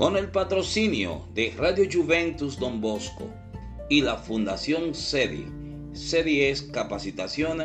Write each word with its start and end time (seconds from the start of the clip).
con 0.00 0.16
el 0.16 0.30
patrocinio 0.30 1.26
de 1.34 1.52
Radio 1.58 1.84
Juventus 1.92 2.58
Don 2.58 2.80
Bosco 2.80 3.28
y 3.90 4.00
la 4.00 4.16
Fundación 4.16 4.94
SEDI. 4.94 5.44
SEDI 5.92 6.44
es 6.44 6.62
Capacitación, 6.62 7.62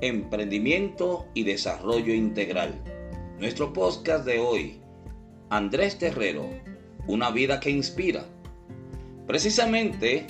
Emprendimiento 0.00 1.26
y 1.34 1.42
Desarrollo 1.44 2.14
Integral. 2.14 2.72
Nuestro 3.38 3.74
podcast 3.74 4.24
de 4.24 4.38
hoy, 4.38 4.80
Andrés 5.50 5.98
Terrero, 5.98 6.48
una 7.06 7.30
vida 7.30 7.60
que 7.60 7.68
inspira. 7.68 8.24
Precisamente 9.26 10.26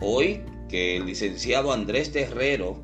hoy 0.00 0.40
que 0.70 0.96
el 0.96 1.04
licenciado 1.04 1.74
Andrés 1.74 2.10
Terrero 2.10 2.80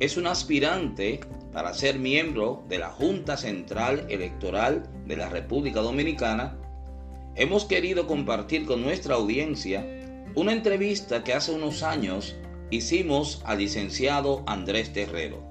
es 0.00 0.16
un 0.16 0.28
aspirante 0.28 1.20
para 1.52 1.74
ser 1.74 1.98
miembro 1.98 2.64
de 2.70 2.78
la 2.78 2.88
Junta 2.88 3.36
Central 3.36 4.06
Electoral 4.08 4.88
de 5.06 5.18
la 5.18 5.28
República 5.28 5.82
Dominicana, 5.82 6.56
hemos 7.36 7.64
querido 7.64 8.06
compartir 8.06 8.66
con 8.66 8.82
nuestra 8.82 9.16
audiencia 9.16 9.86
una 10.34 10.52
entrevista 10.52 11.24
que 11.24 11.32
hace 11.32 11.52
unos 11.52 11.82
años 11.82 12.36
hicimos 12.70 13.42
al 13.44 13.58
licenciado 13.58 14.42
Andrés 14.46 14.92
Terrero. 14.92 15.42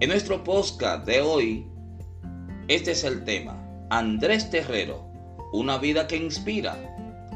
En 0.00 0.08
nuestro 0.08 0.42
podcast 0.44 1.06
de 1.06 1.20
hoy, 1.20 1.66
este 2.68 2.92
es 2.92 3.04
el 3.04 3.24
tema, 3.24 3.62
Andrés 3.90 4.50
Terrero, 4.50 5.10
una 5.52 5.78
vida 5.78 6.06
que 6.06 6.16
inspira. 6.16 6.78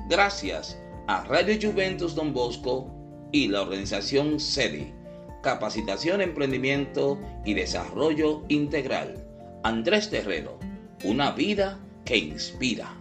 Gracias 0.09 0.81
a 1.07 1.25
Radio 1.25 1.57
Juventus 1.61 2.15
Don 2.15 2.33
Bosco 2.33 2.91
y 3.33 3.49
la 3.49 3.63
organización 3.63 4.41
SEDI 4.41 4.95
Capacitación, 5.45 6.23
Emprendimiento 6.23 7.21
y 7.45 7.53
Desarrollo 7.53 8.45
Integral. 8.49 9.15
Andrés 9.63 10.09
Terrero, 10.09 10.59
una 11.05 11.33
vida 11.33 11.79
que 12.07 12.17
inspira. 12.17 12.99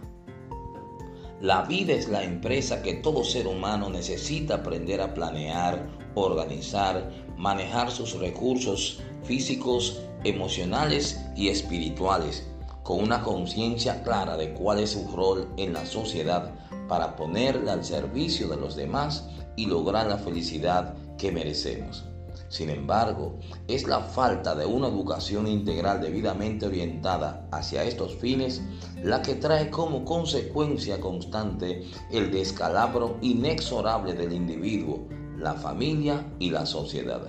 La 1.44 1.60
vida 1.60 1.92
es 1.92 2.08
la 2.08 2.24
empresa 2.24 2.80
que 2.80 2.94
todo 2.94 3.22
ser 3.22 3.46
humano 3.46 3.90
necesita 3.90 4.54
aprender 4.54 5.02
a 5.02 5.12
planear, 5.12 5.86
organizar, 6.14 7.12
manejar 7.36 7.90
sus 7.90 8.18
recursos 8.18 9.02
físicos, 9.24 10.00
emocionales 10.24 11.20
y 11.36 11.48
espirituales, 11.48 12.48
con 12.82 13.02
una 13.02 13.22
conciencia 13.22 14.02
clara 14.02 14.38
de 14.38 14.54
cuál 14.54 14.78
es 14.78 14.92
su 14.92 15.06
rol 15.14 15.46
en 15.58 15.74
la 15.74 15.84
sociedad 15.84 16.50
para 16.88 17.14
ponerla 17.14 17.74
al 17.74 17.84
servicio 17.84 18.48
de 18.48 18.56
los 18.56 18.74
demás 18.74 19.28
y 19.54 19.66
lograr 19.66 20.06
la 20.06 20.16
felicidad 20.16 20.94
que 21.18 21.30
merecemos. 21.30 22.06
Sin 22.54 22.70
embargo, 22.70 23.40
es 23.66 23.88
la 23.88 23.98
falta 23.98 24.54
de 24.54 24.64
una 24.64 24.86
educación 24.86 25.48
integral 25.48 26.00
debidamente 26.00 26.66
orientada 26.66 27.48
hacia 27.50 27.82
estos 27.82 28.14
fines 28.14 28.62
la 29.02 29.22
que 29.22 29.34
trae 29.34 29.70
como 29.70 30.04
consecuencia 30.04 31.00
constante 31.00 31.82
el 32.12 32.30
descalabro 32.30 33.18
inexorable 33.22 34.14
del 34.14 34.32
individuo, 34.32 35.08
la 35.36 35.54
familia 35.54 36.32
y 36.38 36.50
la 36.50 36.64
sociedad. 36.64 37.26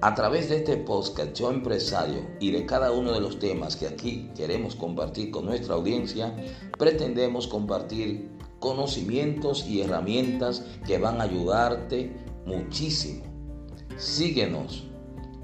A 0.00 0.14
través 0.14 0.48
de 0.48 0.58
este 0.58 0.76
podcast 0.76 1.32
Yo 1.32 1.50
Empresario 1.50 2.24
y 2.38 2.52
de 2.52 2.66
cada 2.66 2.92
uno 2.92 3.10
de 3.10 3.20
los 3.20 3.40
temas 3.40 3.74
que 3.74 3.88
aquí 3.88 4.30
queremos 4.36 4.76
compartir 4.76 5.32
con 5.32 5.46
nuestra 5.46 5.74
audiencia, 5.74 6.32
pretendemos 6.78 7.48
compartir 7.48 8.30
conocimientos 8.60 9.66
y 9.66 9.80
herramientas 9.80 10.62
que 10.86 10.98
van 10.98 11.20
a 11.20 11.24
ayudarte 11.24 12.16
muchísimo 12.46 13.35
síguenos 13.96 14.86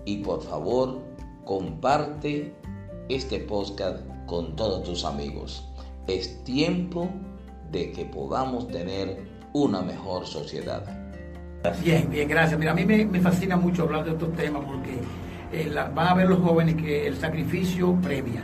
y 0.05 0.19
por 0.19 0.43
favor 0.43 1.03
comparte 1.45 2.55
este 3.09 3.39
podcast 3.41 4.01
con 4.27 4.57
todos 4.57 4.85
tus 4.85 5.05
amigos. 5.05 5.69
Es 6.07 6.43
tiempo 6.45 7.09
de 7.71 7.93
que 7.93 8.05
podamos 8.05 8.69
tener 8.69 9.23
una 9.53 9.83
mejor 9.83 10.27
sociedad. 10.27 10.85
Bien, 11.83 12.09
bien, 12.11 12.29
gracias. 12.29 12.59
Mira, 12.59 12.73
a 12.73 12.75
mí 12.75 12.85
me, 12.85 13.21
fascina 13.21 13.57
mucho 13.57 13.85
hablar 13.85 14.05
de 14.05 14.13
estos 14.13 14.33
temas 14.35 14.63
porque 14.65 14.99
eh, 15.53 15.73
van 15.95 16.09
a 16.09 16.15
ver 16.15 16.29
los 16.29 16.41
jóvenes 16.41 16.75
que 16.77 17.07
el 17.07 17.17
sacrificio 17.17 17.97
premia. 18.03 18.43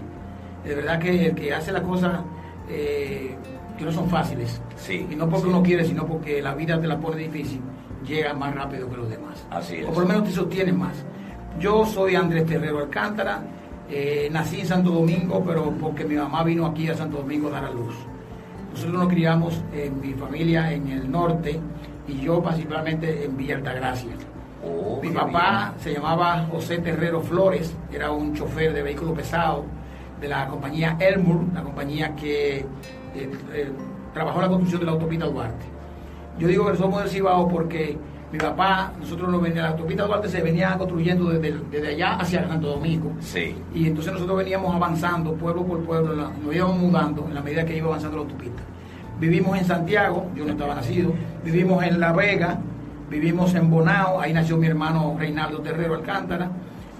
De 0.65 0.75
verdad 0.75 0.99
que 0.99 1.27
el 1.27 1.35
que 1.35 1.53
hace 1.53 1.73
las 1.73 1.83
cosas 1.83 2.21
eh, 2.69 3.35
que 3.77 3.85
no 3.85 3.93
son 3.93 4.09
fáciles, 4.09 4.61
sí, 4.77 5.07
y 5.11 5.15
no 5.15 5.29
porque 5.29 5.49
uno 5.49 5.63
quiere, 5.63 5.85
sino 5.85 6.07
porque 6.07 6.43
la 6.43 6.55
vida 6.55 6.81
te 6.81 6.87
la 6.87 6.99
pone 6.99 7.17
difícil, 7.17 7.61
llega 8.09 8.35
más 8.35 8.55
rápido 8.55 8.89
que 8.89 8.97
los 8.97 9.11
demás. 9.11 9.47
Así 9.51 9.77
es. 9.77 9.87
O 9.87 9.93
por 9.93 10.03
lo 10.03 10.09
menos 10.09 10.25
te 10.25 10.33
sostienen 10.33 10.79
más. 10.79 11.05
Yo 11.61 11.85
soy 11.87 12.15
Andrés 12.15 12.47
Terrero 12.47 12.79
Alcántara, 12.79 13.43
eh, 13.91 14.29
nací 14.31 14.61
en 14.61 14.67
Santo 14.67 14.91
Domingo, 14.91 15.43
pero 15.45 15.71
porque 15.73 16.05
mi 16.05 16.15
mamá 16.15 16.43
vino 16.45 16.67
aquí 16.67 16.89
a 16.89 16.95
Santo 16.95 17.19
Domingo 17.19 17.49
a 17.49 17.53
dar 17.53 17.65
a 17.67 17.71
luz. 17.71 17.95
Nosotros 18.71 18.95
nos 18.95 19.09
criamos 19.09 19.63
en 19.73 20.01
mi 20.01 20.13
familia 20.15 20.73
en 20.73 20.89
el 20.89 21.11
norte 21.11 21.59
y 22.07 22.21
yo 22.21 22.43
principalmente 22.43 23.25
en 23.25 23.37
Villa 23.37 23.57
Altagracia. 23.57 24.13
Oh, 24.65 25.01
mi 25.03 25.11
papá 25.11 25.75
se 25.79 25.95
llamaba 25.95 26.47
José 26.51 26.79
Terrero 26.79 27.21
Flores, 27.21 27.75
era 27.93 28.11
un 28.11 28.35
chofer 28.35 28.73
de 28.73 28.83
vehículo 28.83 29.15
pesado 29.15 29.65
de 30.21 30.29
la 30.29 30.47
compañía 30.49 30.97
Elmur, 30.99 31.45
la 31.55 31.63
compañía 31.63 32.15
que 32.15 32.59
eh, 32.59 32.67
eh, 33.15 33.73
trabajó 34.13 34.41
la 34.41 34.49
construcción 34.49 34.81
de 34.81 34.87
la 34.87 34.93
autopista 34.93 35.27
Duarte. 35.27 35.78
Yo 36.38 36.49
digo 36.49 36.71
que 36.71 36.76
somos 36.76 37.00
del 37.03 37.10
Cibao 37.10 37.49
porque 37.49 37.97
mi 38.31 38.38
papá, 38.38 38.93
nosotros 39.00 39.31
nos 39.31 39.41
venía, 39.41 39.62
la 39.62 39.69
autopista 39.71 40.04
Duarte 40.04 40.28
se 40.28 40.43
venía 40.43 40.76
construyendo 40.76 41.31
desde, 41.31 41.88
allá 41.88 42.16
hacia 42.16 42.47
Santo 42.47 42.69
Domingo. 42.69 43.12
Sí. 43.21 43.56
Y 43.75 43.87
entonces 43.87 44.12
nosotros 44.12 44.37
veníamos 44.37 44.75
avanzando 44.75 45.32
pueblo 45.32 45.65
por 45.65 45.82
pueblo, 45.82 46.15
nos 46.15 46.54
íbamos 46.54 46.76
mudando 46.76 47.25
en 47.26 47.34
la 47.34 47.41
medida 47.41 47.65
que 47.65 47.76
iba 47.76 47.87
avanzando 47.87 48.19
la 48.19 48.22
autopista. 48.25 48.62
Vivimos 49.19 49.59
en 49.59 49.65
Santiago, 49.65 50.31
yo 50.37 50.44
no 50.44 50.53
estaba 50.53 50.75
nacido, 50.75 51.12
vivimos 51.43 51.82
en 51.82 51.99
La 51.99 52.12
Vega, 52.12 52.59
vivimos 53.10 53.55
en 53.55 53.70
Bonao, 53.70 54.20
ahí 54.20 54.32
nació 54.32 54.59
mi 54.59 54.66
hermano 54.66 55.16
Reinaldo 55.19 55.60
Terrero 55.60 55.94
Alcántara, 55.94 56.50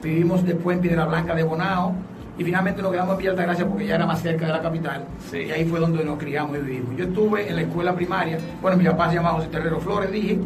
vivimos 0.03 0.44
después 0.44 0.76
en 0.78 0.82
Piedra 0.82 1.05
Blanca 1.05 1.34
de 1.34 1.43
Bonao, 1.43 1.94
y 2.38 2.44
finalmente 2.44 2.81
nos 2.81 2.93
quedamos 2.93 3.12
en 3.12 3.19
Villa 3.19 3.31
Altagracia 3.31 3.66
porque 3.66 3.87
ya 3.87 3.97
era 3.97 4.06
más 4.06 4.22
cerca 4.22 4.47
de 4.47 4.53
la 4.53 4.62
capital. 4.62 5.04
Y 5.32 5.50
ahí 5.50 5.65
fue 5.65 5.81
donde 5.81 6.04
nos 6.04 6.19
criamos 6.19 6.56
y 6.56 6.60
vivimos. 6.60 6.97
Yo 6.97 7.04
estuve 7.06 7.49
en 7.49 7.56
la 7.56 7.62
escuela 7.62 7.94
primaria, 7.94 8.38
bueno, 8.62 8.76
mi 8.76 8.84
papá 8.84 9.09
se 9.09 9.16
llamaba 9.16 9.37
José 9.37 9.49
Terrero 9.49 9.81
Flores, 9.81 10.12
dije, 10.12 10.38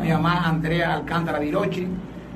mi 0.00 0.08
mamá 0.08 0.48
Andrea 0.48 0.94
Alcántara 0.94 1.38
Virochi, 1.38 1.86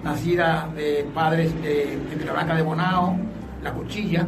nacida 0.05 0.69
de 0.77 1.07
padres 1.15 1.55
de, 1.63 1.99
de 2.19 2.31
Blanca 2.31 2.55
de 2.55 2.63
Bonao, 2.63 3.17
La 3.63 3.73
Cuchilla, 3.73 4.27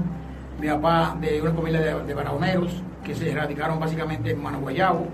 mi 0.59 0.69
papá 0.69 1.15
de 1.21 1.43
una 1.43 1.53
familia 1.53 1.81
de, 1.81 2.03
de 2.05 2.15
barajoneros 2.15 2.83
que 3.05 3.15
se 3.15 3.35
radicaron 3.35 3.79
básicamente 3.79 4.31
en 4.31 4.43
Managuayabo. 4.43 5.07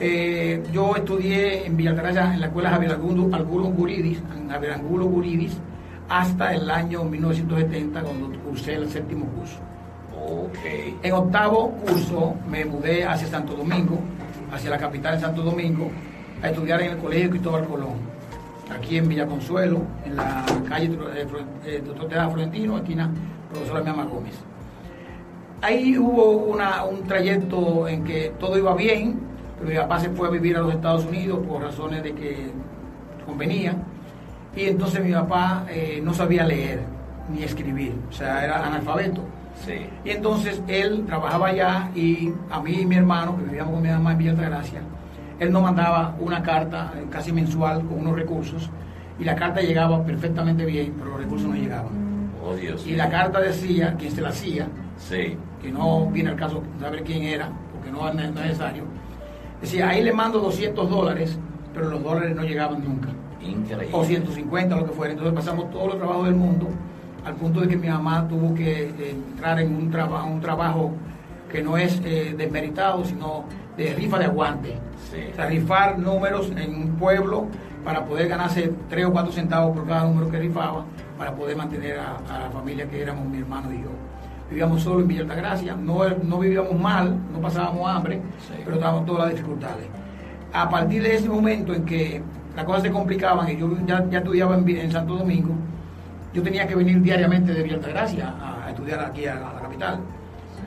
Eh, 0.00 0.60
yo 0.72 0.96
estudié 0.96 1.66
en 1.66 1.76
Villa 1.76 1.90
Altagracia 1.90 2.34
en 2.34 2.40
la 2.40 2.46
escuela 2.46 2.70
Javier 2.70 2.92
Angulo 2.92 3.64
Guridis, 3.66 4.20
en 4.36 4.50
Javier 4.50 4.72
Angulo 4.72 5.04
Guridis, 5.06 5.56
hasta 6.12 6.52
el 6.54 6.70
año 6.70 7.04
1970 7.04 8.02
cuando 8.02 8.38
cursé 8.40 8.74
el 8.74 8.86
séptimo 8.90 9.24
curso. 9.28 9.58
Okay. 10.14 10.98
En 11.02 11.12
octavo 11.14 11.70
curso 11.70 12.34
me 12.50 12.66
mudé 12.66 13.02
hacia 13.06 13.28
Santo 13.28 13.54
Domingo, 13.54 13.98
hacia 14.52 14.68
la 14.68 14.78
capital 14.78 15.14
de 15.14 15.22
Santo 15.22 15.42
Domingo, 15.42 15.90
a 16.42 16.50
estudiar 16.50 16.82
en 16.82 16.92
el 16.92 16.98
Colegio 16.98 17.30
Cristóbal 17.30 17.66
Colón, 17.66 17.94
aquí 18.70 18.98
en 18.98 19.08
Villa 19.08 19.26
Consuelo, 19.26 19.80
en 20.04 20.16
la 20.16 20.44
calle 20.68 20.90
eh, 21.14 21.26
eh, 21.64 21.82
Doctor 21.84 22.08
Tejada 22.08 22.28
Florentino, 22.28 22.76
esquina 22.76 23.10
Profesora 23.50 23.82
Miama 23.82 24.04
Gómez. 24.04 24.34
Ahí 25.62 25.96
hubo 25.96 26.32
una, 26.32 26.84
un 26.84 27.04
trayecto 27.04 27.88
en 27.88 28.04
que 28.04 28.34
todo 28.38 28.58
iba 28.58 28.74
bien, 28.74 29.18
pero 29.58 29.70
mi 29.70 29.76
papá 29.76 29.98
se 29.98 30.10
fue 30.10 30.28
a 30.28 30.30
vivir 30.30 30.58
a 30.58 30.60
los 30.60 30.74
Estados 30.74 31.06
Unidos 31.06 31.38
por 31.46 31.62
razones 31.62 32.02
de 32.02 32.12
que 32.12 32.50
convenía 33.24 33.74
y 34.54 34.64
entonces 34.64 35.02
mi 35.04 35.12
papá 35.12 35.64
eh, 35.68 36.00
no 36.02 36.12
sabía 36.12 36.44
leer 36.44 36.80
ni 37.32 37.42
escribir, 37.42 37.94
o 38.08 38.12
sea, 38.12 38.44
era 38.44 38.66
analfabeto. 38.66 39.22
Sí. 39.64 39.86
Y 40.04 40.10
entonces 40.10 40.60
él 40.66 41.04
trabajaba 41.06 41.48
allá 41.48 41.90
y 41.94 42.32
a 42.50 42.60
mí 42.60 42.80
y 42.80 42.86
mi 42.86 42.96
hermano, 42.96 43.36
que 43.36 43.44
vivíamos 43.44 43.74
con 43.74 43.82
mi 43.82 43.88
mamá 43.88 44.12
en 44.12 44.18
Villa 44.18 44.30
Altagracia, 44.32 44.80
él 45.38 45.52
nos 45.52 45.62
mandaba 45.62 46.14
una 46.20 46.42
carta 46.42 46.92
eh, 46.96 47.06
casi 47.10 47.32
mensual 47.32 47.84
con 47.86 48.00
unos 48.00 48.16
recursos 48.16 48.70
y 49.18 49.24
la 49.24 49.34
carta 49.36 49.60
llegaba 49.60 50.04
perfectamente 50.04 50.64
bien, 50.64 50.94
pero 50.98 51.10
los 51.10 51.20
recursos 51.20 51.48
no 51.48 51.54
llegaban. 51.54 51.90
Oh, 52.44 52.54
Dios 52.54 52.86
y 52.86 52.96
la 52.96 53.08
carta 53.08 53.40
decía, 53.40 53.94
quién 53.98 54.10
se 54.10 54.20
la 54.20 54.30
hacía, 54.30 54.66
sí. 54.98 55.36
que 55.60 55.70
no 55.70 56.06
viene 56.06 56.30
el 56.30 56.36
caso 56.36 56.62
saber 56.80 57.04
quién 57.04 57.22
era, 57.22 57.48
porque 57.72 57.90
no 57.90 58.08
es 58.08 58.14
necesario, 58.34 58.84
decía, 59.60 59.90
ahí 59.90 60.02
le 60.02 60.12
mando 60.12 60.40
200 60.40 60.90
dólares, 60.90 61.38
pero 61.72 61.88
los 61.88 62.02
dólares 62.02 62.34
no 62.34 62.42
llegaban 62.42 62.82
nunca. 62.82 63.08
Increíble. 63.42 63.88
O 63.92 64.04
150, 64.04 64.76
lo 64.76 64.86
que 64.86 64.92
fuera. 64.92 65.12
Entonces 65.12 65.34
pasamos 65.34 65.70
todos 65.70 65.88
los 65.88 65.96
trabajos 65.96 66.26
del 66.26 66.34
mundo, 66.34 66.68
al 67.24 67.34
punto 67.34 67.60
de 67.60 67.68
que 67.68 67.76
mi 67.76 67.88
mamá 67.88 68.26
tuvo 68.28 68.54
que 68.54 68.88
eh, 68.88 69.10
entrar 69.10 69.60
en 69.60 69.74
un, 69.74 69.90
trabajo 69.90 70.26
un 70.28 70.40
trabajo 70.40 70.92
que 71.50 71.62
no 71.62 71.76
es 71.76 72.00
eh, 72.04 72.34
desmeritado, 72.36 73.04
sino 73.04 73.44
de 73.76 73.94
rifa 73.94 74.18
de 74.18 74.24
aguante. 74.26 74.78
O 75.32 75.34
sea, 75.34 75.46
rifar 75.46 75.98
números 75.98 76.50
en 76.56 76.74
un 76.74 76.96
pueblo 76.96 77.46
para 77.84 78.04
poder 78.04 78.28
ganarse 78.28 78.72
3 78.88 79.06
o 79.06 79.12
4 79.12 79.32
centavos 79.32 79.76
por 79.76 79.86
cada 79.86 80.04
número 80.04 80.30
que 80.30 80.38
rifaba, 80.38 80.84
para 81.18 81.34
poder 81.34 81.56
mantener 81.56 81.98
a, 81.98 82.38
la 82.38 82.50
familia 82.50 82.88
que 82.88 83.02
éramos 83.02 83.26
mi 83.26 83.38
hermano 83.38 83.72
y 83.72 83.82
yo. 83.82 83.90
vivíamos 84.48 84.82
solo 84.82 85.00
en 85.00 85.08
Villa 85.08 85.22
Altagracia, 85.22 85.74
no, 85.74 86.08
no 86.22 86.38
vivíamos 86.38 86.78
mal, 86.78 87.16
no 87.32 87.40
pasábamos 87.40 87.88
hambre, 87.90 88.20
pero 88.64 88.76
estábamos 88.76 89.06
todas 89.06 89.26
las 89.26 89.34
dificultades. 89.34 89.86
A 90.52 90.68
partir 90.68 91.02
de 91.02 91.16
ese 91.16 91.28
momento 91.28 91.74
en 91.74 91.84
que 91.84 92.22
las 92.56 92.64
cosas 92.64 92.82
se 92.82 92.90
complicaban 92.90 93.48
y 93.50 93.56
yo 93.56 93.70
ya, 93.86 94.04
ya 94.10 94.18
estudiaba 94.18 94.56
en, 94.56 94.92
Santo 94.92 95.16
Domingo, 95.16 95.54
yo 96.34 96.42
tenía 96.42 96.66
que 96.66 96.74
venir 96.74 97.00
diariamente 97.00 97.52
de 97.52 97.62
Villa 97.62 97.76
Altagracia 97.76 98.34
a, 98.40 98.70
estudiar 98.70 99.00
aquí 99.00 99.26
a, 99.26 99.34
la 99.34 99.60
capital. 99.60 100.00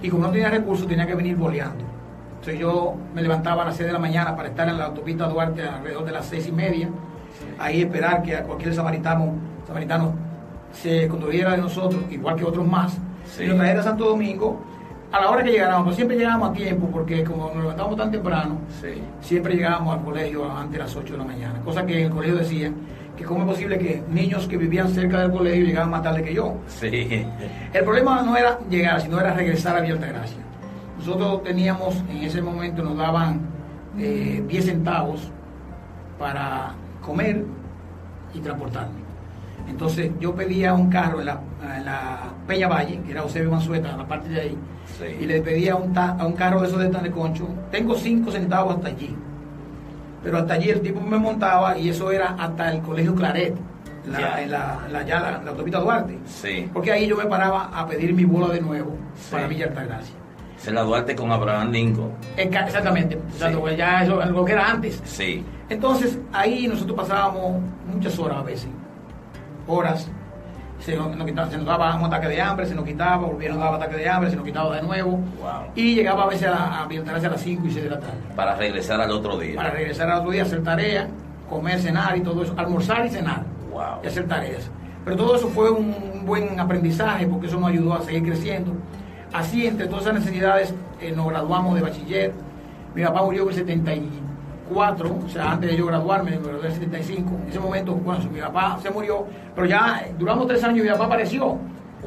Y 0.01 0.09
como 0.09 0.23
no 0.23 0.31
tenía 0.31 0.49
recursos, 0.49 0.87
tenía 0.87 1.07
que 1.07 1.15
venir 1.15 1.35
boleando. 1.35 1.83
Entonces 2.35 2.59
yo 2.59 2.95
me 3.13 3.21
levantaba 3.21 3.63
a 3.63 3.65
las 3.65 3.75
6 3.75 3.87
de 3.87 3.93
la 3.93 3.99
mañana 3.99 4.35
para 4.35 4.49
estar 4.49 4.67
en 4.69 4.77
la 4.77 4.85
autopista 4.85 5.27
Duarte 5.27 5.63
alrededor 5.63 6.05
de 6.05 6.11
las 6.11 6.25
6 6.27 6.47
y 6.47 6.51
media, 6.51 6.89
ahí 7.59 7.81
esperar 7.81 8.21
que 8.21 8.35
a 8.35 8.43
cualquier 8.43 8.73
samaritano, 8.73 9.33
samaritano 9.65 10.13
se 10.71 11.07
conduciera 11.07 11.51
de 11.51 11.57
nosotros, 11.57 12.03
igual 12.11 12.35
que 12.35 12.43
otros 12.43 12.67
más, 12.67 12.97
y 13.39 13.45
nos 13.47 13.57
trajera 13.57 13.79
a 13.79 13.83
Santo 13.83 14.05
Domingo 14.05 14.61
a 15.11 15.19
la 15.19 15.29
hora 15.29 15.43
que 15.43 15.51
llegáramos, 15.51 15.85
pues 15.85 15.95
siempre 15.95 16.17
llegábamos 16.17 16.49
a 16.49 16.53
tiempo, 16.53 16.89
porque 16.91 17.23
como 17.23 17.47
nos 17.53 17.63
levantábamos 17.63 17.97
tan 17.97 18.11
temprano, 18.11 18.59
siempre 19.21 19.55
llegábamos 19.55 19.97
al 19.97 20.03
colegio 20.03 20.51
antes 20.51 20.73
de 20.73 20.79
las 20.79 20.95
8 20.95 21.13
de 21.13 21.19
la 21.19 21.25
mañana, 21.25 21.61
cosa 21.63 21.85
que 21.85 22.05
el 22.05 22.11
colegio 22.11 22.35
decía 22.35 22.71
que 23.15 23.23
cómo 23.23 23.41
es 23.41 23.47
posible 23.47 23.77
que 23.77 24.03
niños 24.09 24.47
que 24.47 24.57
vivían 24.57 24.89
cerca 24.89 25.21
del 25.21 25.31
colegio 25.31 25.65
llegaban 25.65 25.89
más 25.89 26.03
tarde 26.03 26.21
que 26.21 26.33
yo. 26.33 26.55
Sí. 26.67 27.25
El 27.73 27.83
problema 27.83 28.21
no 28.21 28.35
era 28.35 28.59
llegar, 28.69 29.01
sino 29.01 29.19
era 29.19 29.33
regresar 29.33 29.77
a 29.77 29.81
Gracia. 29.81 30.37
Nosotros 30.97 31.43
teníamos, 31.43 31.95
en 32.09 32.23
ese 32.23 32.41
momento 32.41 32.83
nos 32.83 32.97
daban 32.97 33.39
10 33.95 34.05
eh, 34.49 34.61
centavos 34.61 35.31
para 36.19 36.73
comer 37.01 37.45
y 38.33 38.39
transportarme. 38.39 39.04
Entonces 39.67 40.11
yo 40.19 40.33
pedía 40.35 40.73
un 40.73 40.89
carro 40.89 41.19
en 41.19 41.25
la, 41.25 41.39
Peña 42.47 42.67
Valle, 42.67 43.01
que 43.03 43.11
era 43.11 43.21
Eusebio 43.21 43.51
Mansueta, 43.51 43.91
en 43.91 43.97
la 43.97 44.07
parte 44.07 44.29
de 44.29 44.41
ahí, 44.41 44.57
y 45.19 45.25
le 45.25 45.41
pedía 45.41 45.75
un 45.75 45.97
a 45.97 46.25
un 46.25 46.33
carro 46.33 46.61
de 46.61 46.67
esos 46.67 46.79
de 46.79 46.89
tan 46.89 47.03
de 47.03 47.11
concho, 47.11 47.47
tengo 47.71 47.95
cinco 47.95 48.31
centavos 48.31 48.75
hasta 48.75 48.89
allí. 48.89 49.15
Pero 50.23 50.37
hasta 50.37 50.53
allí 50.55 50.69
el 50.69 50.81
tipo 50.81 51.01
me 51.01 51.17
montaba 51.17 51.77
y 51.77 51.89
eso 51.89 52.11
era 52.11 52.35
hasta 52.39 52.71
el 52.71 52.81
colegio 52.81 53.13
Claret, 53.15 53.55
la, 54.07 54.87
la, 54.89 55.03
ya 55.03 55.19
la, 55.19 55.49
autopista 55.49 55.79
Duarte. 55.79 56.17
Sí. 56.25 56.69
Porque 56.71 56.91
ahí 56.91 57.07
yo 57.07 57.17
me 57.17 57.25
paraba 57.25 57.69
a 57.73 57.87
pedir 57.87 58.13
mi 58.13 58.23
bola 58.23 58.53
de 58.53 58.61
nuevo 58.61 58.95
para 59.31 59.47
Villa 59.47 59.65
Altagracia. 59.65 60.15
Se 60.57 60.71
la 60.71 60.81
Duarte 60.81 61.15
con 61.15 61.31
Abraham 61.31 61.71
Lincoln. 61.71 62.11
Exactamente, 62.37 63.17
pues 63.59 63.77
ya 63.77 64.03
eso 64.03 64.23
lo 64.25 64.45
que 64.45 64.53
era 64.53 64.71
antes. 64.71 65.01
Sí. 65.03 65.43
Entonces 65.69 66.17
ahí 66.31 66.67
nosotros 66.67 66.97
pasábamos 66.97 67.61
muchas 67.91 68.17
horas 68.17 68.37
a 68.37 68.43
veces 68.43 68.69
horas, 69.67 70.09
se 70.79 70.95
nos, 70.95 71.15
nos 71.15 71.65
daba 71.65 71.95
un 71.95 72.05
ataque 72.05 72.27
de 72.27 72.41
hambre, 72.41 72.65
se 72.65 72.75
nos 72.75 72.85
quitaba, 72.85 73.27
volvieron 73.27 73.61
a 73.61 73.65
dar 73.65 73.73
ataque 73.75 73.95
de 73.95 74.09
hambre, 74.09 74.29
se 74.29 74.35
nos 74.35 74.45
quitaba 74.45 74.75
de 74.75 74.81
nuevo. 74.81 75.19
Y 75.73 75.95
llegaba 75.95 76.23
a 76.23 76.27
veces 76.27 76.47
a, 76.47 76.81
a, 76.81 76.83
a 76.83 77.29
las 77.29 77.41
5 77.41 77.67
y 77.67 77.71
6 77.71 77.83
de 77.83 77.89
la 77.89 77.99
tarde. 77.99 78.17
Para 78.35 78.55
regresar 78.55 79.01
al 79.01 79.11
otro 79.11 79.37
día. 79.37 79.55
Para 79.55 79.71
regresar 79.71 80.09
al 80.09 80.19
otro 80.19 80.31
día, 80.31 80.43
hacer 80.43 80.63
tarea, 80.63 81.07
comer, 81.49 81.79
cenar 81.79 82.17
y 82.17 82.21
todo 82.21 82.43
eso, 82.43 82.53
almorzar 82.57 83.05
y 83.05 83.09
cenar. 83.09 83.43
Y 84.03 84.07
hacer 84.07 84.27
tareas. 84.27 84.69
Pero 85.03 85.17
todo 85.17 85.35
eso 85.35 85.49
fue 85.49 85.69
un, 85.69 86.25
buen 86.25 86.59
aprendizaje 86.59 87.27
porque 87.27 87.45
eso 87.45 87.59
nos 87.59 87.69
ayudó 87.69 87.93
a 87.93 88.01
seguir 88.01 88.23
creciendo. 88.23 88.71
Así, 89.31 89.67
entre 89.67 89.87
todas 89.87 90.03
esas 90.03 90.15
necesidades, 90.15 90.73
eh, 90.99 91.13
nos 91.15 91.27
graduamos 91.27 91.75
de 91.75 91.81
bachiller. 91.81 92.33
Mi 92.95 93.03
papá 93.03 93.21
murió 93.21 93.43
en 93.43 93.49
el 93.49 93.55
73 93.55 93.97
cuatro, 94.71 95.17
o 95.25 95.29
sea, 95.29 95.51
antes 95.51 95.71
de 95.71 95.77
yo 95.77 95.85
graduarme, 95.85 96.35
en 96.35 96.65
el 96.65 96.71
75, 96.71 97.31
en 97.43 97.49
ese 97.49 97.59
momento, 97.59 97.93
bueno, 97.93 98.23
mi 98.31 98.39
papá 98.39 98.79
se 98.81 98.89
murió, 98.89 99.25
pero 99.53 99.67
ya 99.67 100.07
duramos 100.17 100.47
tres 100.47 100.63
años 100.63 100.79
y 100.79 100.81
mi 100.83 100.89
papá 100.89 101.05
apareció. 101.05 101.57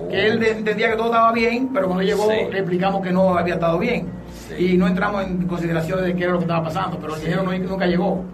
Que 0.08 0.28
él 0.28 0.42
entendía 0.42 0.90
que 0.90 0.96
todo 0.96 1.06
estaba 1.06 1.32
bien, 1.32 1.70
pero 1.72 1.86
cuando 1.86 2.04
llegó 2.04 2.30
le 2.30 2.58
explicamos 2.58 3.02
que 3.02 3.10
no 3.10 3.36
había 3.36 3.54
estado 3.54 3.78
bien. 3.78 4.06
Y 4.56 4.76
no 4.76 4.86
entramos 4.86 5.24
en 5.24 5.46
consideración 5.46 6.04
de 6.04 6.14
qué 6.14 6.24
era 6.24 6.32
lo 6.32 6.38
que 6.38 6.44
estaba 6.44 6.64
pasando, 6.64 6.98
pero 6.98 7.16
el 7.16 7.20
dinero 7.20 7.42
nunca 7.42 7.86
llegó. 7.86 8.24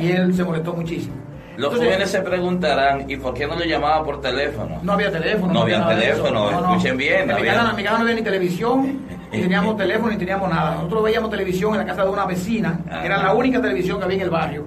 Y 0.00 0.10
él 0.10 0.34
se 0.34 0.42
molestó 0.42 0.72
muchísimo. 0.72 1.14
Los 1.56 1.74
jóvenes 1.74 2.10
se 2.10 2.20
preguntarán, 2.22 3.10
¿y 3.10 3.16
por 3.16 3.34
qué 3.34 3.46
no 3.46 3.56
lo 3.56 3.64
llamaba 3.64 4.02
por 4.04 4.20
teléfono? 4.20 4.78
No 4.82 4.92
había 4.92 5.12
teléfono. 5.12 5.52
No, 5.52 5.62
había 5.62 5.86
teléfono, 5.86 6.50
escuchen 6.50 6.96
bien. 6.96 7.30
En, 7.30 7.36
mi 7.36 7.42
casa, 7.42 7.62
no 7.62 8.02
había 8.02 8.14
ni 8.14 8.22
televisión, 8.22 9.00
ni 9.32 9.40
teníamos 9.40 9.76
teléfono, 9.76 10.10
ni 10.10 10.18
teníamos 10.18 10.50
nada. 10.50 10.74
Nosotros 10.74 11.04
veíamos 11.04 11.30
televisión 11.30 11.72
en 11.72 11.78
la 11.78 11.86
casa 11.86 12.04
de 12.04 12.10
una 12.10 12.26
vecina, 12.26 12.78
que 13.00 13.06
era 13.06 13.22
la 13.22 13.32
única 13.32 13.60
televisión 13.60 13.98
que 13.98 14.04
había 14.04 14.16
en 14.16 14.22
el 14.22 14.30
barrio. 14.30 14.66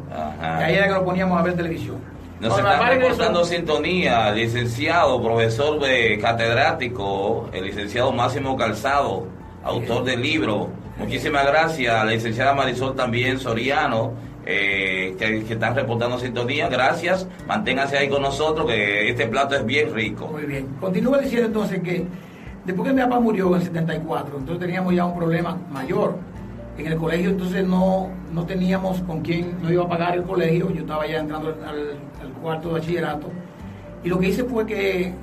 Y 0.59 0.63
ahí 0.63 0.75
era 0.75 0.87
que 0.87 0.93
nos 0.93 1.03
poníamos 1.03 1.39
a 1.39 1.43
ver 1.43 1.55
televisión. 1.55 1.97
Nos 2.39 2.57
está 2.57 2.89
reportando 2.89 3.45
sintonía, 3.45 4.31
licenciado, 4.31 5.21
profesor 5.21 5.79
de 5.79 6.19
catedrático, 6.19 7.49
el 7.53 7.65
licenciado 7.65 8.11
Máximo 8.11 8.57
Calzado, 8.57 9.27
autor 9.63 10.03
del 10.03 10.21
libro. 10.21 10.69
Muchísimas 10.97 11.45
gracias, 11.45 11.93
la 11.93 12.11
licenciada 12.11 12.53
Marisol 12.53 12.95
también, 12.95 13.39
Soriano, 13.39 14.13
eh, 14.45 15.15
que, 15.17 15.53
están 15.53 15.75
reportando 15.75 16.19
sintonía. 16.19 16.67
Gracias, 16.67 17.27
manténgase 17.47 17.97
ahí 17.97 18.09
con 18.09 18.21
nosotros, 18.21 18.67
que 18.67 19.09
este 19.09 19.27
plato 19.27 19.55
es 19.55 19.65
bien 19.65 19.93
rico. 19.93 20.27
Muy 20.27 20.43
bien. 20.43 20.67
Continúa 20.81 21.19
diciendo 21.19 21.47
entonces 21.47 21.81
que 21.81 22.05
después 22.65 22.89
que 22.89 22.93
mi 22.93 23.01
papá 23.01 23.19
murió 23.19 23.49
en 23.49 23.55
el 23.55 23.61
74, 23.63 24.37
entonces 24.39 24.59
teníamos 24.59 24.93
ya 24.93 25.05
un 25.05 25.15
problema 25.15 25.57
mayor. 25.71 26.17
En 26.77 26.87
el 26.87 26.97
colegio 26.97 27.29
entonces 27.29 27.65
no, 27.65 28.09
no 28.33 28.45
teníamos 28.45 28.99
con 29.01 29.21
quién 29.21 29.61
no 29.61 29.71
iba 29.71 29.83
a 29.83 29.87
pagar 29.87 30.15
el 30.15 30.23
colegio, 30.23 30.71
yo 30.71 30.81
estaba 30.81 31.07
ya 31.07 31.19
entrando 31.19 31.49
al, 31.49 32.31
cuarto 32.41 32.69
de 32.69 32.73
bachillerato. 32.75 33.29
Y 34.03 34.09
lo 34.09 34.19
que 34.19 34.29
hice 34.29 34.43
fue 34.43 34.65
que 34.65 35.13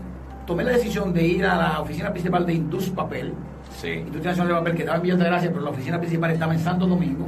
tomé 0.46 0.64
la 0.64 0.72
decisión 0.72 1.12
de 1.12 1.24
ir 1.24 1.44
a 1.44 1.56
la 1.56 1.80
oficina 1.80 2.10
principal 2.10 2.46
de 2.46 2.54
Indus 2.54 2.88
Papel. 2.90 3.34
Sí. 3.76 3.90
Industria 3.90 4.30
Nacional 4.30 4.48
de 4.48 4.58
Papel, 4.60 4.74
que 4.74 4.80
estaba 4.80 4.96
en 4.96 5.02
Villa 5.02 5.16
de 5.16 5.24
Gracia, 5.24 5.50
pero 5.50 5.62
la 5.62 5.70
oficina 5.70 5.98
principal 5.98 6.30
estaba 6.30 6.54
en 6.54 6.60
Santo 6.60 6.86
Domingo, 6.86 7.26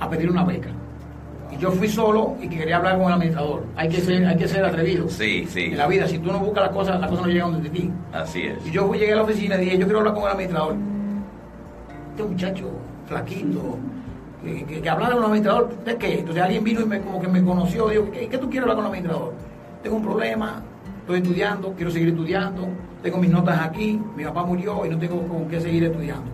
a 0.00 0.08
pedir 0.08 0.30
una 0.30 0.44
beca 0.44 0.70
yo 1.62 1.70
fui 1.70 1.88
solo 1.88 2.36
y 2.42 2.48
que 2.48 2.58
quería 2.58 2.78
hablar 2.78 2.98
con 2.98 3.06
el 3.06 3.12
administrador. 3.12 3.64
Hay 3.76 3.88
que 3.88 4.00
ser, 4.00 4.26
hay 4.26 4.36
que 4.36 4.48
ser 4.48 4.64
atrevido. 4.64 5.08
Sí, 5.08 5.46
sí. 5.48 5.66
En 5.66 5.78
la 5.78 5.86
vida, 5.86 6.08
si 6.08 6.18
tú 6.18 6.32
no 6.32 6.40
buscas 6.40 6.64
las 6.64 6.72
cosas, 6.72 7.00
las 7.00 7.08
cosas 7.08 7.26
no 7.26 7.32
llegan 7.32 7.52
donde 7.52 7.70
ti. 7.70 7.88
Así 8.12 8.42
es. 8.42 8.66
Y 8.66 8.72
yo 8.72 8.88
fui, 8.88 8.98
llegué 8.98 9.12
a 9.12 9.16
la 9.16 9.22
oficina 9.22 9.54
y 9.54 9.66
dije, 9.66 9.78
yo 9.78 9.84
quiero 9.84 10.00
hablar 10.00 10.14
con 10.14 10.24
el 10.24 10.30
administrador. 10.30 10.74
Este 12.10 12.22
muchacho, 12.24 12.68
flaquito, 13.06 13.78
que, 14.42 14.80
que, 14.82 14.90
hablara 14.90 15.12
con 15.12 15.20
el 15.22 15.26
administrador, 15.26 15.84
¿de 15.84 15.96
qué? 15.96 16.18
Entonces 16.18 16.42
alguien 16.42 16.64
vino 16.64 16.80
y 16.80 16.84
me, 16.84 17.00
como 17.00 17.20
que 17.20 17.28
me 17.28 17.44
conoció, 17.44 17.88
dijo, 17.90 18.10
¿qué, 18.10 18.26
¿qué 18.26 18.38
tú 18.38 18.50
quieres 18.50 18.62
hablar 18.62 18.76
con 18.78 18.86
el 18.86 18.90
administrador? 18.90 19.32
Tengo 19.84 19.96
un 19.96 20.02
problema, 20.02 20.62
estoy 20.98 21.18
estudiando, 21.18 21.74
quiero 21.74 21.92
seguir 21.92 22.08
estudiando, 22.08 22.66
tengo 23.04 23.18
mis 23.18 23.30
notas 23.30 23.60
aquí, 23.60 24.00
mi 24.16 24.24
papá 24.24 24.42
murió 24.44 24.84
y 24.84 24.88
no 24.88 24.98
tengo 24.98 25.22
con 25.28 25.46
qué 25.46 25.60
seguir 25.60 25.84
estudiando. 25.84 26.28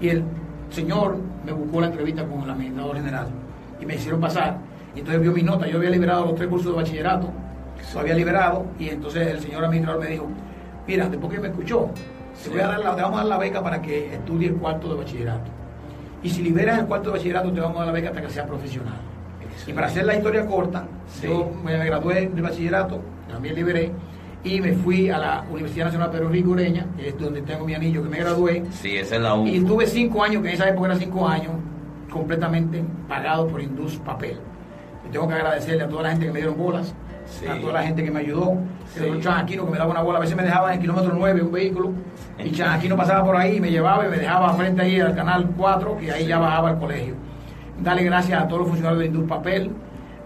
Y 0.00 0.08
el 0.08 0.24
señor 0.70 1.16
me 1.46 1.52
buscó 1.52 1.80
la 1.80 1.86
entrevista 1.86 2.26
con 2.26 2.42
el 2.42 2.50
administrador 2.50 2.96
general 2.96 3.28
y 3.80 3.86
me 3.86 3.94
hicieron 3.94 4.20
pasar. 4.20 4.58
Y 4.94 5.00
entonces 5.00 5.22
vio 5.22 5.32
mi 5.32 5.42
nota, 5.42 5.66
yo 5.66 5.78
había 5.78 5.90
liberado 5.90 6.26
los 6.26 6.34
tres 6.34 6.48
cursos 6.48 6.72
de 6.72 6.76
bachillerato, 6.76 7.30
lo 7.94 8.00
había 8.00 8.14
liberado, 8.14 8.66
y 8.78 8.88
entonces 8.88 9.26
el 9.26 9.40
señor 9.40 9.64
administrador 9.64 10.02
me 10.02 10.10
dijo, 10.10 10.28
mira, 10.86 11.08
después 11.08 11.32
que 11.32 11.40
me 11.40 11.48
escuchó, 11.48 11.90
te, 12.42 12.50
voy 12.50 12.60
a 12.60 12.68
dar 12.68 12.80
la, 12.80 12.90
vamos 12.92 13.14
a 13.14 13.16
dar 13.22 13.26
la 13.26 13.38
beca 13.38 13.62
para 13.62 13.80
que 13.80 14.14
estudie 14.14 14.48
el 14.48 14.54
cuarto 14.54 14.88
de 14.88 14.96
bachillerato. 14.96 15.50
Y 16.22 16.30
si 16.30 16.42
liberas 16.42 16.80
el 16.80 16.86
cuarto 16.86 17.10
de 17.10 17.18
bachillerato, 17.18 17.52
te 17.52 17.60
vamos 17.60 17.76
a 17.76 17.80
dar 17.80 17.86
la 17.88 17.92
beca 17.92 18.08
hasta 18.08 18.22
que 18.22 18.30
sea 18.30 18.46
profesional. 18.46 18.96
Y 19.66 19.72
para 19.72 19.86
hacer 19.88 20.04
la 20.04 20.14
historia 20.14 20.46
corta, 20.46 20.86
yo 21.22 21.50
me 21.64 21.76
gradué 21.84 22.28
de 22.28 22.42
bachillerato, 22.42 23.00
también 23.28 23.54
liberé, 23.54 23.92
y 24.44 24.60
me 24.60 24.72
fui 24.72 25.10
a 25.10 25.18
la 25.18 25.44
Universidad 25.50 25.86
Nacional 25.86 26.10
Pedro 26.10 26.28
Rico 26.28 26.50
Ureña, 26.50 26.86
que 26.96 27.08
es 27.08 27.18
donde 27.18 27.42
tengo 27.42 27.64
mi 27.64 27.74
anillo, 27.74 28.02
que 28.02 28.08
me 28.08 28.18
gradué. 28.18 28.64
Sí, 28.70 28.96
esa 28.96 29.16
es 29.16 29.22
la 29.22 29.34
U. 29.34 29.46
Y 29.46 29.60
tuve 29.60 29.86
cinco 29.86 30.22
años, 30.22 30.42
que 30.42 30.48
en 30.48 30.54
esa 30.54 30.68
época 30.68 30.86
eran 30.86 30.98
cinco 30.98 31.28
años, 31.28 31.52
completamente 32.18 32.84
pagado 33.08 33.46
por 33.46 33.60
Indus 33.60 33.96
Papel. 33.96 34.38
Y 35.06 35.10
tengo 35.10 35.26
que 35.28 35.34
agradecerle 35.34 35.84
a 35.84 35.88
toda 35.88 36.02
la 36.02 36.10
gente 36.10 36.26
que 36.26 36.32
me 36.32 36.38
dieron 36.38 36.58
bolas, 36.58 36.94
a 37.48 37.60
toda 37.60 37.72
la 37.74 37.82
gente 37.82 38.04
que 38.04 38.10
me 38.10 38.20
ayudó, 38.20 38.58
sí. 38.94 39.04
el 39.04 39.26
Aquino 39.28 39.64
que 39.64 39.70
me 39.70 39.78
daba 39.78 39.90
una 39.90 40.02
bola, 40.02 40.18
a 40.18 40.20
veces 40.20 40.36
me 40.36 40.42
dejaba 40.42 40.68
en 40.68 40.74
el 40.74 40.80
kilómetro 40.80 41.14
9 41.14 41.42
un 41.42 41.52
vehículo, 41.52 41.92
y 42.38 42.50
Chan 42.52 42.70
Aquino 42.70 42.96
pasaba 42.96 43.24
por 43.24 43.36
ahí, 43.36 43.60
me 43.60 43.70
llevaba 43.70 44.06
y 44.06 44.10
me 44.10 44.18
dejaba 44.18 44.52
frente 44.54 44.82
ahí 44.82 45.00
al 45.00 45.14
canal 45.14 45.50
4, 45.56 45.98
y 46.02 46.10
ahí 46.10 46.26
ya 46.26 46.38
bajaba 46.38 46.70
al 46.70 46.78
colegio. 46.78 47.14
Dale 47.80 48.02
gracias 48.02 48.42
a 48.42 48.48
todos 48.48 48.60
los 48.60 48.68
funcionarios 48.68 49.00
de 49.00 49.06
Indus 49.06 49.28
Papel, 49.28 49.70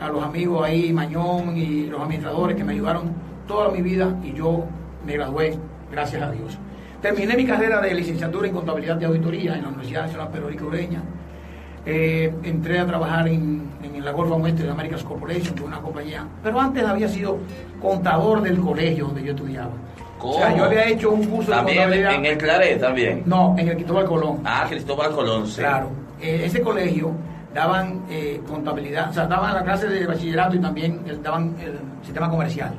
a 0.00 0.08
los 0.08 0.22
amigos 0.22 0.64
ahí, 0.64 0.92
Mañón 0.92 1.56
y 1.56 1.86
los 1.86 2.00
administradores 2.00 2.56
que 2.56 2.64
me 2.64 2.72
ayudaron 2.72 3.12
toda 3.46 3.70
mi 3.70 3.82
vida 3.82 4.16
y 4.24 4.32
yo 4.32 4.64
me 5.06 5.14
gradué, 5.14 5.58
gracias 5.90 6.22
a 6.22 6.30
Dios. 6.30 6.58
Terminé 7.00 7.36
mi 7.36 7.44
carrera 7.44 7.80
de 7.80 7.94
licenciatura 7.94 8.46
en 8.46 8.54
contabilidad 8.54 8.96
de 8.96 9.06
auditoría 9.06 9.56
en 9.56 9.62
la 9.62 9.68
Universidad 9.68 10.02
Nacional 10.02 10.28
Pedro 10.30 10.66
Ureña 10.66 11.02
eh, 11.84 12.32
entré 12.44 12.78
a 12.78 12.86
trabajar 12.86 13.28
en, 13.28 13.70
la 14.02 14.10
Golfa 14.10 14.34
Oeste 14.34 14.64
de 14.64 14.70
Americas 14.70 15.04
Corporation, 15.04 15.54
que 15.54 15.60
es 15.60 15.66
una 15.66 15.80
compañía, 15.80 16.26
pero 16.42 16.60
antes 16.60 16.84
había 16.84 17.08
sido 17.08 17.38
contador 17.80 18.42
del 18.42 18.58
colegio 18.58 19.06
donde 19.06 19.22
yo 19.22 19.30
estudiaba. 19.30 19.70
O 20.20 20.34
sea, 20.34 20.56
yo 20.56 20.64
había 20.64 20.88
hecho 20.88 21.10
un 21.10 21.24
curso 21.24 21.52
de 21.52 21.56
contabilidad. 21.58 22.14
¿En 22.14 22.26
el 22.26 22.38
Claret 22.38 22.80
también? 22.80 23.22
No, 23.26 23.54
en 23.58 23.68
el 23.68 23.74
Cristóbal 23.74 24.04
Colón. 24.06 24.40
Ah, 24.44 24.66
Cristóbal 24.68 25.12
Colón, 25.12 25.46
sí. 25.46 25.60
Claro. 25.60 25.90
Eh, 26.20 26.42
ese 26.44 26.60
colegio 26.62 27.12
daban 27.54 28.02
eh, 28.08 28.40
contabilidad, 28.48 29.10
o 29.10 29.12
sea, 29.12 29.26
daban 29.26 29.54
la 29.54 29.62
clase 29.62 29.88
de 29.88 30.06
bachillerato 30.06 30.56
y 30.56 30.60
también 30.60 31.00
daban 31.22 31.54
el 31.60 31.78
sistema 32.04 32.28
comercial. 32.28 32.74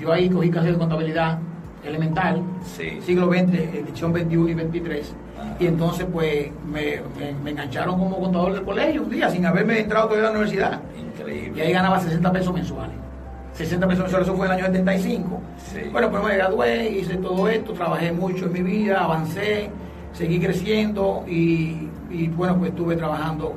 Yo 0.00 0.12
ahí 0.12 0.28
cogí 0.28 0.50
clases 0.50 0.72
de 0.72 0.78
contabilidad 0.78 1.38
elemental, 1.86 2.42
Sí. 2.64 2.98
siglo 3.02 3.28
XX, 3.28 3.54
edición 3.54 4.12
21 4.12 4.48
y 4.50 4.54
23. 4.54 5.14
Ajá. 5.38 5.56
Y 5.60 5.66
entonces, 5.66 6.06
pues, 6.12 6.50
me, 6.66 7.00
me- 7.18 7.32
me 7.42 7.50
engancharon 7.50 7.98
como 7.98 8.18
contador 8.20 8.52
del 8.54 8.62
colegio 8.62 9.02
un 9.02 9.10
día, 9.10 9.30
sin 9.30 9.44
haberme 9.46 9.80
entrado 9.80 10.06
todavía 10.08 10.28
a 10.28 10.32
la 10.32 10.38
universidad. 10.38 10.80
Y 10.96 11.20
Increíble. 11.20 11.62
ahí 11.62 11.72
ganaba 11.72 12.00
60 12.00 12.32
pesos 12.32 12.52
mensuales. 12.54 12.96
60 13.52 13.86
pesos 13.88 14.02
mensuales, 14.04 14.28
eso 14.28 14.36
fue 14.36 14.46
en 14.46 14.52
el 14.52 14.58
año 14.58 14.66
75. 14.66 15.40
Sí. 15.72 15.78
Bueno, 15.90 16.10
pues 16.10 16.22
me 16.22 16.34
gradué, 16.36 16.90
hice 16.90 17.16
todo 17.16 17.48
esto, 17.48 17.72
trabajé 17.72 18.12
mucho 18.12 18.46
en 18.46 18.52
mi 18.52 18.60
vida, 18.62 19.02
avancé, 19.04 19.70
seguí 20.12 20.38
creciendo 20.38 21.24
y, 21.26 21.88
y, 22.10 22.28
bueno, 22.28 22.56
pues 22.58 22.70
estuve 22.70 22.96
trabajando 22.96 23.54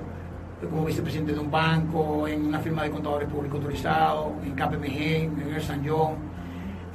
como 0.69 0.85
vicepresidente 0.85 1.33
de 1.33 1.39
un 1.39 1.49
banco, 1.51 2.27
en 2.27 2.45
una 2.45 2.59
firma 2.59 2.83
de 2.83 2.91
contadores 2.91 3.27
públicos 3.29 3.59
autorizados, 3.59 4.27
en 4.45 4.51
KPMG, 4.55 5.41
en 5.47 5.53
el 5.55 5.61
San 5.61 5.81
John. 5.87 6.15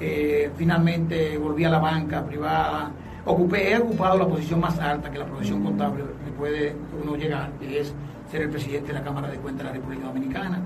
Eh, 0.00 0.50
finalmente 0.56 1.38
volví 1.38 1.64
a 1.64 1.70
la 1.70 1.78
banca 1.78 2.24
privada. 2.24 2.90
Ocupé, 3.24 3.72
he 3.72 3.78
ocupado 3.78 4.18
la 4.18 4.26
posición 4.26 4.60
más 4.60 4.78
alta 4.78 5.10
que 5.10 5.18
la 5.18 5.26
profesión 5.26 5.62
contable 5.62 6.04
me 6.24 6.32
puede 6.32 6.74
uno 7.02 7.16
llegar, 7.16 7.50
que 7.58 7.80
es 7.80 7.94
ser 8.30 8.42
el 8.42 8.50
presidente 8.50 8.88
de 8.88 8.94
la 8.94 9.04
Cámara 9.04 9.28
de 9.28 9.38
Cuentas 9.38 9.64
de 9.64 9.70
la 9.70 9.76
República 9.76 10.06
Dominicana. 10.06 10.60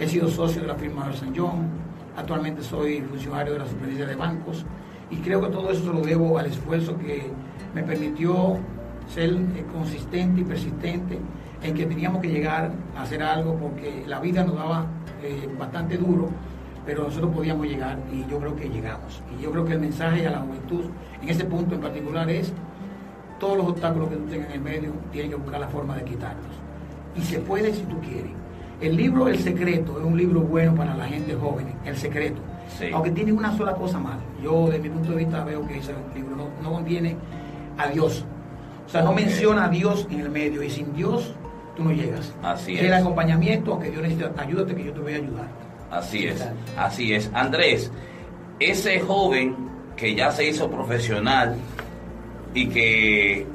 He 0.00 0.08
sido 0.08 0.28
socio 0.28 0.62
de 0.62 0.68
la 0.68 0.74
firma 0.74 1.08
de 1.08 1.16
San 1.16 1.36
John, 1.36 1.68
actualmente 2.16 2.62
soy 2.62 3.00
funcionario 3.02 3.52
de 3.52 3.58
la 3.60 3.66
Superintendencia 3.66 4.06
de 4.06 4.16
Bancos 4.16 4.64
y 5.10 5.16
creo 5.16 5.40
que 5.40 5.48
todo 5.48 5.70
eso 5.70 5.84
se 5.84 5.92
lo 5.92 6.00
debo 6.00 6.38
al 6.38 6.46
esfuerzo 6.46 6.96
que 6.98 7.30
me 7.74 7.82
permitió 7.82 8.58
ser 9.12 9.30
eh, 9.30 9.64
consistente 9.72 10.40
y 10.40 10.44
persistente 10.44 11.18
en 11.62 11.74
que 11.74 11.86
teníamos 11.86 12.22
que 12.22 12.28
llegar 12.28 12.70
a 12.96 13.02
hacer 13.02 13.22
algo 13.22 13.54
porque 13.56 14.04
la 14.06 14.20
vida 14.20 14.44
nos 14.44 14.56
daba 14.56 14.86
eh, 15.22 15.48
bastante 15.58 15.96
duro, 15.96 16.28
pero 16.88 17.04
nosotros 17.04 17.34
podíamos 17.34 17.66
llegar 17.66 17.98
y 18.10 18.24
yo 18.30 18.38
creo 18.38 18.56
que 18.56 18.66
llegamos. 18.66 19.22
Y 19.38 19.42
yo 19.42 19.50
creo 19.50 19.62
que 19.66 19.74
el 19.74 19.80
mensaje 19.80 20.26
a 20.26 20.30
la 20.30 20.38
juventud 20.38 20.84
en 21.20 21.28
ese 21.28 21.44
punto 21.44 21.74
en 21.74 21.82
particular 21.82 22.30
es 22.30 22.50
todos 23.38 23.58
los 23.58 23.68
obstáculos 23.68 24.08
que 24.08 24.16
tú 24.16 24.24
tengas 24.24 24.48
en 24.48 24.54
el 24.54 24.60
medio, 24.62 24.92
tienes 25.12 25.32
que 25.32 25.36
buscar 25.36 25.60
la 25.60 25.68
forma 25.68 25.96
de 25.96 26.04
quitarlos. 26.04 26.46
Y 27.14 27.20
se 27.20 27.40
puede 27.40 27.74
si 27.74 27.82
tú 27.82 28.00
quieres. 28.00 28.30
El 28.80 28.96
libro 28.96 29.28
El 29.28 29.38
Secreto 29.38 29.98
es 30.00 30.06
un 30.06 30.16
libro 30.16 30.40
bueno 30.40 30.74
para 30.74 30.96
la 30.96 31.04
gente 31.04 31.34
joven, 31.34 31.66
El 31.84 31.94
Secreto. 31.94 32.40
Sí. 32.78 32.86
Aunque 32.90 33.10
tiene 33.10 33.32
una 33.32 33.54
sola 33.54 33.74
cosa 33.74 33.98
mal. 33.98 34.20
Yo, 34.42 34.70
de 34.70 34.78
mi 34.78 34.88
punto 34.88 35.10
de 35.10 35.16
vista, 35.18 35.44
veo 35.44 35.68
que 35.68 35.76
ese 35.76 35.92
libro 36.14 36.36
no, 36.36 36.48
no 36.62 36.72
contiene 36.72 37.16
a 37.76 37.88
Dios. 37.88 38.24
O 38.86 38.88
sea, 38.88 39.02
no 39.02 39.12
menciona 39.12 39.66
a 39.66 39.68
Dios 39.68 40.08
en 40.10 40.20
el 40.20 40.30
medio. 40.30 40.62
Y 40.62 40.70
sin 40.70 40.94
Dios, 40.94 41.34
tú 41.76 41.84
no 41.84 41.92
llegas. 41.92 42.34
Así 42.42 42.78
El 42.78 42.86
es. 42.86 42.92
acompañamiento, 42.94 43.72
aunque 43.72 43.90
Dios 43.90 44.02
necesita, 44.02 44.32
ayúdate 44.40 44.74
que 44.74 44.84
yo 44.84 44.92
te 44.94 45.00
voy 45.00 45.12
a 45.12 45.16
ayudar. 45.16 45.67
Así 45.90 46.26
es, 46.26 46.44
así 46.76 47.14
es. 47.14 47.30
Andrés, 47.32 47.90
ese 48.60 49.00
joven 49.00 49.56
que 49.96 50.14
ya 50.14 50.30
se 50.30 50.48
hizo 50.48 50.70
profesional 50.70 51.56
y 52.54 52.68
que 52.68 53.46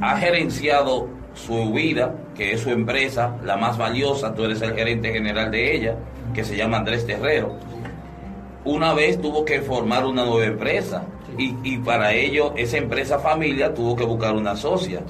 ha 0.00 0.16
gerenciado 0.16 1.08
su 1.34 1.72
vida, 1.72 2.14
que 2.36 2.52
es 2.52 2.60
su 2.60 2.70
empresa, 2.70 3.36
la 3.44 3.56
más 3.56 3.78
valiosa, 3.78 4.34
tú 4.34 4.44
eres 4.44 4.60
el 4.62 4.74
gerente 4.74 5.12
general 5.12 5.50
de 5.50 5.74
ella, 5.74 5.96
que 6.34 6.44
se 6.44 6.56
llama 6.56 6.78
Andrés 6.78 7.06
Terrero, 7.06 7.56
una 8.64 8.92
vez 8.92 9.20
tuvo 9.20 9.44
que 9.44 9.60
formar 9.60 10.04
una 10.04 10.24
nueva 10.24 10.46
empresa 10.46 11.04
y, 11.38 11.54
y 11.62 11.78
para 11.78 12.12
ello 12.12 12.52
esa 12.56 12.76
empresa 12.76 13.18
familia 13.18 13.72
tuvo 13.72 13.96
que 13.96 14.04
buscar 14.04 14.34
una 14.34 14.56
socia. 14.56 15.00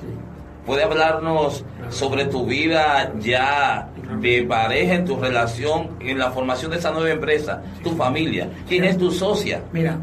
¿Puede 0.66 0.85
hablarnos 0.85 1.64
sobre 1.88 2.26
tu 2.26 2.44
vida 2.44 3.12
ya 3.18 3.88
de 4.21 4.43
pareja, 4.45 4.95
en 4.95 5.05
tu 5.05 5.17
relación, 5.17 5.91
en 6.00 6.19
la 6.19 6.31
formación 6.31 6.71
de 6.71 6.79
esa 6.79 6.91
nueva 6.91 7.11
empresa, 7.11 7.62
tu 7.83 7.91
familia? 7.91 8.49
¿Quién 8.69 8.85
es 8.85 8.97
tu 8.99 9.11
socia? 9.11 9.62
Mira, 9.73 9.99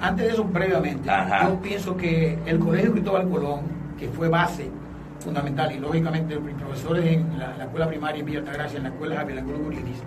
antes 0.00 0.26
de 0.26 0.32
eso, 0.32 0.44
previamente, 0.46 1.10
Ajá. 1.10 1.48
yo 1.48 1.60
pienso 1.60 1.96
que 1.96 2.38
el 2.46 2.58
Colegio 2.58 2.92
Cristóbal 2.92 3.28
Colón, 3.28 3.60
que 3.98 4.08
fue 4.08 4.28
base 4.28 4.70
fundamental, 5.20 5.70
y 5.72 5.78
lógicamente 5.78 6.34
los 6.34 6.44
profesores 6.54 7.04
en 7.04 7.38
la, 7.38 7.56
la 7.56 7.64
escuela 7.64 7.88
primaria 7.88 8.20
en 8.20 8.26
Villa 8.26 8.38
Altagracia, 8.38 8.78
en 8.78 8.84
la 8.84 8.88
escuela 8.88 9.16
Javier 9.16 9.38
Angulo 9.40 9.58
Gurilis, 9.58 10.02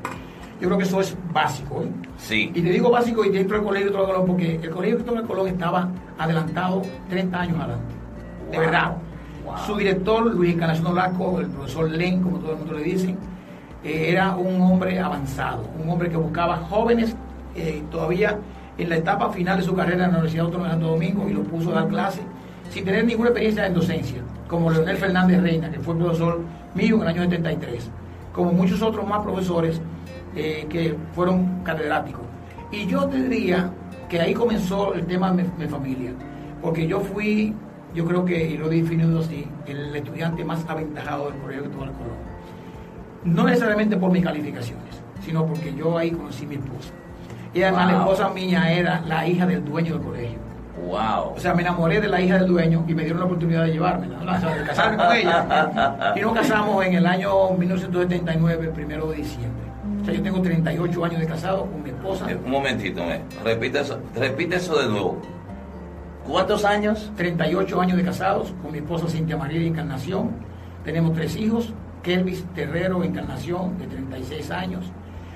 yo 0.63 0.69
creo 0.69 0.77
que 0.77 0.85
eso 0.85 1.01
es 1.01 1.17
básico. 1.33 1.83
¿eh? 1.83 1.89
Sí. 2.17 2.51
Y 2.55 2.61
te 2.61 2.69
digo 2.69 2.89
básico 2.89 3.25
y 3.25 3.29
dentro 3.29 3.57
del 3.57 3.65
Colegio 3.65 3.87
Cristóbal 3.87 4.13
Colón 4.13 4.27
porque 4.27 4.55
el 4.55 4.69
Colegio 4.69 4.95
Cristóbal 4.95 5.27
Colón 5.27 5.47
estaba 5.49 5.89
adelantado 6.17 6.81
30 7.09 7.39
años 7.39 7.57
adelante. 7.59 7.93
De 8.49 8.59
verdad. 8.59 8.95
Wow. 9.45 9.57
Su 9.65 9.75
director, 9.75 10.25
Luis 10.33 10.53
Encarnación 10.53 10.87
Olasco, 10.87 11.39
el 11.41 11.47
profesor 11.47 11.89
Len, 11.91 12.21
como 12.21 12.37
todo 12.37 12.53
el 12.53 12.57
mundo 12.59 12.73
le 12.75 12.83
dice, 12.83 13.13
era 13.83 14.35
un 14.35 14.61
hombre 14.61 14.99
avanzado, 14.99 15.65
un 15.81 15.89
hombre 15.89 16.09
que 16.09 16.17
buscaba 16.17 16.57
jóvenes 16.69 17.15
eh, 17.55 17.83
todavía 17.91 18.39
en 18.77 18.89
la 18.89 18.97
etapa 18.97 19.29
final 19.29 19.57
de 19.57 19.63
su 19.63 19.75
carrera 19.75 20.05
en 20.05 20.11
la 20.11 20.17
Universidad 20.17 20.45
Autónoma 20.45 20.69
de 20.69 20.73
Santo 20.73 20.87
Domingo 20.87 21.29
y 21.29 21.33
lo 21.33 21.43
puso 21.43 21.71
a 21.71 21.81
dar 21.81 21.87
clases 21.87 22.23
sin 22.69 22.85
tener 22.85 23.05
ninguna 23.05 23.29
experiencia 23.29 23.67
en 23.67 23.73
docencia, 23.75 24.21
como 24.47 24.71
Leonel 24.71 24.97
Fernández 24.97 25.41
Reina, 25.41 25.69
que 25.69 25.79
fue 25.79 25.95
profesor 25.95 26.41
mío 26.73 26.95
en 26.95 27.01
el 27.03 27.07
año 27.09 27.23
73, 27.23 27.89
como 28.33 28.51
muchos 28.51 28.81
otros 28.81 29.07
más 29.07 29.21
profesores 29.21 29.79
eh, 30.35 30.65
que 30.69 30.95
fueron 31.13 31.61
catedráticos. 31.63 32.23
Y 32.71 32.87
yo 32.87 33.05
te 33.05 33.21
diría 33.21 33.69
que 34.09 34.19
ahí 34.19 34.33
comenzó 34.33 34.95
el 34.95 35.05
tema 35.05 35.31
de 35.31 35.43
mi, 35.43 35.49
mi 35.59 35.67
familia, 35.67 36.11
porque 36.63 36.87
yo 36.87 36.99
fui, 36.99 37.53
yo 37.93 38.05
creo 38.05 38.25
que, 38.25 38.43
y 38.43 38.57
lo 38.57 38.71
he 38.71 38.81
definido 38.81 39.19
así, 39.19 39.45
el 39.67 39.95
estudiante 39.95 40.43
más 40.43 40.67
aventajado 40.67 41.29
del 41.29 41.39
Colegio 41.41 41.63
Cristóbal 41.65 41.91
Colón. 41.91 42.32
No 43.25 43.43
necesariamente 43.45 43.97
por 43.97 44.11
mis 44.11 44.23
calificaciones, 44.23 45.01
sino 45.25 45.45
porque 45.45 45.73
yo 45.73 45.97
ahí 45.97 46.11
conocí 46.11 46.45
a 46.45 46.47
mi 46.47 46.55
esposa. 46.55 46.93
Y 47.53 47.61
además 47.63 47.91
la 47.91 47.99
esposa 47.99 48.29
mía 48.29 48.71
era 48.71 49.01
la 49.01 49.27
hija 49.27 49.45
del 49.45 49.63
dueño 49.63 49.93
del 49.93 50.03
colegio. 50.03 50.39
Wow. 50.87 51.33
O 51.35 51.39
sea, 51.39 51.53
me 51.53 51.61
enamoré 51.61 52.01
de 52.01 52.07
la 52.07 52.19
hija 52.19 52.39
del 52.39 52.47
dueño 52.47 52.83
y 52.87 52.95
me 52.95 53.03
dieron 53.03 53.19
la 53.19 53.25
oportunidad 53.25 53.63
de 53.65 53.73
llevármela, 53.73 54.17
¿no? 54.17 54.31
o 54.31 54.39
sea, 54.39 54.55
de 54.55 54.63
casarme 54.63 54.97
con 54.97 55.15
ella. 55.15 56.13
Y 56.15 56.21
nos 56.21 56.33
casamos 56.33 56.85
en 56.85 56.95
el 56.95 57.05
año 57.05 57.51
1979, 57.51 58.71
primero 58.73 59.07
de 59.11 59.17
diciembre. 59.17 59.63
O 60.01 60.05
sea, 60.05 60.13
yo 60.13 60.21
tengo 60.21 60.41
38 60.41 61.05
años 61.05 61.19
de 61.19 61.27
casado 61.27 61.65
con 61.65 61.83
mi 61.83 61.89
esposa. 61.91 62.25
Un 62.43 62.51
momentito, 62.51 63.01
me. 63.05 63.21
Repite 63.43 63.79
eso, 63.79 63.99
repite 64.15 64.55
eso 64.55 64.81
de 64.81 64.89
nuevo. 64.89 65.21
¿Cuántos 66.27 66.65
años? 66.65 67.11
38 67.15 67.81
años 67.81 67.97
de 67.97 68.03
casados 68.03 68.53
con 68.61 68.71
mi 68.71 68.79
esposa 68.79 69.07
Cintia 69.07 69.37
María 69.37 69.59
de 69.59 69.67
Encarnación. 69.67 70.31
Tenemos 70.83 71.13
tres 71.13 71.35
hijos, 71.35 71.73
Kelvis 72.03 72.43
Terrero 72.53 73.03
Encarnación 73.03 73.77
de 73.77 73.87
36 73.87 74.51
años, 74.51 74.85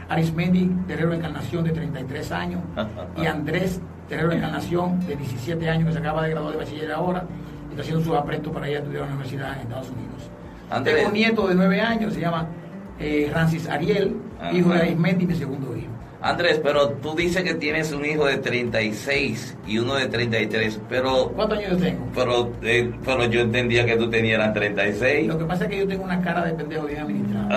Arismendi 0.09 0.69
Terrero 0.87 1.13
Encarnación 1.13 1.63
de 1.63 1.71
33 1.71 2.31
años 2.31 2.61
y 3.17 3.25
Andrés 3.25 3.81
Terrero 4.07 4.31
Encarnación 4.31 4.99
de 5.07 5.15
17 5.15 5.69
años 5.69 5.87
que 5.87 5.93
se 5.93 5.99
acaba 5.99 6.23
de 6.23 6.29
graduar 6.31 6.53
de 6.53 6.59
bachiller 6.59 6.91
ahora 6.91 7.23
y 7.67 7.71
está 7.71 7.81
haciendo 7.81 8.03
sus 8.03 8.15
aprestos 8.15 8.53
para 8.53 8.69
ir 8.69 8.75
a 8.75 8.79
estudiar 8.79 9.03
a 9.03 9.05
la 9.07 9.11
universidad 9.13 9.53
en 9.53 9.59
Estados 9.61 9.89
Unidos. 9.89 10.29
Andrés. 10.69 10.95
Tengo 10.95 11.07
un 11.07 11.13
nieto 11.13 11.47
de 11.47 11.55
9 11.55 11.81
años, 11.81 12.13
se 12.13 12.19
llama 12.19 12.47
eh, 12.99 13.29
Francis 13.31 13.67
Ariel, 13.69 14.17
hijo 14.51 14.69
de. 14.69 14.79
Arismendi, 14.79 15.25
mi 15.25 15.35
segundo 15.35 15.75
hijo. 15.75 15.76
Andrés, 16.21 16.59
pero 16.63 16.89
tú 16.89 17.15
dices 17.15 17.43
que 17.43 17.53
tienes 17.53 17.91
un 17.91 18.03
hijo 18.03 18.25
de 18.25 18.37
36 18.37 19.55
y 19.67 19.77
uno 19.77 19.93
de 19.95 20.07
33, 20.07 20.79
pero 20.89 21.29
¿Cuántos 21.35 21.59
años 21.59 21.71
yo 21.71 21.77
tengo? 21.77 22.07
pero 22.15 22.51
eh, 22.63 22.91
pero 23.05 23.25
yo 23.25 23.41
entendía 23.41 23.85
que 23.85 23.95
tú 23.97 24.09
tenías 24.09 24.39
eran 24.39 24.53
36. 24.53 25.27
Lo 25.27 25.37
que 25.37 25.45
pasa 25.45 25.65
es 25.65 25.69
que 25.69 25.77
yo 25.79 25.87
tengo 25.87 26.03
una 26.03 26.19
cara 26.21 26.43
de 26.45 26.53
pendejo 26.53 26.85
bien 26.87 26.99
administrada. 27.01 27.47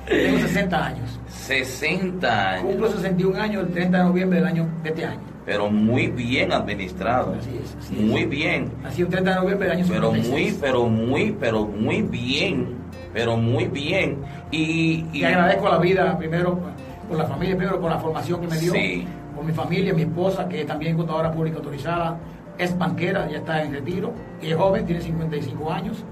Tengo 0.06 0.38
60 0.38 0.86
años. 0.86 1.20
60 1.28 2.50
años, 2.50 2.64
Cumplo 2.64 2.90
61 2.92 3.40
años 3.40 3.66
el 3.66 3.72
30 3.72 3.98
de 3.98 4.04
noviembre 4.04 4.38
del 4.38 4.48
año 4.48 4.68
de 4.82 4.88
este 4.88 5.04
año. 5.04 5.20
pero 5.44 5.70
muy 5.70 6.08
bien 6.08 6.52
administrado. 6.52 7.36
Así 7.38 7.50
es, 7.62 7.76
así 7.78 7.94
es. 7.94 8.00
Muy 8.00 8.24
bien. 8.24 8.72
Así 8.84 9.02
el 9.02 9.08
30 9.08 9.30
de 9.30 9.36
noviembre 9.36 9.68
del 9.68 9.76
año 9.78 9.86
Pero 9.88 10.12
56. 10.12 10.30
muy, 10.52 10.60
pero 10.60 10.88
muy, 10.88 11.36
pero 11.38 11.64
muy 11.66 12.02
bien. 12.02 12.74
Pero 13.16 13.34
muy 13.38 13.64
bien. 13.64 14.18
Y, 14.50 15.06
Y 15.10 15.24
agradezco 15.24 15.70
la 15.70 15.78
vida 15.78 16.18
primero 16.18 16.58
por 17.08 17.16
la 17.16 17.24
familia, 17.24 17.56
primero 17.56 17.80
por 17.80 17.90
la 17.90 17.98
formación 17.98 18.42
que 18.42 18.46
me 18.46 18.58
dio, 18.58 18.72
Sí. 18.74 19.06
por 19.34 19.42
mi 19.42 19.52
familia, 19.54 19.94
mi 19.94 20.02
esposa, 20.02 20.46
que 20.46 20.66
también 20.66 20.90
es 20.92 20.96
contadora 20.98 21.32
pública 21.32 21.56
autorizada, 21.56 22.18
es 22.58 22.76
banquera, 22.76 23.26
ya 23.30 23.38
está 23.38 23.62
en 23.62 23.72
retiro, 23.72 24.12
y 24.42 24.50
es 24.50 24.56
joven, 24.56 24.84
tiene 24.84 25.00
55 25.00 25.72
años, 25.72 26.04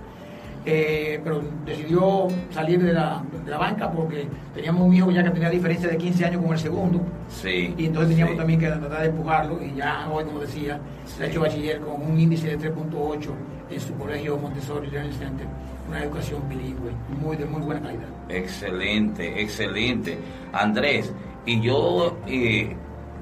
eh, 0.65 1.21
pero 1.23 1.43
decidió 1.67 2.29
salir 2.51 2.83
de 2.83 2.95
la, 2.95 3.23
de 3.45 3.51
la 3.51 3.59
banca 3.59 3.91
porque 3.91 4.27
teníamos 4.55 4.89
un 4.89 4.95
hijo 4.95 5.11
ya 5.11 5.23
que 5.23 5.29
tenía 5.31 5.51
diferencia 5.51 5.91
de 5.91 5.99
15 5.99 6.25
años 6.25 6.41
con 6.43 6.53
el 6.53 6.59
segundo, 6.59 7.01
Sí. 7.29 7.75
y 7.77 7.85
entonces 7.85 8.11
teníamos 8.13 8.33
sí. 8.33 8.39
también 8.39 8.61
que 8.61 8.69
tratar 8.69 9.03
de 9.03 9.09
empujarlo, 9.09 9.63
y 9.63 9.75
ya 9.77 10.09
hoy, 10.11 10.25
como 10.25 10.41
decía, 10.41 10.81
se 11.05 11.25
ha 11.25 11.27
hecho 11.27 11.43
bachiller 11.43 11.81
con 11.81 12.01
un 12.01 12.19
índice 12.19 12.47
de 12.57 12.57
3.8 12.59 13.29
en 13.71 13.81
su 13.81 13.95
colegio 13.95 14.39
Montessori 14.39 14.91
Learning 14.91 15.13
Center, 15.13 15.47
una 15.95 16.05
educación 16.05 16.49
bilingüe, 16.49 16.91
muy 17.21 17.37
de 17.37 17.45
muy 17.45 17.63
buena 17.63 17.81
calidad. 17.81 18.09
Excelente, 18.29 19.41
excelente. 19.41 20.19
Andrés, 20.53 21.13
y 21.47 21.61
yo 21.61 22.17
eh, 22.27 22.75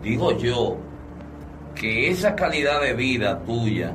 digo 0.03 0.37
yo 0.39 0.79
que 1.75 2.09
esa 2.09 2.35
calidad 2.35 2.81
de 2.81 2.95
vida 2.95 3.41
tuya, 3.41 3.93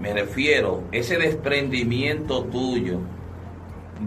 me 0.00 0.12
refiero, 0.12 0.84
ese 0.92 1.18
desprendimiento 1.18 2.44
tuyo, 2.44 3.00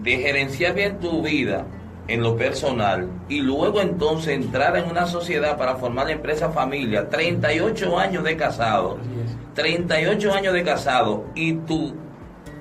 de 0.02 0.16
gerenciar 0.16 0.74
bien 0.74 0.98
tu 0.98 1.22
vida 1.22 1.66
en 2.08 2.22
lo 2.22 2.36
personal 2.36 3.08
y 3.28 3.40
luego 3.40 3.80
entonces 3.80 4.34
entrar 4.34 4.76
en 4.76 4.90
una 4.90 5.06
sociedad 5.06 5.58
para 5.58 5.76
formar 5.76 6.06
la 6.06 6.12
empresa 6.12 6.50
familia, 6.50 7.08
38 7.08 7.98
años 7.98 8.24
de 8.24 8.36
casado, 8.36 8.98
38 9.54 10.32
años 10.32 10.54
de 10.54 10.62
casado 10.62 11.24
y 11.34 11.54
tu, 11.54 11.94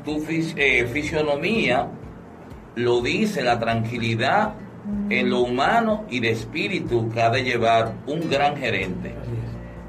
tu 0.05 0.23
eh, 0.29 0.87
fisionomía 0.93 1.87
lo 2.75 3.01
dice, 3.01 3.41
la 3.41 3.59
tranquilidad 3.59 4.53
en 5.09 5.29
lo 5.29 5.39
humano 5.41 6.05
y 6.09 6.19
de 6.19 6.31
espíritu 6.31 7.09
que 7.09 7.21
ha 7.21 7.29
de 7.29 7.43
llevar 7.43 7.93
un 8.05 8.29
gran 8.29 8.55
gerente. 8.55 9.15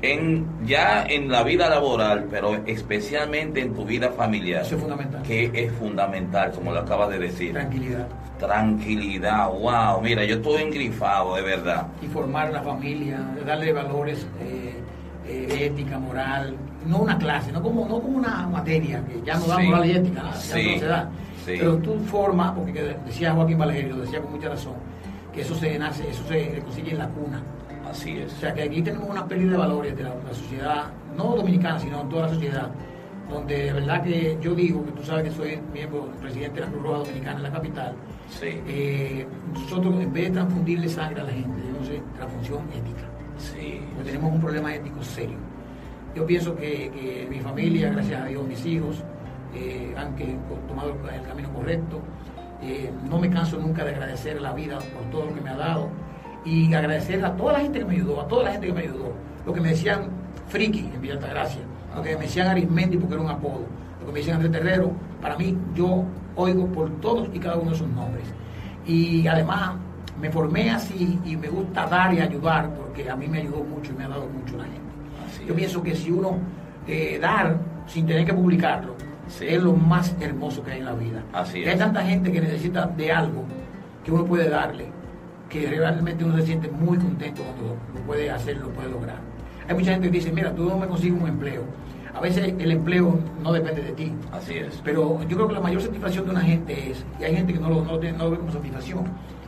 En, 0.03 0.47
ya 0.65 1.05
en 1.09 1.29
la 1.31 1.43
vida 1.43 1.69
laboral, 1.69 2.27
pero 2.31 2.55
especialmente 2.67 3.61
en 3.61 3.75
tu 3.75 3.85
vida 3.85 4.11
familiar. 4.11 4.63
Eso 4.63 4.77
es 4.77 4.83
fundamental. 4.83 5.23
Que 5.23 5.51
es 5.53 5.73
fundamental, 5.73 6.53
como 6.53 6.73
lo 6.73 6.81
acabas 6.81 7.09
de 7.11 7.19
decir. 7.19 7.53
Tranquilidad. 7.53 8.07
Tranquilidad, 8.39 9.49
wow, 9.49 10.01
mira, 10.03 10.23
yo 10.25 10.37
estoy 10.37 10.63
engrifado, 10.63 11.37
de 11.37 11.43
verdad. 11.43 11.87
Y 12.03 12.07
formar 12.07 12.53
la 12.53 12.63
familia, 12.63 13.19
darle 13.47 13.73
valores, 13.73 14.27
eh, 14.41 14.75
eh, 15.27 15.65
ética, 15.65 15.99
moral, 15.99 16.55
no 16.87 16.99
una 16.99 17.19
clase, 17.19 17.53
no 17.53 17.63
como, 17.63 17.87
no 17.87 18.01
como 18.01 18.19
una 18.19 18.47
materia, 18.47 19.05
que 19.05 19.21
ya 19.25 19.37
no 19.39 19.47
da 19.47 19.59
moral 19.59 19.87
y 19.87 19.91
ética, 19.93 20.23
ya 20.23 20.73
no 20.73 20.79
se 20.79 20.87
da. 20.87 21.11
Pero 21.45 21.77
tú 21.77 21.99
formas, 22.01 22.53
porque 22.53 22.97
decía 23.07 23.33
Joaquín 23.33 23.59
Valerio, 23.59 23.97
lo 23.97 24.03
decía 24.03 24.21
con 24.21 24.33
mucha 24.33 24.49
razón, 24.49 24.75
que 25.33 25.43
eso 25.43 25.55
se 25.55 25.79
nace, 25.79 26.09
eso 26.11 26.25
se 26.29 26.61
consigue 26.61 26.93
en 26.93 26.99
la 26.99 27.09
cuna. 27.09 27.43
Así 27.89 28.19
es. 28.19 28.33
O 28.33 28.37
sea 28.37 28.53
que 28.53 28.65
aquí 28.65 28.83
tenemos 28.83 29.09
una 29.09 29.27
pérdida 29.27 29.53
de 29.53 29.57
valores 29.59 29.97
de 29.97 30.03
la, 30.03 30.13
sociedad, 30.33 30.87
no 31.17 31.37
dominicana, 31.37 31.79
sino 31.79 32.01
en 32.01 32.09
toda 32.09 32.23
la 32.23 32.35
sociedad, 32.35 32.71
donde 33.31 33.65
de 33.65 33.73
verdad 33.73 34.03
que 34.03 34.39
yo 34.41 34.55
digo, 34.55 34.85
que 34.85 34.93
tú 34.93 35.05
sabes 35.05 35.25
que 35.25 35.31
soy 35.31 35.61
miembro, 35.73 36.09
presidente 36.21 36.61
de 36.61 36.67
la 36.67 36.73
Cruz 36.73 36.83
Roja 36.83 36.99
Dominicana 36.99 37.37
en 37.37 37.43
la 37.45 37.53
capital, 37.53 37.93
sí. 38.29 38.61
Eh, 38.67 39.27
nosotros 39.53 39.95
en 40.01 40.13
vez 40.13 40.25
de 40.25 40.31
transfundirle 40.31 40.89
sangre 40.89 41.21
a 41.21 41.25
la 41.25 41.33
gente, 41.33 41.61
debemos 41.61 41.83
hacer 41.83 42.03
transfusión 42.17 42.63
ética. 42.75 43.07
Sí. 43.39 43.81
Porque 43.95 44.11
tenemos 44.11 44.33
un 44.33 44.41
problema 44.41 44.75
ético 44.75 45.03
serio. 45.03 45.37
Yo 46.17 46.25
pienso 46.25 46.57
que, 46.57 46.91
que 46.91 47.27
mi 47.29 47.41
familia, 47.41 47.91
gracias 47.91 48.23
a 48.23 48.25
Dios, 48.25 48.43
mis 48.49 48.65
hijos, 48.65 49.05
eh, 49.55 49.95
han 49.99 50.17
tomado 50.67 50.97
el 51.15 51.23
camino 51.23 51.53
correcto. 51.53 52.01
Eh, 52.63 52.91
no 53.11 53.19
me 53.19 53.29
canso 53.29 53.59
nunca 53.59 53.85
de 53.85 53.91
agradecer 53.91 54.41
la 54.41 54.55
vida 54.55 54.79
por 54.79 55.11
todo 55.11 55.27
lo 55.27 55.35
que 55.35 55.43
me 55.43 55.51
ha 55.51 55.57
dado 55.57 55.91
y 56.43 56.73
agradecer 56.73 57.23
a 57.23 57.37
toda 57.37 57.53
la 57.53 57.61
gente 57.61 57.81
que 57.81 57.85
me 57.85 57.97
ayudó, 57.97 58.23
a 58.23 58.29
toda 58.29 58.45
la 58.45 58.53
gente 58.53 58.69
que 58.69 58.73
me 58.73 58.81
ayudó. 58.81 59.13
Lo 59.45 59.53
que 59.53 59.61
me 59.61 59.69
decían 59.69 60.09
Friki 60.49 60.91
en 60.95 61.03
Villa 61.03 61.15
Altagracia, 61.15 61.61
lo 61.95 62.03
que 62.03 62.17
me 62.17 62.23
decían 62.23 62.49
Arismendi 62.49 62.97
porque 62.97 63.15
era 63.15 63.23
un 63.23 63.31
apodo, 63.31 63.67
lo 64.01 64.07
que 64.07 64.13
me 64.13 64.19
decían 64.21 64.37
Andrés 64.37 64.53
Terrero, 64.53 64.93
para 65.21 65.37
mí 65.37 65.55
yo 65.75 66.05
oigo 66.35 66.67
por 66.69 66.91
todos 67.01 67.29
y 67.35 67.39
cada 67.39 67.57
uno 67.57 67.73
de 67.73 67.77
esos 67.77 67.89
nombres. 67.89 68.25
Y 68.87 69.27
además 69.27 69.75
me 70.19 70.31
formé 70.31 70.71
así 70.71 71.19
y 71.27 71.37
me 71.37 71.49
gusta 71.49 71.87
dar 71.87 72.15
y 72.15 72.21
ayudar 72.21 72.75
porque 72.75 73.11
a 73.11 73.17
mí 73.17 73.29
me 73.29 73.41
ayudó 73.41 73.63
mucho 73.65 73.93
y 73.93 73.97
me 73.97 74.05
ha 74.05 74.09
dado 74.09 74.27
mucho 74.29 74.57
la 74.57 74.65
gente. 74.65 74.86
Yo 75.47 75.55
pienso 75.55 75.83
que 75.83 75.95
si 75.95 76.11
uno 76.11 76.39
eh, 76.87 77.19
dar 77.21 77.57
sin 77.87 78.07
tener 78.07 78.25
que 78.25 78.33
publicarlo, 78.33 78.95
es 79.41 79.63
lo 79.63 79.73
más 79.73 80.15
hermoso 80.21 80.63
que 80.63 80.73
hay 80.73 80.79
en 80.79 80.85
la 80.85 80.95
vida. 80.95 81.23
Así 81.33 81.65
Hay 81.65 81.77
tanta 81.77 82.03
gente 82.03 82.31
que 82.31 82.41
necesita 82.41 82.87
de 82.87 83.13
algo 83.13 83.45
que 84.05 84.13
uno 84.13 84.25
puede 84.25 84.49
darle, 84.49 84.87
que 85.49 85.67
realmente 85.69 86.25
uno 86.25 86.37
se 86.37 86.47
siente 86.47 86.71
muy 86.71 86.97
contento 86.99 87.43
cuando 87.43 87.77
lo 87.95 88.07
puede 88.07 88.31
hacer, 88.31 88.59
lo 88.59 88.71
puede 88.71 88.89
lograr. 88.91 89.19
Hay 89.69 89.75
mucha 89.75 89.93
gente 89.93 90.11
que 90.11 90.19
dice, 90.19 90.33
mira, 90.33 90.55
tú 90.55 90.69
no 90.69 90.79
me 90.79 90.87
consigues 90.87 91.21
un 91.21 91.29
empleo. 91.29 91.63
A 92.15 92.21
veces 92.21 92.55
el 92.59 92.71
empleo 92.71 93.19
no 93.43 93.53
depende 93.53 93.83
de 93.83 93.93
ti. 93.93 94.13
Así 94.33 94.55
es. 94.55 94.81
Pero 94.85 95.21
yo 95.29 95.37
creo 95.37 95.49
que 95.49 95.55
la 95.55 95.61
mayor 95.61 95.83
satisfacción 95.83 96.25
de 96.25 96.31
una 96.31 96.41
gente 96.41 96.91
es, 96.91 97.05
y 97.21 97.25
hay 97.25 97.35
gente 97.35 97.53
que 97.53 97.59
no 97.59 97.69
lo, 97.69 97.85
no, 97.85 97.99
no 97.99 98.25
lo 98.25 98.31
ve 98.31 98.39
como 98.39 98.53
satisfacción, 98.53 99.05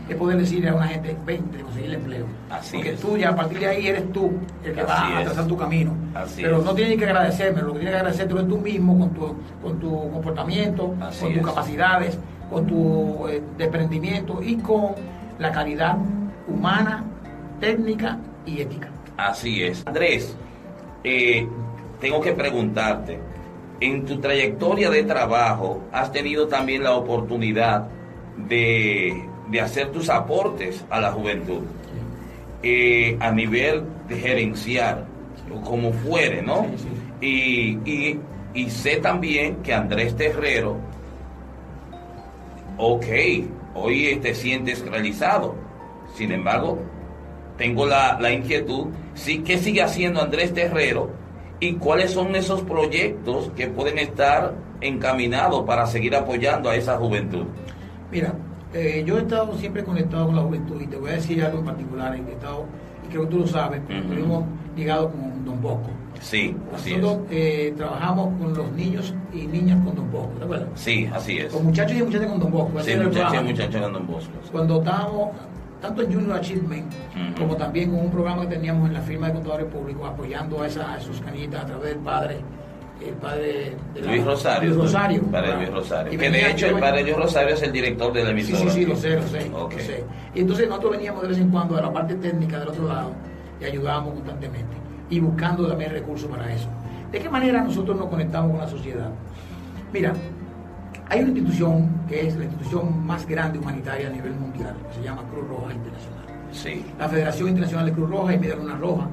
es 0.09 0.17
poder 0.17 0.39
decirle 0.39 0.71
a 0.71 0.75
una 0.75 0.89
gente, 0.89 1.17
vente, 1.27 1.59
conseguir 1.59 1.91
el 1.91 1.95
empleo. 1.97 2.27
Así 2.51 2.77
Porque 2.77 2.93
tú 2.93 3.17
ya 3.17 3.31
a 3.31 3.37
partir 3.37 3.59
de 3.59 3.67
ahí 3.67 3.87
eres 3.87 4.13
tú 4.13 4.33
el 4.65 4.75
que 4.75 4.83
va 4.83 5.19
a 5.19 5.25
trazar 5.25 5.47
tu 5.47 5.57
camino. 5.57 5.95
Así 6.15 6.43
Pero 6.43 6.63
no 6.63 6.75
tienes 6.75 6.97
que 6.97 7.05
agradecerme, 7.05 7.61
lo 7.61 7.73
que 7.73 7.81
tienes 7.81 7.93
que 7.93 7.99
agradecer 7.99 8.29
tú 8.29 8.39
es 8.39 8.49
tú 8.49 8.59
mismo 8.59 8.99
con 8.99 9.11
tu, 9.11 9.37
con 9.63 9.79
tu 9.79 10.11
comportamiento, 10.11 10.95
con 11.21 11.33
tus 11.35 11.43
capacidades, 11.43 12.19
con 12.51 12.67
tu 12.67 13.29
eh, 13.29 13.43
desprendimiento 13.57 14.43
y 14.43 14.57
con 14.57 14.95
la 15.39 15.53
calidad 15.53 15.97
humana, 16.47 17.05
técnica 17.61 18.19
y 18.47 18.61
ética. 18.61 18.89
Así 19.17 19.63
es. 19.63 19.87
Andrés, 19.87 20.37
eh, 21.05 21.47
tengo 22.01 22.21
que 22.21 22.33
preguntarte, 22.33 23.19
en 23.81 24.05
tu 24.05 24.19
trayectoria 24.21 24.91
de 24.91 25.05
trabajo 25.05 25.83
has 25.93 26.11
tenido 26.13 26.49
también 26.49 26.83
la 26.83 26.93
oportunidad 26.93 27.89
de 28.37 29.29
de 29.51 29.61
hacer 29.61 29.91
tus 29.93 30.09
aportes 30.09 30.85
a 30.91 31.01
la 31.01 31.13
juventud 31.13 31.63
eh, 32.63 33.17
a 33.21 33.31
nivel 33.31 33.85
de 34.09 34.17
gerenciar, 34.17 35.05
o 35.55 35.61
como 35.61 35.93
fuere, 35.93 36.43
¿no? 36.43 36.67
Y, 37.21 37.79
y, 37.85 38.71
sé 38.71 38.97
también 38.97 39.63
que 39.63 39.73
Andrés 39.73 40.17
Terrero, 40.17 40.77
ok, 42.77 43.05
hoy 43.77 44.19
te 44.21 44.35
sientes 44.35 44.85
realizado, 44.85 45.55
sin 46.17 46.33
embargo, 46.33 46.81
tengo 47.57 47.87
la, 47.87 48.19
la 48.21 48.33
inquietud, 48.33 48.89
sí, 49.15 49.39
¿qué 49.45 49.59
sigue 49.59 49.83
haciendo 49.83 50.21
Andrés 50.21 50.53
Terrero? 50.53 51.11
¿Y 51.61 51.75
cuáles 51.75 52.11
son 52.11 52.35
esos 52.35 52.63
proyectos 52.63 53.53
que 53.57 53.69
pueden 53.69 53.99
estar 53.99 54.55
encaminados 54.81 55.65
para 55.65 55.87
seguir 55.87 56.17
apoyando 56.17 56.71
a 56.71 56.75
esa 56.75 56.97
juventud? 56.97 57.47
Mira, 58.11 58.35
eh, 58.75 59.03
yo 59.07 59.19
he 59.19 59.23
estado 59.23 59.57
siempre 59.57 59.83
conectado 59.83 60.27
con 60.27 60.37
la 60.37 60.43
juventud 60.43 60.81
y 60.81 60.87
te 60.87 60.97
voy 60.97 61.11
a 61.11 61.15
decir 61.15 61.43
algo 61.43 61.61
en 61.61 61.65
particular, 61.65 62.15
he 62.15 62.33
estado, 62.33 62.67
y 63.05 63.09
creo 63.09 63.23
que 63.23 63.29
tú 63.29 63.39
lo 63.39 63.47
sabes, 63.47 63.81
porque 63.81 63.99
estuvimos 63.99 64.45
ligados 64.77 65.11
con 65.13 65.45
Don 65.45 65.61
Bosco. 65.61 65.91
Sí, 66.21 66.55
así 66.75 66.97
Nosotros 66.97 67.27
eh, 67.31 67.73
trabajamos 67.77 68.39
con 68.39 68.55
los 68.55 68.73
niños 68.73 69.15
y 69.33 69.47
niñas 69.47 69.83
con 69.85 69.95
Don 69.95 70.11
Bosco, 70.11 70.39
¿de 70.39 70.45
acuerdo? 70.45 70.67
Sí, 70.75 71.09
así 71.13 71.39
es. 71.39 71.53
Con 71.53 71.65
muchachos 71.65 71.97
y 71.97 72.03
muchachas 72.03 72.29
con 72.29 72.41
Don 72.41 72.51
Bosco. 72.51 72.81
Sí, 72.83 72.97
muchachos 72.97 73.41
y 73.41 73.45
muchachas 73.45 73.83
con 73.83 73.93
Don 73.93 74.07
Bosco. 74.07 74.33
Cuando 74.53 74.79
estábamos, 74.79 75.31
tanto 75.81 76.03
en 76.03 76.13
Junior 76.13 76.37
Achievement, 76.37 76.93
como 77.39 77.57
también 77.57 77.91
con 77.91 78.01
un 78.01 78.11
programa 78.11 78.43
que 78.43 78.55
teníamos 78.57 78.89
en 78.89 78.95
la 78.95 79.01
firma 79.01 79.29
de 79.29 79.35
contadores 79.35 79.67
públicos, 79.67 80.09
apoyando 80.09 80.61
a, 80.61 80.67
esa, 80.67 80.93
a 80.93 80.99
esos 80.99 81.21
canitas 81.21 81.63
a 81.63 81.67
través 81.67 81.91
del 81.91 81.99
padre 82.01 82.41
el 83.01 83.15
padre 83.15 83.77
de 83.95 84.01
Luis 84.03 84.25
Rosario. 84.25 84.71
Luis 84.71 84.83
Rosario. 84.83 85.23
Padre 85.31 85.57
Luis 85.57 85.71
Rosario. 85.71 86.19
que 86.19 86.31
de 86.31 86.51
hecho 86.51 86.67
el 86.67 86.79
padre 86.79 87.03
Luis 87.03 87.17
Rosario 87.17 87.55
es 87.55 87.63
el 87.63 87.73
director 87.73 88.13
de 88.13 88.25
la 88.25 88.31
emisora. 88.31 88.59
Sí, 88.59 88.69
sí, 88.69 88.75
sí, 88.75 88.87
lo 88.87 88.97
sé, 88.97 89.17
lo 89.17 89.23
sé, 89.23 89.49
lo 89.49 89.71
sé. 89.71 90.05
Y 90.35 90.41
entonces 90.41 90.69
nosotros 90.69 90.93
veníamos 90.93 91.23
de 91.23 91.29
vez 91.29 91.39
en 91.39 91.51
cuando 91.51 91.77
a 91.77 91.83
la 91.83 91.93
parte 91.93 92.15
técnica 92.17 92.59
del 92.59 92.69
otro 92.69 92.89
lado 92.89 93.13
y 93.61 93.65
ayudábamos 93.65 94.15
constantemente 94.15 94.77
y 95.11 95.21
buscando 95.21 95.67
también 95.69 95.93
recursos 95.93 96.29
para 96.29 96.53
eso. 96.53 96.69
¿De 97.13 97.19
qué 97.21 97.29
manera 97.29 97.63
nosotros 97.63 97.97
nos 97.97 98.09
conectamos 98.09 98.51
con 98.51 98.61
la 98.61 98.69
sociedad? 98.69 99.11
Mira, 99.93 100.13
hay 101.09 101.21
una 101.21 101.31
institución 101.31 102.03
que 102.07 102.27
es 102.27 102.37
la 102.37 102.45
institución 102.45 103.07
más 103.07 103.27
grande 103.27 103.59
humanitaria 103.59 104.09
a 104.09 104.11
nivel 104.11 104.35
mundial, 104.35 104.75
que 104.89 104.97
se 104.97 105.03
llama 105.03 105.23
Cruz 105.31 105.49
Roja 105.49 105.73
Internacional. 105.73 106.25
Sí. 106.53 106.85
La 106.99 107.09
Federación 107.09 107.49
Internacional 107.49 107.87
de 107.87 107.93
Cruz 107.93 108.11
Roja 108.11 108.35
y 108.35 108.39
Media 108.39 108.57
Luna 108.57 108.77
Roja 108.77 109.09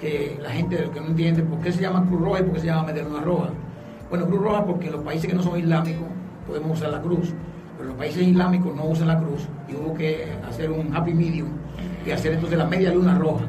que 0.00 0.38
la 0.40 0.50
gente 0.50 0.90
que 0.92 1.00
no 1.00 1.08
entiende 1.08 1.42
por 1.42 1.60
qué 1.60 1.72
se 1.72 1.82
llama 1.82 2.06
Cruz 2.06 2.20
Roja 2.20 2.40
y 2.40 2.42
por 2.44 2.54
qué 2.54 2.60
se 2.60 2.66
llama 2.66 2.84
Media 2.84 3.04
Roja. 3.04 3.50
Bueno, 4.08 4.26
Cruz 4.26 4.40
Roja 4.40 4.64
porque 4.64 4.86
en 4.86 4.92
los 4.92 5.02
países 5.02 5.28
que 5.28 5.36
no 5.36 5.42
son 5.42 5.58
islámicos 5.58 6.06
podemos 6.46 6.78
usar 6.78 6.90
la 6.90 7.00
cruz, 7.00 7.32
pero 7.76 7.90
los 7.90 7.98
países 7.98 8.26
islámicos 8.26 8.74
no 8.74 8.84
usan 8.86 9.08
la 9.08 9.18
cruz 9.18 9.46
y 9.68 9.74
hubo 9.74 9.94
que 9.94 10.32
hacer 10.48 10.70
un 10.70 10.94
happy 10.94 11.14
medium 11.14 11.48
y 12.04 12.10
hacer 12.10 12.34
entonces 12.34 12.58
la 12.58 12.66
media 12.66 12.92
luna 12.92 13.16
roja. 13.18 13.44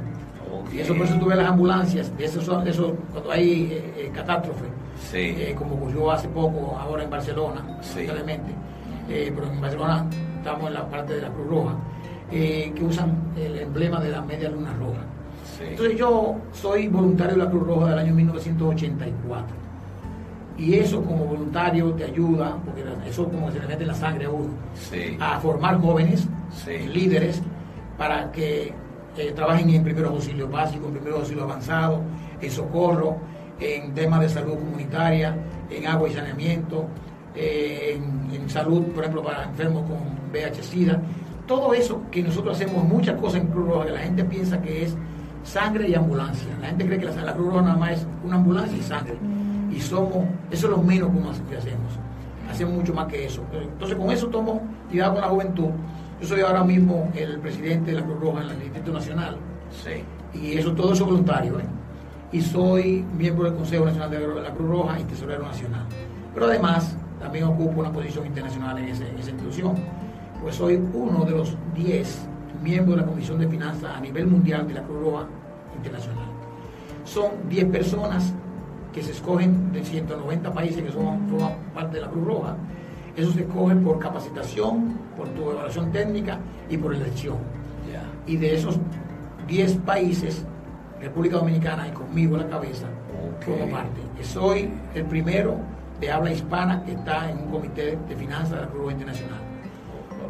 Y 0.72 0.80
eso 0.80 0.96
por 0.96 1.06
eso 1.06 1.16
tuve 1.20 1.36
las 1.36 1.50
ambulancias, 1.50 2.12
eso, 2.18 2.64
eso 2.66 2.96
cuando 3.12 3.32
hay 3.32 3.64
eh, 3.72 3.94
eh, 3.98 4.12
catástrofe, 4.14 4.66
eh, 5.14 5.54
como 5.58 5.76
ocurrió 5.76 6.12
hace 6.12 6.30
poco 6.30 6.78
ahora 6.78 7.04
en 7.04 7.10
Barcelona, 7.10 7.62
lamentablemente, 7.94 8.54
pero 9.08 9.52
en 9.52 9.60
Barcelona 9.60 10.06
estamos 10.38 10.68
en 10.68 10.74
la 10.76 10.90
parte 10.90 11.16
de 11.16 11.22
la 11.22 11.30
Cruz 11.30 11.48
Roja, 11.48 11.76
que 12.30 12.82
usan 12.82 13.34
el 13.36 13.60
emblema 13.60 14.00
de 14.00 14.12
la 14.12 14.22
media 14.22 14.50
luna 14.50 14.74
roja. 14.80 15.02
Entonces 15.70 15.98
yo 15.98 16.36
soy 16.52 16.88
voluntario 16.88 17.36
de 17.36 17.44
la 17.44 17.50
Cruz 17.50 17.68
Roja 17.68 17.90
del 17.90 18.00
año 18.00 18.14
1984. 18.14 19.56
Y 20.58 20.76
eso 20.76 21.04
como 21.04 21.26
voluntario 21.26 21.92
te 21.94 22.04
ayuda, 22.04 22.58
porque 22.64 22.84
eso 23.08 23.28
como 23.30 23.52
se 23.52 23.60
le 23.60 23.68
mete 23.68 23.86
la 23.86 23.96
sangre 23.96 24.26
a 24.26 24.30
uno, 24.30 24.54
a 25.20 25.40
formar 25.40 25.82
jóvenes, 25.82 26.28
líderes, 26.94 27.42
para 27.98 28.32
que 28.32 28.74
eh, 29.18 29.32
trabajen 29.36 29.70
en 29.70 29.84
primeros 29.84 30.12
auxilios 30.12 30.52
básicos, 30.52 30.88
en 30.88 30.94
primeros 30.94 31.20
auxilios 31.22 31.44
avanzados, 31.44 32.02
en 32.42 32.52
socorro, 32.52 33.18
en 33.60 33.94
temas 33.94 34.22
de 34.22 34.30
salud 34.30 34.56
comunitaria, 34.56 35.36
en 35.70 35.88
agua 35.88 36.10
y 36.10 36.14
saneamiento, 36.14 36.88
eh, 37.36 38.00
en, 38.32 38.50
salud, 38.50 38.84
por 38.88 39.04
ejemplo, 39.04 39.24
para 39.24 39.46
enfermos 39.46 39.84
con 39.84 39.98
VIH-Sida. 40.32 41.02
Todo 41.48 41.74
eso 41.74 42.02
que 42.12 42.22
nosotros 42.24 42.56
hacemos, 42.56 42.84
muchas 42.84 43.20
cosas 43.20 43.42
en 43.42 43.48
Cruz 43.48 43.68
Roja, 43.68 43.86
que 43.86 43.92
la 43.92 44.00
gente 44.00 44.24
piensa 44.26 44.62
que 44.62 44.84
es 44.84 44.96
sangre 45.44 45.90
y 45.90 45.96
ambulancia. 45.96 46.48
La 46.62 46.68
gente 46.68 46.86
cree 46.86 47.00
que 47.00 47.06
la, 47.06 47.34
Cruz 47.34 47.48
Roja 47.48 47.62
nada 47.62 47.78
más 47.78 47.92
es 47.92 48.08
una 48.24 48.36
ambulancia 48.36 48.78
y 48.78 48.82
sangre. 48.82 49.18
Y 49.72 49.80
somos, 49.80 50.26
eso 50.50 50.68
es 50.68 50.72
lo 50.72 50.78
menos 50.82 51.10
que 51.50 51.58
hacemos. 51.58 51.94
Hacemos 52.50 52.74
mucho 52.74 52.94
más 52.94 53.08
que 53.08 53.26
eso. 53.26 53.44
Entonces 53.54 53.98
con 53.98 54.12
eso 54.12 54.28
tomo 54.28 54.62
cuidado 54.90 55.14
con 55.14 55.22
la 55.22 55.30
juventud 55.30 55.70
Yo 56.20 56.28
soy 56.28 56.42
ahora 56.42 56.64
mismo 56.64 57.10
el 57.16 57.40
presidente 57.40 57.92
de 57.92 58.02
la 58.02 58.06
Cruz 58.06 58.20
Roja 58.20 58.44
en 58.44 58.50
el 58.50 58.60
Distrito 58.60 58.92
Nacional. 58.92 59.38
Sí. 59.84 60.04
Y 60.38 60.58
eso 60.58 60.74
todo 60.74 60.94
eso 60.94 61.06
voluntario, 61.06 61.60
¿eh? 61.60 61.66
Y 62.34 62.42
soy 62.42 63.06
miembro 63.18 63.46
del 63.46 63.56
Consejo 63.56 63.86
Nacional 63.86 64.12
de 64.12 64.42
la 64.42 64.54
Cruz 64.54 64.70
Roja 64.70 65.00
y 65.00 65.04
tesorero 65.04 65.44
nacional. 65.44 65.86
Pero 66.34 66.46
además, 66.46 66.96
también 67.20 67.46
ocupo 67.46 67.82
una 67.82 67.92
posición 67.92 68.26
internacional 68.26 68.78
en, 68.78 68.90
esa 68.90 69.06
institución. 69.06 69.76
Pues 70.42 70.56
soy 70.56 70.82
uno 70.94 71.26
de 71.26 71.32
los 71.32 71.56
10 71.76 72.28
miembros 72.62 72.96
de 72.96 73.02
la 73.02 73.08
Comisión 73.08 73.40
de 73.40 73.48
Finanzas 73.48 73.96
a 73.96 74.00
nivel 74.00 74.28
mundial 74.28 74.68
de 74.68 74.76
la 74.76 74.84
Cruz 74.84 75.00
Roja 75.02 75.28
Internacional. 75.76 76.26
Son 77.04 77.32
10 77.50 77.66
personas 77.66 78.34
que 78.94 79.02
se 79.02 79.12
escogen 79.12 79.72
de 79.72 79.84
190 79.84 80.54
países 80.54 80.84
que 80.84 80.92
son, 80.92 81.28
forman 81.30 81.54
parte 81.74 81.98
de 81.98 82.02
la 82.02 82.10
Cruz 82.10 82.26
Roja. 82.26 82.56
Eso 83.16 83.32
se 83.32 83.42
escoge 83.42 83.76
por 83.76 84.00
capacitación, 84.00 84.98
por 85.18 85.28
tu 85.30 85.52
evaluación 85.52 85.92
técnica 85.92 86.40
y 86.70 86.78
por 86.78 86.94
elección. 86.94 87.38
Y 88.28 88.38
de 88.38 88.56
esos 88.56 88.80
10 89.48 89.78
países, 89.78 90.46
República 91.02 91.38
Dominicana 91.38 91.88
y 91.88 91.92
conmigo 91.92 92.36
a 92.36 92.40
la 92.40 92.48
cabeza, 92.48 92.86
como 93.46 93.70
parte. 93.72 94.02
Soy 94.22 94.70
el 94.94 95.06
primero 95.06 95.58
de 96.00 96.12
habla 96.12 96.32
hispana 96.32 96.84
que 96.84 96.94
está 96.94 97.30
en 97.30 97.40
un 97.40 97.52
comité 97.52 97.98
de 98.08 98.16
finanzas 98.16 98.52
de 98.52 98.62
la 98.62 98.68
Cruz 98.68 98.92
Internacional. 98.92 99.41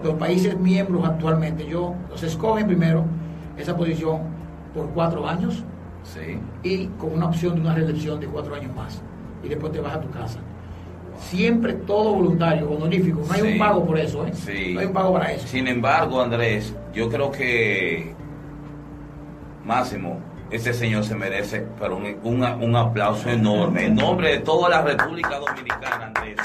Los 0.03 0.15
países 0.15 0.57
miembros 0.57 1.05
actualmente, 1.05 1.65
yo 1.67 1.95
los 2.09 2.21
escogen 2.23 2.67
primero 2.67 3.05
esa 3.57 3.75
posición 3.75 4.21
por 4.73 4.89
cuatro 4.89 5.27
años 5.27 5.63
y 6.63 6.87
con 6.87 7.13
una 7.13 7.27
opción 7.27 7.55
de 7.55 7.61
una 7.61 7.75
reelección 7.75 8.19
de 8.19 8.27
cuatro 8.27 8.55
años 8.55 8.75
más. 8.75 9.01
Y 9.43 9.49
después 9.49 9.71
te 9.71 9.79
vas 9.79 9.95
a 9.95 10.01
tu 10.01 10.09
casa. 10.09 10.39
Siempre 11.19 11.73
todo 11.73 12.15
voluntario, 12.15 12.69
honorífico. 12.69 13.21
No 13.27 13.33
hay 13.33 13.53
un 13.53 13.59
pago 13.59 13.85
por 13.85 13.99
eso, 13.99 14.25
¿eh? 14.25 14.31
No 14.73 14.79
hay 14.79 14.85
un 14.87 14.93
pago 14.93 15.13
para 15.13 15.31
eso. 15.33 15.47
Sin 15.47 15.67
embargo, 15.67 16.21
Andrés, 16.21 16.73
yo 16.93 17.09
creo 17.09 17.31
que 17.31 18.15
Máximo, 19.65 20.19
ese 20.49 20.73
señor 20.73 21.03
se 21.03 21.15
merece 21.15 21.65
pero 21.79 21.97
un, 21.97 22.43
un, 22.43 22.75
aplauso 22.75 23.29
enorme. 23.29 23.85
En 23.85 23.95
nombre 23.95 24.29
de 24.31 24.39
toda 24.39 24.69
la 24.69 24.81
República 24.81 25.39
Dominicana, 25.39 26.07
Andrés. 26.07 26.37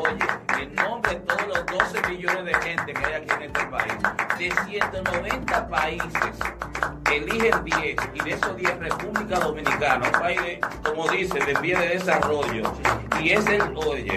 Oye, 0.00 0.24
en 0.60 0.74
nombre 0.74 1.12
de 1.12 1.20
todos 1.20 1.46
los 1.48 1.66
12 1.66 2.08
millones 2.08 2.44
de 2.44 2.54
gente 2.54 2.92
que 2.92 3.04
hay 3.04 3.14
aquí 3.14 3.34
en 3.34 3.42
este 3.42 3.66
país, 3.66 3.94
de 4.38 4.50
190 4.70 5.68
países, 5.68 6.38
eligen 7.12 7.64
10 7.64 7.96
y 8.14 8.24
de 8.24 8.30
esos 8.30 8.56
10 8.56 8.78
República 8.78 9.40
Dominicana, 9.40 10.06
un 10.06 10.20
país, 10.20 10.40
como 10.84 11.08
dice, 11.08 11.38
de 11.38 11.54
pie 11.56 11.76
de 11.76 11.88
desarrollo. 11.88 12.72
Y 13.22 13.30
es 13.30 13.46
el, 13.46 13.62
oye, 13.76 14.16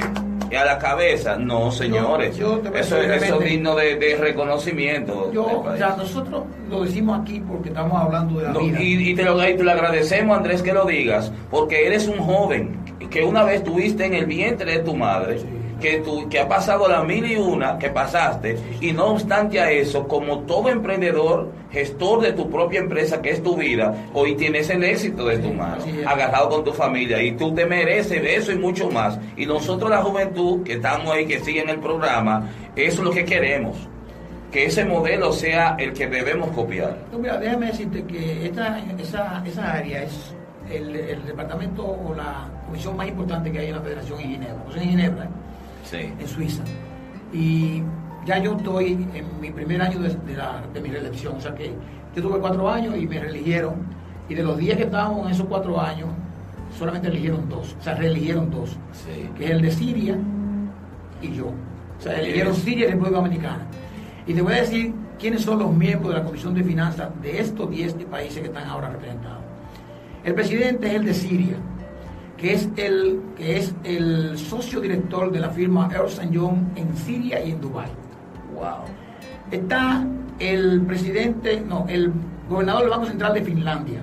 y 0.51 0.55
a 0.55 0.65
la 0.65 0.79
cabeza. 0.79 1.37
No, 1.37 1.71
señores. 1.71 2.37
eso, 2.37 3.01
es 3.01 3.39
digno 3.43 3.75
de, 3.75 4.17
reconocimiento. 4.19 5.31
Yo, 5.31 5.45
o 5.45 5.77
sea, 5.77 5.95
nosotros 5.95 6.43
lo 6.69 6.83
decimos 6.83 7.21
aquí 7.21 7.39
porque 7.39 7.69
estamos 7.69 8.01
hablando 8.01 8.39
de 8.39 8.47
la 8.47 8.59
vida. 8.59 8.79
Y, 8.81 9.15
te, 9.15 9.23
lo, 9.23 9.39
agradecemos, 9.39 10.37
Andrés, 10.37 10.61
que 10.61 10.73
lo 10.73 10.85
digas, 10.85 11.31
porque 11.51 11.85
eres 11.85 12.07
un 12.07 12.19
joven 12.19 12.79
que 13.09 13.23
una 13.23 13.43
vez 13.43 13.57
estuviste 13.57 14.05
en 14.05 14.13
el 14.13 14.25
vientre 14.25 14.77
de 14.77 14.79
tu 14.79 14.95
madre 14.95 15.39
que, 15.79 15.99
tú, 15.99 16.27
que 16.29 16.39
ha 16.39 16.47
pasado 16.47 16.87
la 16.87 17.03
mil 17.03 17.25
y 17.25 17.35
una 17.35 17.77
que 17.77 17.89
pasaste, 17.89 18.57
y 18.81 18.91
no 18.91 19.07
obstante 19.07 19.59
a 19.59 19.71
eso, 19.71 20.07
como 20.07 20.39
todo 20.39 20.69
emprendedor, 20.69 21.51
gestor 21.71 22.21
de 22.21 22.33
tu 22.33 22.49
propia 22.49 22.79
empresa, 22.79 23.21
que 23.21 23.31
es 23.31 23.43
tu 23.43 23.55
vida, 23.55 23.93
hoy 24.13 24.35
tienes 24.35 24.69
el 24.69 24.83
éxito 24.83 25.25
de 25.25 25.37
tu 25.39 25.53
mano, 25.53 25.83
agarrado 26.05 26.49
con 26.49 26.63
tu 26.63 26.73
familia, 26.73 27.21
y 27.21 27.33
tú 27.33 27.53
te 27.53 27.65
mereces 27.65 28.21
eso 28.23 28.51
y 28.51 28.57
mucho 28.57 28.89
más. 28.89 29.19
Y 29.37 29.45
nosotros, 29.45 29.89
la 29.89 30.01
juventud, 30.01 30.63
que 30.63 30.73
estamos 30.73 31.11
ahí, 31.13 31.25
que 31.25 31.39
siguen 31.39 31.69
el 31.69 31.79
programa, 31.79 32.49
eso 32.75 33.01
es 33.01 33.07
lo 33.07 33.11
que 33.11 33.25
queremos. 33.25 33.77
Que 34.51 34.65
ese 34.65 34.83
modelo 34.83 35.31
sea 35.31 35.75
el 35.77 35.93
que 35.93 36.07
debemos 36.07 36.49
copiar. 36.51 36.97
mira, 37.15 37.37
déjame 37.37 37.67
decirte 37.67 38.03
que 38.03 38.47
esta, 38.47 38.79
esa, 38.97 39.43
esa 39.45 39.73
área 39.73 40.03
es 40.03 40.33
el, 40.71 40.95
el, 40.95 41.25
departamento 41.25 41.83
o 41.85 42.15
la 42.15 42.47
comisión 42.65 42.95
más 42.95 43.07
importante 43.07 43.51
que 43.51 43.59
hay 43.59 43.67
en 43.67 43.75
la 43.75 43.81
federación 43.81 44.19
en 44.19 44.29
Ginebra. 44.31 44.63
Pues 44.65 44.77
en 44.77 44.89
Ginebra, 44.89 45.29
en 45.93 46.27
Suiza. 46.27 46.63
Y 47.33 47.83
ya 48.25 48.39
yo 48.39 48.55
estoy 48.55 49.07
en 49.13 49.41
mi 49.41 49.51
primer 49.51 49.81
año 49.81 49.99
de, 49.99 50.81
mi 50.81 50.89
reelección, 50.89 51.37
o 51.37 51.41
sea 51.41 51.55
que 51.55 51.71
yo 52.15 52.21
tuve 52.21 52.39
cuatro 52.39 52.69
años 52.69 52.95
y 52.97 53.07
me 53.07 53.19
reeligieron, 53.19 53.75
y 54.27 54.35
de 54.35 54.43
los 54.43 54.57
días 54.57 54.77
que 54.77 54.83
estábamos 54.83 55.27
en 55.27 55.33
esos 55.33 55.47
cuatro 55.47 55.79
años, 55.79 56.09
solamente 56.77 57.07
eligieron 57.07 57.49
dos, 57.49 57.75
o 57.79 57.83
sea, 57.83 57.95
reeligieron 57.95 58.51
dos, 58.51 58.77
que 59.37 59.45
es 59.45 59.51
el 59.51 59.61
de 59.61 59.71
Siria 59.71 60.17
y 61.21 61.33
yo. 61.33 61.47
O 61.47 62.01
sea, 62.01 62.19
eligieron 62.19 62.55
Siria 62.55 62.87
y 62.87 62.91
República 62.91 63.17
Dominicana. 63.17 63.65
Y 64.25 64.33
te 64.33 64.41
voy 64.41 64.53
a 64.53 64.61
decir 64.61 64.93
quiénes 65.19 65.41
son 65.41 65.59
los 65.59 65.73
miembros 65.73 66.13
de 66.13 66.19
la 66.19 66.25
Comisión 66.25 66.53
de 66.53 66.63
Finanzas 66.63 67.09
de 67.21 67.39
estos 67.39 67.69
10 67.69 67.95
países 68.05 68.39
que 68.39 68.47
están 68.47 68.67
ahora 68.67 68.89
representados. 68.89 69.43
El 70.23 70.33
presidente 70.33 70.87
es 70.87 70.93
el 70.93 71.05
de 71.05 71.13
Siria, 71.13 71.55
que 72.39 72.53
es 72.53 72.69
el, 72.77 73.21
que 73.35 73.57
es 73.57 73.75
el 73.83 74.37
socio 74.37 74.79
director 74.79 75.31
de 75.31 75.39
la 75.39 75.49
firma 75.49 75.89
Ernst 75.93 76.21
Young 76.31 76.57
en 76.75 76.95
Siria 76.95 77.43
y 77.43 77.51
en 77.51 77.61
Dubái. 77.61 77.89
Wow. 78.55 78.85
Está 79.51 80.05
el 80.39 80.81
presidente, 80.81 81.61
no, 81.61 81.85
el 81.89 82.13
gobernador 82.47 82.83
del 82.83 82.91
Banco 82.91 83.05
Central 83.07 83.33
de 83.33 83.41
Finlandia. 83.41 84.01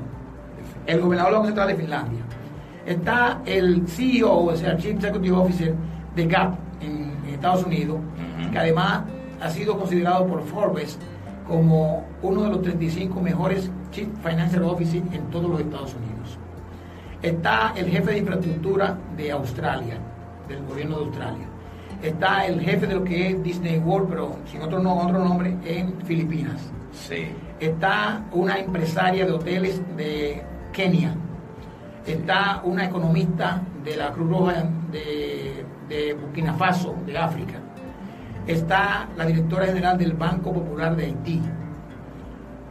El 0.87 1.01
gobernador 1.01 1.33
del 1.33 1.39
Banco 1.39 1.47
Central 1.47 1.69
de 1.69 1.75
Finlandia. 1.77 2.21
Está 2.85 3.41
el 3.47 3.89
CEO, 3.89 4.45
o 4.45 4.57
sea, 4.57 4.73
el 4.73 4.79
Chief 4.79 4.97
Executive 4.97 5.37
Officer 5.37 5.75
de 6.15 6.27
GAP 6.27 6.59
en, 6.83 7.17
Estados 7.33 7.65
Unidos, 7.65 7.99
que 8.51 8.59
además 8.59 9.03
ha 9.43 9.51
sido 9.51 9.79
considerado 9.79 10.27
por 10.27 10.43
Forbes 10.45 10.99
como 11.47 12.07
uno 12.23 12.45
de 12.45 12.49
los 12.49 12.63
35 12.63 13.21
mejores 13.21 13.71
Chief 13.91 14.09
Financial 14.23 14.63
Officers 14.65 15.05
en 15.13 15.23
todos 15.31 15.51
los 15.51 15.61
Estados 15.61 15.95
Unidos. 15.95 16.39
Está 17.27 17.73
el 17.75 17.91
jefe 17.91 18.13
de 18.13 18.19
infraestructura 18.19 18.97
de 19.17 19.33
Australia, 19.33 19.99
del 20.47 20.65
gobierno 20.65 20.99
de 20.99 21.05
Australia. 21.07 21.47
Está 22.01 22.47
el 22.47 22.61
jefe 22.61 22.87
de 22.87 22.95
lo 22.95 23.03
que 23.03 23.31
es 23.31 23.43
Disney 23.43 23.79
World, 23.79 24.09
pero 24.09 24.37
sin 24.47 24.63
otro, 24.63 24.79
otro 24.79 25.25
nombre, 25.25 25.57
en 25.65 26.01
Filipinas. 26.03 26.71
Sí. 26.93 27.27
Está 27.59 28.23
una 28.31 28.61
empresaria 28.61 29.27
de 29.27 29.33
hoteles 29.33 29.83
de 29.97 30.41
Kenia. 30.73 31.17
Está 32.07 32.61
una 32.63 32.85
economista 32.85 33.61
de 33.83 33.97
la 33.97 34.13
Cruz 34.13 34.31
Roja 34.31 34.63
de, 34.93 35.65
de 35.89 36.15
Burkina 36.15 36.55
Faso, 36.55 36.95
de 37.05 37.19
África. 37.19 37.55
Está 38.47 39.09
la 39.17 39.27
directora 39.27 39.67
general 39.67 39.99
del 39.99 40.13
Banco 40.13 40.53
Popular 40.53 40.95
de 40.95 41.07
Haití. 41.07 41.43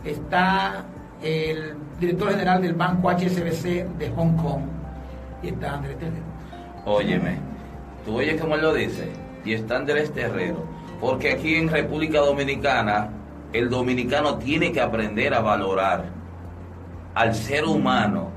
Está 0.05 0.85
el 1.21 1.75
director 1.99 2.31
general 2.31 2.61
del 2.61 2.73
Banco 2.73 3.09
HSBC 3.09 3.97
de 3.97 4.11
Hong 4.15 4.35
Kong, 4.37 4.63
y 5.41 5.49
está 5.49 5.75
Andrés 5.75 5.97
Terrero. 5.97 6.25
Óyeme, 6.85 7.37
tú 8.05 8.17
oyes 8.17 8.39
cómo 8.39 8.55
él 8.55 8.61
lo 8.61 8.73
dice, 8.73 9.09
y 9.43 9.53
está 9.53 9.77
Andrés 9.77 10.13
Terrero, 10.13 10.65
porque 10.99 11.31
aquí 11.31 11.55
en 11.55 11.69
República 11.69 12.19
Dominicana, 12.19 13.09
el 13.53 13.69
dominicano 13.69 14.37
tiene 14.37 14.71
que 14.71 14.81
aprender 14.81 15.33
a 15.33 15.39
valorar 15.39 16.05
al 17.13 17.33
ser 17.33 17.65
humano 17.65 18.29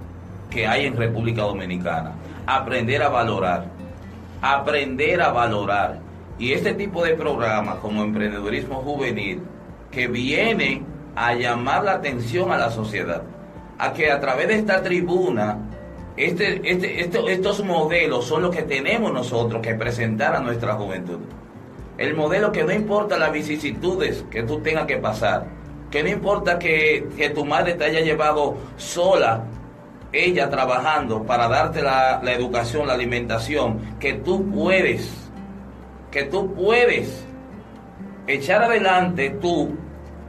que 0.51 0.67
hay 0.67 0.87
en 0.87 0.97
República 0.97 1.43
Dominicana, 1.43 2.13
aprender 2.47 3.03
a 3.03 3.09
valorar, 3.09 3.67
aprender 4.41 5.21
a 5.21 5.31
valorar. 5.31 5.99
Y 6.39 6.53
este 6.53 6.73
tipo 6.75 7.05
de 7.05 7.15
programas 7.15 7.77
como 7.77 8.03
emprendedurismo 8.05 8.77
juvenil, 8.77 9.43
que 9.91 10.07
viene 10.07 10.83
a 11.19 11.35
llamar 11.35 11.83
la 11.83 11.95
atención 11.95 12.53
a 12.53 12.57
la 12.57 12.71
sociedad, 12.71 13.23
a 13.77 13.93
que 13.93 14.11
a 14.11 14.21
través 14.21 14.47
de 14.47 14.55
esta 14.55 14.83
tribuna, 14.83 15.59
este, 16.17 16.61
este, 16.71 17.33
estos 17.33 17.65
modelos 17.65 18.25
son 18.25 18.43
los 18.43 18.55
que 18.55 18.63
tenemos 18.63 19.13
nosotros 19.13 19.61
que 19.61 19.75
presentar 19.75 20.37
a 20.37 20.41
nuestra 20.41 20.75
juventud. 20.75 21.19
El 21.97 22.15
modelo 22.15 22.53
que 22.53 22.63
no 22.63 22.73
importa 22.73 23.19
las 23.19 23.33
vicisitudes 23.33 24.25
que 24.31 24.45
tú 24.45 24.61
tengas 24.61 24.87
que 24.87 24.99
pasar, 24.99 25.47
que 25.91 26.05
no 26.05 26.09
importa 26.09 26.57
que, 26.57 27.33
tu 27.35 27.45
madre 27.45 27.75
te 27.75 27.85
haya 27.85 28.01
llevado 28.01 28.57
sola, 28.77 29.43
ella 30.13 30.49
trabajando 30.49 31.25
para 31.25 31.49
darte 31.49 31.83
la, 31.83 32.21
la 32.23 32.33
educación, 32.33 32.87
la 32.87 32.95
alimentación, 32.95 33.97
que 33.99 34.15
tú 34.15 34.49
puedes, 34.53 35.13
que 36.13 36.23
tú 36.25 36.55
puedes 36.55 37.25
echar 38.29 38.63
adelante 38.63 39.31
tú 39.31 39.77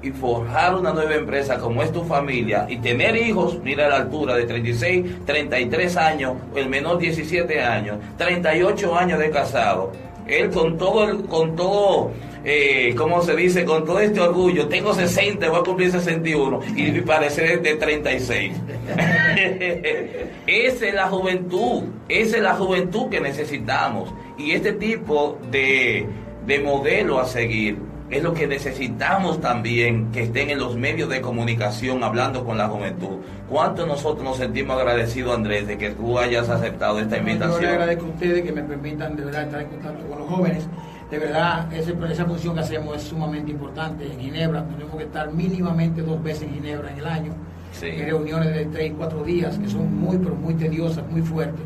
y 0.02 0.12
forjar 0.12 0.76
una 0.76 0.94
nueva 0.94 1.16
empresa 1.16 1.58
como 1.58 1.84
es 1.84 1.92
tu 1.92 2.04
familia 2.04 2.66
y 2.70 2.78
tener 2.78 3.16
hijos, 3.18 3.60
mira 3.64 3.90
la 3.90 3.98
altura 3.98 4.36
de 4.36 4.46
36, 4.46 5.26
33 5.26 5.98
años, 5.98 6.34
el 6.56 6.70
menor 6.70 7.00
17 7.00 7.62
años, 7.62 7.98
38 8.18 8.96
años 8.96 9.20
de 9.20 9.30
casado. 9.30 9.92
Él 10.28 10.52
con 10.52 10.78
todo, 10.78 11.10
el, 11.10 11.24
con 11.26 11.56
todo, 11.56 12.12
eh, 12.46 12.94
¿cómo 12.96 13.22
se 13.24 13.36
dice? 13.36 13.66
Con 13.66 13.84
todo 13.84 14.00
este 14.00 14.20
orgullo, 14.20 14.68
tengo 14.68 14.94
60, 14.94 15.50
voy 15.50 15.60
a 15.60 15.64
cumplir 15.64 15.92
61 15.92 16.60
y 16.76 17.02
parecer 17.02 17.62
de 17.62 17.76
36. 17.76 18.54
esa 20.48 20.88
es 20.88 20.94
la 20.94 21.08
juventud, 21.08 21.84
esa 22.08 22.38
es 22.38 22.44
la 22.44 22.54
juventud 22.54 23.10
que 23.10 23.20
necesitamos 23.20 24.14
y 24.38 24.52
este 24.52 24.74
tipo 24.74 25.40
de, 25.50 26.06
de 26.46 26.60
modelo 26.60 27.20
a 27.20 27.26
seguir 27.26 27.89
es 28.10 28.24
lo 28.24 28.34
que 28.34 28.48
necesitamos 28.48 29.40
también 29.40 30.12
que 30.12 30.24
estén 30.24 30.50
en 30.50 30.60
los 30.60 30.76
medios 30.76 31.10
de 31.10 31.22
comunicación 31.22 32.04
hablando 32.04 32.44
con 32.44 32.58
la 32.58 32.68
juventud. 32.68 33.18
¿Cuánto 33.48 33.86
nosotros 33.86 34.24
nos 34.24 34.38
sentimos 34.38 34.78
agradecidos, 34.78 35.36
Andrés, 35.36 35.68
de 35.68 35.78
que 35.78 35.92
tú 35.92 36.18
hayas 36.18 36.50
aceptado 36.50 37.00
esta 37.00 37.18
invitación? 37.18 37.62
Yo 37.62 37.62
le 37.62 37.70
agradezco 37.70 38.06
a 38.06 38.10
ustedes 38.10 38.44
que 38.44 38.52
me 38.52 38.64
permitan 38.64 39.16
de 39.16 39.26
verdad 39.26 39.44
estar 39.44 39.62
en 39.62 39.68
contacto 39.68 40.08
con 40.08 40.20
los 40.20 40.28
jóvenes. 40.28 40.68
De 41.12 41.20
verdad, 41.20 41.72
esa 41.74 42.26
función 42.26 42.56
que 42.56 42.62
hacemos 42.62 42.98
es 42.98 43.04
sumamente 43.04 43.52
importante. 43.52 44.06
En 44.06 44.20
Ginebra 44.20 44.64
tenemos 44.66 44.96
que 44.96 45.04
estar 45.04 45.32
mínimamente 45.32 46.02
dos 46.02 46.22
veces 46.22 46.44
en 46.44 46.56
Ginebra 46.56 46.92
en 46.92 46.98
el 47.00 47.06
año. 47.06 47.34
En 47.82 48.06
reuniones 48.06 48.54
de 48.54 48.66
tres 48.66 48.94
cuatro 48.98 49.24
días 49.24 49.58
que 49.60 49.70
son 49.70 49.94
muy, 49.96 50.18
pero 50.18 50.36
muy 50.36 50.56
tediosas, 50.56 51.08
muy 51.10 51.22
fuertes. 51.22 51.62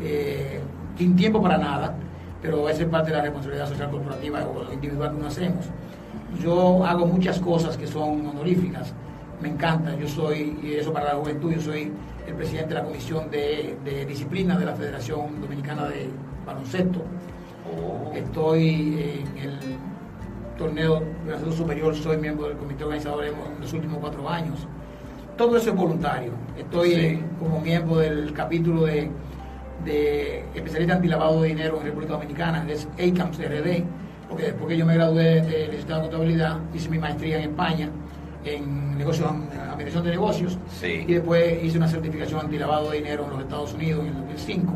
Eh, 0.00 0.60
sin 0.96 1.16
tiempo 1.16 1.42
para 1.42 1.58
nada 1.58 1.96
pero 2.42 2.68
esa 2.68 2.82
es 2.82 2.88
parte 2.88 3.10
de 3.10 3.16
la 3.16 3.22
responsabilidad 3.22 3.68
social 3.68 3.90
corporativa 3.90 4.44
o 4.44 4.72
individual 4.72 5.10
que 5.12 5.16
uno 5.16 5.28
hacemos. 5.28 5.66
Yo 6.42 6.84
hago 6.84 7.06
muchas 7.06 7.38
cosas 7.38 7.76
que 7.76 7.86
son 7.86 8.26
honoríficas, 8.26 8.92
me 9.40 9.48
encanta, 9.48 9.96
yo 9.96 10.08
soy, 10.08 10.58
y 10.62 10.74
eso 10.74 10.92
para 10.92 11.14
la 11.14 11.20
juventud, 11.20 11.52
yo 11.52 11.60
soy 11.60 11.92
el 12.26 12.34
presidente 12.34 12.74
de 12.74 12.74
la 12.74 12.84
Comisión 12.84 13.30
de, 13.30 14.04
Disciplina 14.08 14.58
de 14.58 14.66
la 14.66 14.74
Federación 14.74 15.40
Dominicana 15.40 15.88
de 15.88 16.08
Baloncesto. 16.44 17.00
Oh. 17.70 18.12
Estoy 18.14 19.24
en 19.36 19.42
el 19.42 19.58
torneo 20.58 21.02
de 21.26 21.32
la 21.32 21.52
superior, 21.52 21.94
soy 21.94 22.16
miembro 22.16 22.48
del 22.48 22.56
comité 22.56 22.84
organizador 22.84 23.24
en 23.24 23.34
los 23.60 23.72
últimos 23.72 23.98
cuatro 23.98 24.28
años. 24.28 24.66
Todo 25.36 25.56
eso 25.56 25.70
es 25.70 25.76
voluntario. 25.76 26.32
Estoy 26.58 27.24
como 27.38 27.60
miembro 27.60 27.96
del 27.96 28.32
capítulo 28.32 28.84
de 28.84 29.10
de 29.84 30.44
especialista 30.54 30.94
antilavado 30.94 31.42
de 31.42 31.48
dinero 31.48 31.78
en 31.78 31.86
República 31.86 32.14
Dominicana, 32.14 32.64
es 32.68 32.88
ACAMS 32.94 33.38
RD, 33.38 33.84
porque 34.28 34.44
después 34.44 34.68
que 34.68 34.76
yo 34.76 34.86
me 34.86 34.94
gradué 34.94 35.42
de 35.42 35.68
licenciado 35.68 36.02
de 36.02 36.08
contabilidad, 36.08 36.58
hice 36.74 36.88
mi 36.88 36.98
maestría 36.98 37.38
en 37.38 37.50
España 37.50 37.90
en 38.44 38.98
negocios, 38.98 39.30
administración 39.30 40.04
de 40.04 40.10
negocios, 40.10 40.58
y 40.82 41.12
después 41.12 41.62
hice 41.62 41.78
una 41.78 41.88
certificación 41.88 42.40
antilavado 42.40 42.90
de 42.90 42.98
dinero 42.98 43.24
en 43.24 43.30
los 43.30 43.40
Estados 43.40 43.74
Unidos 43.74 44.00
en 44.00 44.08
el 44.08 44.14
2005, 44.14 44.74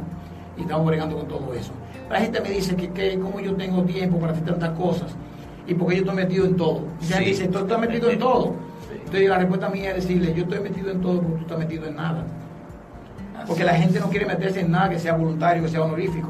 y 0.59 0.61
estamos 0.63 0.87
bregando 0.87 1.17
con 1.17 1.29
todo 1.29 1.55
eso. 1.55 1.73
La 2.09 2.21
gente 2.21 2.41
me 2.41 2.51
dice 2.51 2.77
que, 2.77 2.91
que 2.91 3.19
cómo 3.19 3.41
yo 3.41 3.55
tengo 3.55 3.83
tiempo 3.83 4.19
para 4.19 4.33
hacer 4.33 4.45
tantas 4.45 4.71
cosas, 4.71 5.17
y 5.67 5.75
porque 5.75 5.97
yo 5.97 6.01
estoy 6.03 6.17
metido 6.17 6.47
en 6.47 6.57
todo. 6.57 6.85
Y 7.03 7.07
gente 7.07 7.25
dice, 7.25 7.49
tú 7.49 7.59
estás 7.59 7.81
metido 7.81 8.09
en 8.09 8.19
todo. 8.21 8.55
Entonces 8.93 9.29
la 9.29 9.39
respuesta 9.39 9.69
mía 9.69 9.91
es 9.91 9.97
decirle, 9.97 10.33
yo 10.35 10.45
estoy 10.45 10.61
metido 10.61 10.91
en 10.91 11.01
todo 11.01 11.21
porque 11.21 11.37
tú 11.37 11.43
estás 11.43 11.59
metido 11.59 11.87
en 11.87 11.97
nada 11.97 12.25
porque 13.47 13.65
la 13.65 13.75
gente 13.75 14.01
no 14.01 14.09
quiere 14.09 14.27
meterse 14.27 14.61
en 14.61 14.71
nada 14.71 14.91
que 14.91 14.99
sea 14.99 15.15
voluntario, 15.15 15.63
que 15.63 15.69
sea 15.69 15.83
honorífico. 15.83 16.29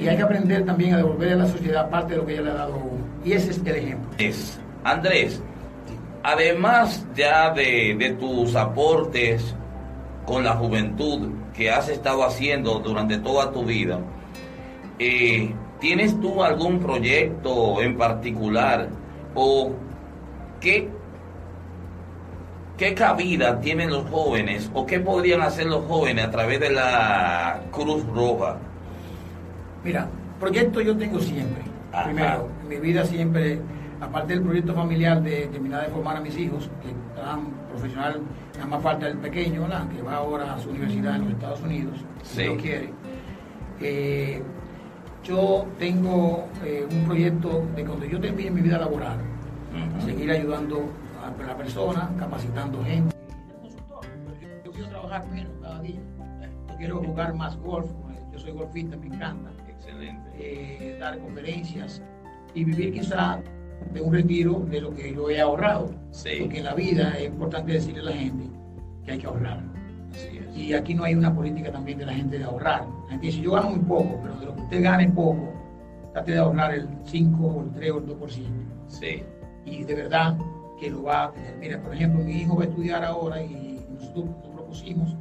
Y 0.00 0.06
hay 0.06 0.16
que 0.16 0.22
aprender 0.22 0.64
también 0.64 0.94
a 0.94 0.98
devolver 0.98 1.32
a 1.32 1.36
la 1.36 1.46
sociedad 1.46 1.90
parte 1.90 2.12
de 2.12 2.18
lo 2.18 2.26
que 2.26 2.34
ella 2.34 2.42
le 2.42 2.50
ha 2.50 2.54
dado 2.54 2.74
a 2.74 2.76
uno. 2.76 3.04
Y 3.24 3.32
ese 3.32 3.50
es 3.50 3.58
el 3.58 3.76
ejemplo. 3.76 4.10
Es. 4.18 4.58
Andrés, 4.84 5.42
además 6.22 7.04
ya 7.14 7.50
de, 7.52 8.16
tus 8.18 8.54
aportes 8.54 9.54
con 10.24 10.44
la 10.44 10.54
juventud 10.54 11.30
que 11.54 11.70
has 11.70 11.88
estado 11.88 12.24
haciendo 12.24 12.78
durante 12.78 13.18
toda 13.18 13.50
tu 13.50 13.64
vida, 13.64 13.98
eh, 14.98 15.52
¿tienes 15.80 16.18
tú 16.20 16.42
algún 16.42 16.78
proyecto 16.78 17.82
en 17.82 17.96
particular 17.96 18.88
o 19.34 19.72
qué 20.60 20.88
¿Qué 22.78 22.94
cabida 22.94 23.60
tienen 23.60 23.90
los 23.90 24.08
jóvenes 24.08 24.70
o 24.72 24.86
qué 24.86 25.00
podrían 25.00 25.42
hacer 25.42 25.66
los 25.66 25.84
jóvenes 25.86 26.26
a 26.26 26.30
través 26.30 26.60
de 26.60 26.70
la 26.70 27.60
Cruz 27.72 28.06
Roja? 28.06 28.56
Mira, 29.82 30.08
proyecto 30.38 30.80
yo 30.80 30.96
tengo 30.96 31.18
siempre. 31.18 31.64
Primero, 32.04 32.48
en 32.62 32.68
mi 32.68 32.76
vida 32.76 33.04
siempre, 33.04 33.58
aparte 34.00 34.34
del 34.34 34.44
proyecto 34.44 34.74
familiar 34.74 35.20
de 35.20 35.48
terminar 35.48 35.86
de 35.86 35.88
formar 35.88 36.18
a 36.18 36.20
mis 36.20 36.38
hijos, 36.38 36.70
que 36.80 36.90
están 36.90 37.46
profesional, 37.68 38.20
nada 38.54 38.66
más 38.66 38.80
falta 38.80 39.08
el 39.08 39.18
pequeño, 39.18 39.66
que 39.92 40.02
va 40.02 40.14
ahora 40.14 40.54
a 40.54 40.58
su 40.60 40.70
universidad 40.70 41.16
en 41.16 41.22
los 41.22 41.30
Estados 41.32 41.60
Unidos, 41.62 41.98
si 42.22 42.44
lo 42.44 42.56
quiere. 42.58 42.90
Eh, 43.80 44.40
yo 45.24 45.66
tengo 45.80 46.46
eh, 46.64 46.86
un 46.88 47.04
proyecto 47.06 47.64
de 47.74 47.84
cuando 47.84 48.06
yo 48.06 48.20
termine 48.20 48.52
mi 48.52 48.60
vida 48.60 48.78
laboral, 48.78 49.18
seguir 50.04 50.30
ayudando 50.30 50.88
la 51.36 51.56
persona, 51.56 52.10
capacitando 52.18 52.82
gente. 52.84 53.14
Yo, 54.64 54.72
quiero 54.72 54.88
trabajar 54.88 55.26
menos 55.28 55.52
cada 55.60 55.80
día. 55.82 56.00
Yo 56.68 56.76
quiero 56.76 57.02
jugar 57.02 57.34
más 57.34 57.56
golf. 57.58 57.90
Yo 58.32 58.38
soy 58.38 58.52
golfista, 58.52 58.96
me 58.96 59.06
encanta. 59.06 59.50
Excelente. 59.68 60.30
Eh, 60.38 60.96
dar 60.98 61.18
conferencias 61.18 62.02
y 62.54 62.64
vivir 62.64 62.92
quizá 62.92 63.40
de 63.92 64.00
un 64.00 64.12
retiro 64.12 64.60
de 64.70 64.80
lo 64.80 64.94
que 64.94 65.14
yo 65.14 65.30
he 65.30 65.40
ahorrado. 65.40 65.86
Porque 65.86 66.58
en 66.58 66.64
la 66.64 66.74
vida 66.74 67.16
es 67.18 67.26
importante 67.26 67.72
decirle 67.72 68.00
a 68.00 68.04
la 68.04 68.12
gente 68.12 68.44
que 69.04 69.12
hay 69.12 69.18
que 69.18 69.26
ahorrar. 69.26 69.62
Y 70.54 70.72
aquí 70.72 70.94
no 70.94 71.04
hay 71.04 71.14
una 71.14 71.32
política 71.32 71.70
también 71.70 71.98
de 71.98 72.06
la 72.06 72.14
gente 72.14 72.38
de 72.38 72.44
ahorrar. 72.44 72.86
La 73.04 73.10
gente 73.10 73.26
dice, 73.26 73.40
yo 73.40 73.52
gano 73.52 73.70
muy 73.70 73.80
poco, 73.80 74.18
pero 74.22 74.34
de 74.40 74.46
lo 74.46 74.54
que 74.56 74.62
usted 74.62 74.82
gane 74.82 75.08
poco, 75.10 75.52
trate 76.12 76.32
de 76.32 76.38
ahorrar 76.38 76.74
el 76.74 76.88
5 77.04 77.46
o 77.46 77.62
el 77.62 77.70
3 77.72 77.90
o 77.92 77.98
el 77.98 78.06
2%. 78.06 78.28
Sí. 78.88 79.22
Y 79.64 79.84
de 79.84 79.94
verdad, 79.94 80.36
que 80.78 80.90
lo 80.90 81.02
va 81.02 81.24
a 81.24 81.32
tener. 81.32 81.56
Mira, 81.56 81.80
por 81.82 81.94
ejemplo, 81.94 82.24
mi 82.24 82.32
hijo 82.32 82.56
va 82.56 82.64
a 82.64 82.66
estudiar 82.66 83.04
ahora 83.04 83.42
y 83.42 83.84
nosotros 83.90 84.26
nos 84.26 84.48
propusimos, 84.54 85.16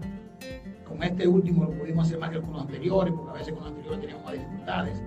con 0.87 1.03
este 1.03 1.27
último 1.27 1.65
lo 1.65 1.71
pudimos 1.71 2.07
hacer 2.07 2.19
más 2.19 2.29
que 2.29 2.39
con 2.39 2.53
los 2.53 2.61
anteriores, 2.61 3.13
porque 3.13 3.31
a 3.31 3.33
veces 3.33 3.53
con 3.53 3.63
los 3.63 3.71
anteriores 3.71 4.01
teníamos 4.01 4.25
más 4.25 4.33
dificultades. 4.33 5.03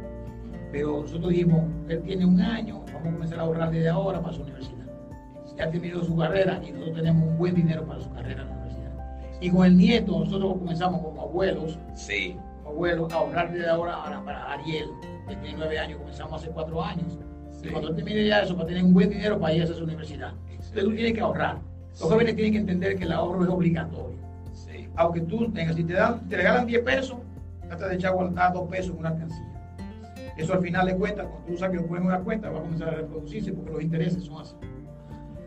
Pero 0.72 1.02
nosotros 1.02 1.30
dijimos, 1.30 1.64
él 1.88 2.02
tiene 2.02 2.24
un 2.24 2.40
año, 2.40 2.80
vamos 2.92 3.08
a 3.08 3.12
comenzar 3.12 3.38
a 3.40 3.42
ahorrar 3.42 3.70
desde 3.70 3.88
ahora 3.88 4.20
para 4.20 4.34
su 4.34 4.42
universidad. 4.42 4.86
Ya 5.56 5.64
ha 5.64 5.70
terminado 5.70 6.04
su 6.04 6.16
carrera 6.16 6.60
y 6.66 6.70
nosotros 6.70 6.96
tenemos 6.96 7.28
un 7.28 7.38
buen 7.38 7.54
dinero 7.54 7.84
para 7.84 8.00
su 8.00 8.10
carrera 8.12 8.42
en 8.42 8.48
la 8.48 8.54
universidad. 8.54 9.38
Y 9.40 9.50
con 9.50 9.66
el 9.66 9.76
nieto, 9.76 10.18
nosotros 10.18 10.58
comenzamos 10.58 11.02
como 11.02 11.22
abuelos, 11.22 11.78
sí. 11.94 12.36
como 12.62 12.70
abuelos, 12.70 13.12
a 13.12 13.16
ahorrar 13.16 13.52
desde 13.52 13.68
ahora 13.68 14.02
para, 14.02 14.24
para 14.24 14.52
Ariel, 14.52 14.88
que 15.28 15.36
tiene 15.36 15.56
nueve 15.58 15.78
años, 15.78 15.98
comenzamos 15.98 16.40
hace 16.40 16.50
cuatro 16.50 16.82
años 16.82 17.18
y 17.62 17.68
cuando 17.68 17.94
termine 17.94 18.26
ya 18.26 18.42
eso, 18.42 18.54
para 18.54 18.68
tener 18.68 18.84
un 18.84 18.94
buen 18.94 19.10
dinero 19.10 19.38
para 19.38 19.54
ir 19.54 19.62
a 19.62 19.64
esa 19.64 19.82
universidad. 19.82 20.32
Entonces 20.50 20.84
tú 20.84 20.94
tienes 20.94 21.12
que 21.12 21.20
ahorrar. 21.20 21.58
Los 22.00 22.08
jóvenes 22.08 22.34
tienen 22.34 22.52
que 22.52 22.58
entender 22.58 22.96
que 22.96 23.04
el 23.04 23.12
ahorro 23.12 23.42
es 23.42 23.50
obligatorio. 23.50 24.18
Aunque 24.96 25.20
tú 25.22 25.50
tengas, 25.52 25.76
si 25.76 25.84
te, 25.84 25.94
dan, 25.94 26.28
te 26.28 26.36
regalan 26.36 26.66
10 26.66 26.82
pesos, 26.82 27.18
trata 27.66 27.88
de 27.88 27.94
echar 27.94 28.14
a 28.36 28.50
2 28.50 28.68
pesos 28.68 28.92
en 28.92 28.98
una 28.98 29.10
alcancía. 29.10 29.46
Eso 30.36 30.54
al 30.54 30.60
final 30.60 30.86
de 30.86 30.96
cuentas, 30.96 31.26
cuando 31.26 31.46
tú 31.46 31.56
sabes 31.56 31.80
que 31.80 31.86
pones 31.86 32.04
una 32.04 32.18
cuenta, 32.20 32.50
va 32.50 32.58
a 32.58 32.62
comenzar 32.62 32.88
a 32.88 32.92
reproducirse 32.92 33.52
porque 33.52 33.72
los 33.72 33.82
intereses 33.82 34.24
son 34.24 34.42
así. 34.42 34.54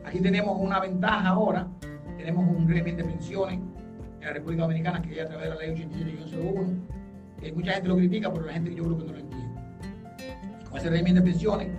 Aquí 0.06 0.20
tenemos 0.20 0.60
una 0.60 0.80
ventaja 0.80 1.30
ahora, 1.30 1.68
tenemos 2.18 2.46
un 2.48 2.68
régimen 2.68 2.98
de 2.98 3.04
pensiones 3.04 3.60
en 4.20 4.28
la 4.28 4.34
República 4.34 4.64
Dominicana 4.64 5.02
que 5.02 5.16
ya 5.16 5.24
a 5.24 5.28
través 5.28 5.50
de 5.50 5.50
la 5.50 5.56
ley 5.62 5.72
87 5.72 6.14
que 7.42 7.52
mucha 7.52 7.74
gente 7.74 7.90
lo 7.90 7.98
critica, 7.98 8.32
pero 8.32 8.46
la 8.46 8.54
gente 8.54 8.74
yo 8.74 8.84
creo 8.84 8.98
que 8.98 9.04
no 9.06 9.12
lo 9.12 9.20
entiende. 9.20 9.48
con 10.70 10.78
ese 10.78 10.90
régimen 10.90 11.16
de 11.16 11.22
pensiones, 11.22 11.70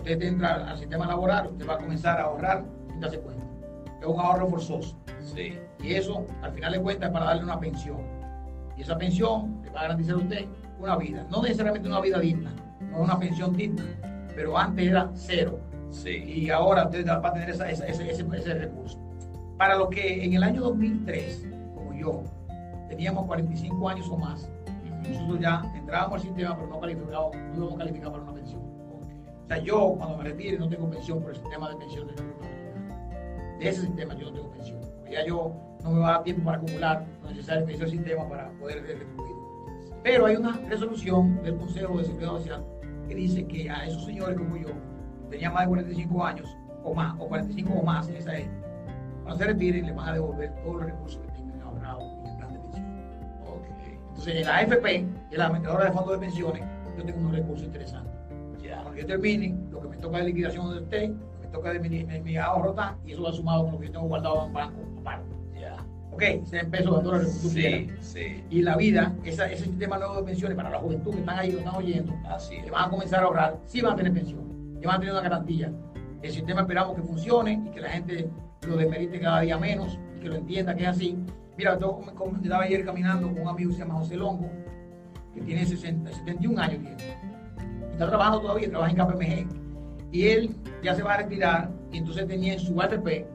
usted 0.00 0.22
entra 0.22 0.70
al 0.70 0.78
sistema 0.78 1.06
laboral, 1.06 1.48
usted 1.48 1.68
va 1.68 1.74
a 1.74 1.78
comenzar 1.78 2.20
a 2.20 2.24
ahorrar 2.24 2.64
sin 2.88 3.00
darse 3.00 3.20
cuenta. 3.20 3.44
Es 4.00 4.06
un 4.06 4.18
ahorro 4.18 4.48
forzoso. 4.48 4.96
Sí. 5.34 5.58
Y 5.82 5.94
eso, 5.94 6.26
al 6.42 6.52
final 6.52 6.72
de 6.72 6.80
cuentas, 6.80 7.08
es 7.08 7.12
para 7.12 7.26
darle 7.26 7.44
una 7.44 7.60
pensión. 7.60 7.98
Y 8.76 8.82
esa 8.82 8.96
pensión 8.96 9.60
le 9.62 9.70
va 9.70 9.80
a 9.80 9.82
garantizar 9.84 10.14
a 10.14 10.18
usted 10.18 10.46
una 10.78 10.96
vida. 10.96 11.26
No 11.30 11.42
necesariamente 11.42 11.88
una 11.88 12.00
vida 12.00 12.18
digna, 12.18 12.52
no 12.90 13.00
una 13.00 13.18
pensión 13.18 13.54
digna, 13.56 13.84
pero 14.34 14.56
antes 14.56 14.86
era 14.88 15.10
cero. 15.14 15.60
Sí. 15.90 16.10
Y 16.10 16.50
ahora 16.50 16.84
usted 16.84 17.06
va 17.06 17.28
a 17.28 17.32
tener 17.32 17.50
ese, 17.50 17.70
ese, 17.70 18.54
recurso. 18.54 18.98
Para 19.58 19.76
lo 19.76 19.90
que 19.90 20.24
en 20.24 20.32
el 20.32 20.42
año 20.42 20.62
2003, 20.62 21.46
como 21.74 21.92
yo, 21.92 22.22
teníamos 22.88 23.26
45 23.26 23.88
años 23.88 24.08
o 24.08 24.16
más, 24.16 24.48
nosotros 25.06 25.40
ya 25.40 25.62
entrábamos 25.74 26.14
al 26.14 26.20
sistema, 26.20 26.56
pero 26.56 26.68
no 26.68 26.80
calificábamos, 26.80 27.36
no 27.56 27.76
calificar 27.76 28.12
para 28.12 28.22
una 28.22 28.29
sea, 29.50 29.58
yo 29.64 29.94
cuando 29.98 30.16
me 30.18 30.24
retire 30.24 30.58
no 30.58 30.68
tengo 30.68 30.88
pensión 30.88 31.20
por 31.20 31.30
el 31.30 31.36
sistema 31.36 31.68
de 31.70 31.76
pensión 31.76 32.06
de 32.06 32.14
De 33.58 33.68
ese 33.68 33.82
sistema 33.82 34.14
yo 34.14 34.26
no 34.26 34.32
tengo 34.32 34.50
pensión. 34.50 34.80
Ya 35.10 35.26
yo 35.26 35.52
no 35.82 35.90
me 35.90 36.00
va 36.00 36.08
a 36.08 36.12
dar 36.12 36.22
tiempo 36.22 36.44
para 36.44 36.58
acumular 36.58 37.04
lo 37.22 37.30
necesario 37.30 37.66
que 37.66 37.72
hizo 37.72 37.84
el 37.84 37.90
sistema 37.90 38.28
para 38.28 38.50
poder 38.52 38.82
retribuir. 38.82 39.34
Pero 40.04 40.26
hay 40.26 40.36
una 40.36 40.56
resolución 40.68 41.42
del 41.42 41.56
Consejo 41.56 41.98
de 41.98 42.04
Seguridad 42.04 42.30
Social 42.32 42.64
que 43.08 43.14
dice 43.14 43.46
que 43.46 43.68
a 43.68 43.86
esos 43.86 44.04
señores 44.04 44.38
como 44.38 44.56
yo, 44.56 44.68
tenían 45.28 45.52
más 45.52 45.62
de 45.62 45.68
45 45.68 46.24
años 46.24 46.56
o 46.84 46.94
más, 46.94 47.14
o 47.18 47.26
45 47.26 47.72
o 47.72 47.82
más 47.82 48.08
en 48.08 48.16
esa 48.16 48.38
época, 48.38 48.68
cuando 49.24 49.38
se 49.38 49.46
retiren 49.46 49.86
les 49.86 49.94
van 49.94 50.08
a 50.08 50.12
devolver 50.12 50.54
todos 50.62 50.76
los 50.76 50.84
recursos 50.86 51.20
que 51.22 51.32
tengan 51.32 51.60
ahorrados 51.62 52.04
en 52.04 52.26
el 52.26 52.36
plan 52.36 52.52
de 52.52 52.58
pensión. 52.60 52.86
Entonces 54.10 54.36
en 54.36 54.46
la 54.46 54.56
AFP, 54.58 54.82
que 54.82 55.06
es 55.32 55.38
la 55.38 55.46
administradora 55.46 55.84
de 55.86 55.92
fondos 55.92 56.12
de 56.12 56.18
pensiones, 56.18 56.62
yo 56.96 57.04
tengo 57.04 57.18
unos 57.18 57.32
recursos 57.32 57.66
interesantes 57.66 58.09
cuando 58.68 58.96
yo 58.96 59.06
termine, 59.06 59.56
lo 59.70 59.80
que 59.80 59.88
me 59.88 59.96
toca 59.96 60.18
de 60.18 60.24
liquidación 60.24 60.70
de 60.72 60.80
usted, 60.80 61.10
me 61.40 61.46
toca 61.48 61.72
de 61.72 62.20
mi, 62.20 62.36
ahorro, 62.36 62.74
y 63.04 63.12
eso 63.12 63.22
va 63.22 63.32
sumado 63.32 63.64
con 63.64 63.72
lo 63.72 63.78
que 63.80 63.86
yo 63.86 63.92
tengo 63.92 64.06
guardado 64.06 64.46
en 64.46 64.52
banco 64.52 64.80
aparte. 65.00 65.28
Ya. 65.60 65.76
Ok, 66.12 66.22
100 66.44 66.70
pesos 66.70 66.96
de 66.96 67.02
dólares. 67.02 67.32
Sí, 67.32 67.90
sí. 68.00 68.44
Y 68.50 68.62
la 68.62 68.76
vida, 68.76 69.14
ese 69.24 69.56
sistema 69.56 69.98
nuevo 69.98 70.16
de 70.16 70.22
pensiones 70.24 70.56
para 70.56 70.70
la 70.70 70.78
juventud 70.78 71.12
que 71.12 71.20
están 71.20 71.38
ahí, 71.38 71.52
lo 71.52 71.58
están 71.58 71.76
oyendo, 71.76 72.14
Así 72.28 72.60
que 72.62 72.70
van 72.70 72.86
a 72.86 72.90
comenzar 72.90 73.20
a 73.20 73.26
ahorrar, 73.26 73.58
sí 73.66 73.80
van 73.80 73.92
a 73.92 73.96
tener 73.96 74.12
pensión, 74.12 74.78
que 74.80 74.86
van 74.86 74.96
a 74.96 75.00
tener 75.00 75.14
una 75.14 75.22
garantía. 75.22 75.72
El 76.22 76.30
sistema 76.30 76.62
esperamos 76.62 76.96
que 76.96 77.02
funcione 77.02 77.62
y 77.66 77.70
que 77.70 77.80
la 77.80 77.88
gente 77.90 78.28
lo 78.66 78.76
demerite 78.76 79.20
cada 79.20 79.40
día 79.40 79.56
menos 79.56 79.98
y 80.16 80.20
que 80.20 80.28
lo 80.28 80.36
entienda 80.36 80.74
que 80.74 80.82
es 80.82 80.88
así. 80.88 81.16
Mira, 81.56 81.78
yo 81.78 82.00
estaba 82.42 82.64
ayer 82.64 82.84
caminando 82.84 83.28
con 83.28 83.42
un 83.42 83.48
amigo 83.48 83.70
que 83.70 83.76
se 83.76 83.82
llama 83.82 83.94
José 83.94 84.16
Longo, 84.16 84.50
que 85.34 85.40
tiene 85.42 85.64
60, 85.64 86.12
71 86.12 86.60
años. 86.60 86.82
Está 88.00 88.08
trabajando 88.08 88.40
todavía, 88.40 88.70
trabaja 88.70 88.92
en 88.92 88.96
KPMG. 88.96 89.46
Y 90.10 90.28
él 90.28 90.56
ya 90.82 90.94
se 90.94 91.02
va 91.02 91.12
a 91.12 91.16
retirar 91.18 91.70
y 91.92 91.98
entonces 91.98 92.26
tenía 92.26 92.54
en 92.54 92.58
su 92.58 92.80
ATP, 92.80 93.26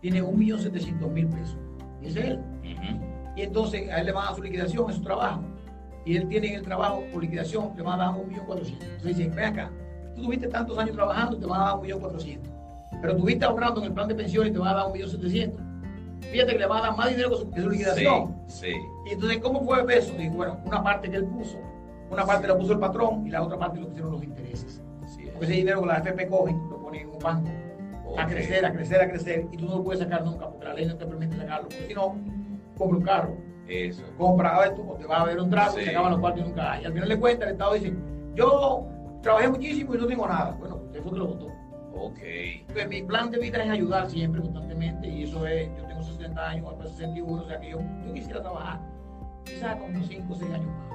tiene 0.00 0.22
1.700.000 0.22 1.28
pesos. 1.28 1.58
Y 2.00 2.06
es 2.06 2.16
él. 2.16 2.40
Y 3.36 3.42
entonces 3.42 3.90
a 3.90 4.00
él 4.00 4.06
le 4.06 4.12
van 4.12 4.22
a 4.22 4.26
dar 4.28 4.36
su 4.36 4.42
liquidación 4.42 4.88
en 4.88 4.96
su 4.96 5.02
trabajo. 5.02 5.42
Y 6.06 6.16
él 6.16 6.26
tiene 6.28 6.46
en 6.48 6.54
el 6.54 6.62
trabajo 6.62 7.04
por 7.12 7.22
liquidación, 7.22 7.72
le 7.76 7.82
van 7.82 8.00
a 8.00 8.04
dar 8.04 8.14
1.400.000. 8.14 8.72
Entonces 8.80 9.16
dice, 9.18 9.28
ven 9.28 9.44
acá, 9.44 9.70
tú 10.16 10.22
tuviste 10.22 10.48
tantos 10.48 10.78
años 10.78 10.96
trabajando 10.96 11.36
y 11.36 11.40
te 11.40 11.44
van 11.44 11.60
a 11.60 11.64
dar 11.64 11.74
1.400.000. 11.74 12.38
Pero 13.02 13.16
tuviste 13.16 13.44
ahorrando 13.44 13.80
en 13.82 13.88
el 13.88 13.92
plan 13.92 14.08
de 14.08 14.14
pensiones 14.14 14.48
y 14.48 14.52
te 14.54 14.60
van 14.60 14.68
a 14.68 14.74
dar 14.76 14.86
1.700.000. 14.86 15.52
Fíjate 16.32 16.52
que 16.52 16.58
le 16.58 16.66
van 16.66 16.78
a 16.78 16.82
dar 16.86 16.96
más 16.96 17.10
dinero 17.10 17.30
que 17.30 17.60
su, 17.60 17.68
liquidación. 17.68 18.34
Sí, 18.46 18.72
Y 19.06 19.10
entonces, 19.10 19.38
¿cómo 19.42 19.62
fue 19.62 19.84
eso? 19.94 20.14
Y 20.18 20.30
bueno, 20.30 20.58
una 20.64 20.82
parte 20.82 21.10
que 21.10 21.16
él 21.16 21.26
puso, 21.26 21.58
una 22.10 22.26
parte 22.26 22.48
la 22.48 22.58
puso 22.58 22.72
el 22.72 22.78
patrón 22.78 23.26
y 23.26 23.30
la 23.30 23.42
otra 23.42 23.58
parte 23.58 23.80
lo 23.80 23.88
pusieron 23.88 24.12
los 24.12 24.22
intereses. 24.22 24.82
Porque 25.32 25.46
ese 25.46 25.52
dinero 25.54 25.80
que 25.80 25.86
la 25.86 25.98
FP 25.98 26.28
cogen, 26.28 26.58
lo 26.68 26.82
ponen 26.82 27.02
en 27.02 27.10
un 27.10 27.18
banco. 27.18 27.50
A 28.18 28.26
crecer, 28.26 28.64
a 28.64 28.72
crecer, 28.72 29.00
a 29.00 29.08
crecer. 29.08 29.46
Y 29.52 29.56
tú 29.56 29.66
no 29.66 29.76
lo 29.76 29.84
puedes 29.84 30.02
sacar 30.02 30.24
nunca 30.24 30.48
porque 30.48 30.66
la 30.66 30.74
ley 30.74 30.86
no 30.86 30.96
te 30.96 31.06
permite 31.06 31.36
sacarlo. 31.36 31.68
Porque 31.68 31.86
si 31.86 31.94
no, 31.94 32.16
compra 32.76 32.98
un 32.98 33.04
carro. 33.04 33.36
Eso. 33.68 34.02
Compra 34.18 34.64
esto, 34.64 34.82
o 34.82 34.94
te 34.96 35.06
va 35.06 35.20
a 35.20 35.24
ver 35.26 35.38
un 35.38 35.48
trago 35.48 35.78
y 35.78 35.84
se 35.84 35.90
acaban 35.90 36.10
los 36.10 36.20
cuartos 36.20 36.42
y 36.42 36.48
nunca 36.48 36.72
hay. 36.72 36.82
Y 36.82 36.86
al 36.86 36.92
final 36.92 37.08
de 37.08 37.20
cuentas, 37.20 37.46
el 37.46 37.52
Estado 37.52 37.74
dice: 37.74 37.94
Yo 38.34 38.86
trabajé 39.22 39.48
muchísimo 39.48 39.94
y 39.94 39.98
no 39.98 40.06
tengo 40.08 40.26
nada. 40.26 40.56
Bueno, 40.58 40.76
usted 40.86 41.00
fue 41.02 41.12
que 41.12 41.18
lo 41.18 41.26
votó. 41.28 41.46
Ok. 41.94 42.18
Pues 42.72 42.88
mi 42.88 43.02
plan 43.02 43.30
de 43.30 43.38
vida 43.38 43.62
es 43.62 43.70
ayudar 43.70 44.10
siempre, 44.10 44.40
constantemente. 44.40 45.06
Y 45.06 45.22
eso 45.22 45.46
es: 45.46 45.70
yo 45.78 45.86
tengo 45.86 46.02
60 46.02 46.48
años, 46.48 46.66
después 46.68 46.90
61, 46.96 47.42
o 47.42 47.46
sea 47.46 47.60
que 47.60 47.70
yo, 47.70 47.78
yo 48.04 48.12
quisiera 48.12 48.40
trabajar. 48.40 48.80
Quizás 49.44 49.76
como 49.76 50.02
5 50.02 50.32
o 50.32 50.36
6 50.36 50.52
años 50.52 50.66
más, 50.66 50.89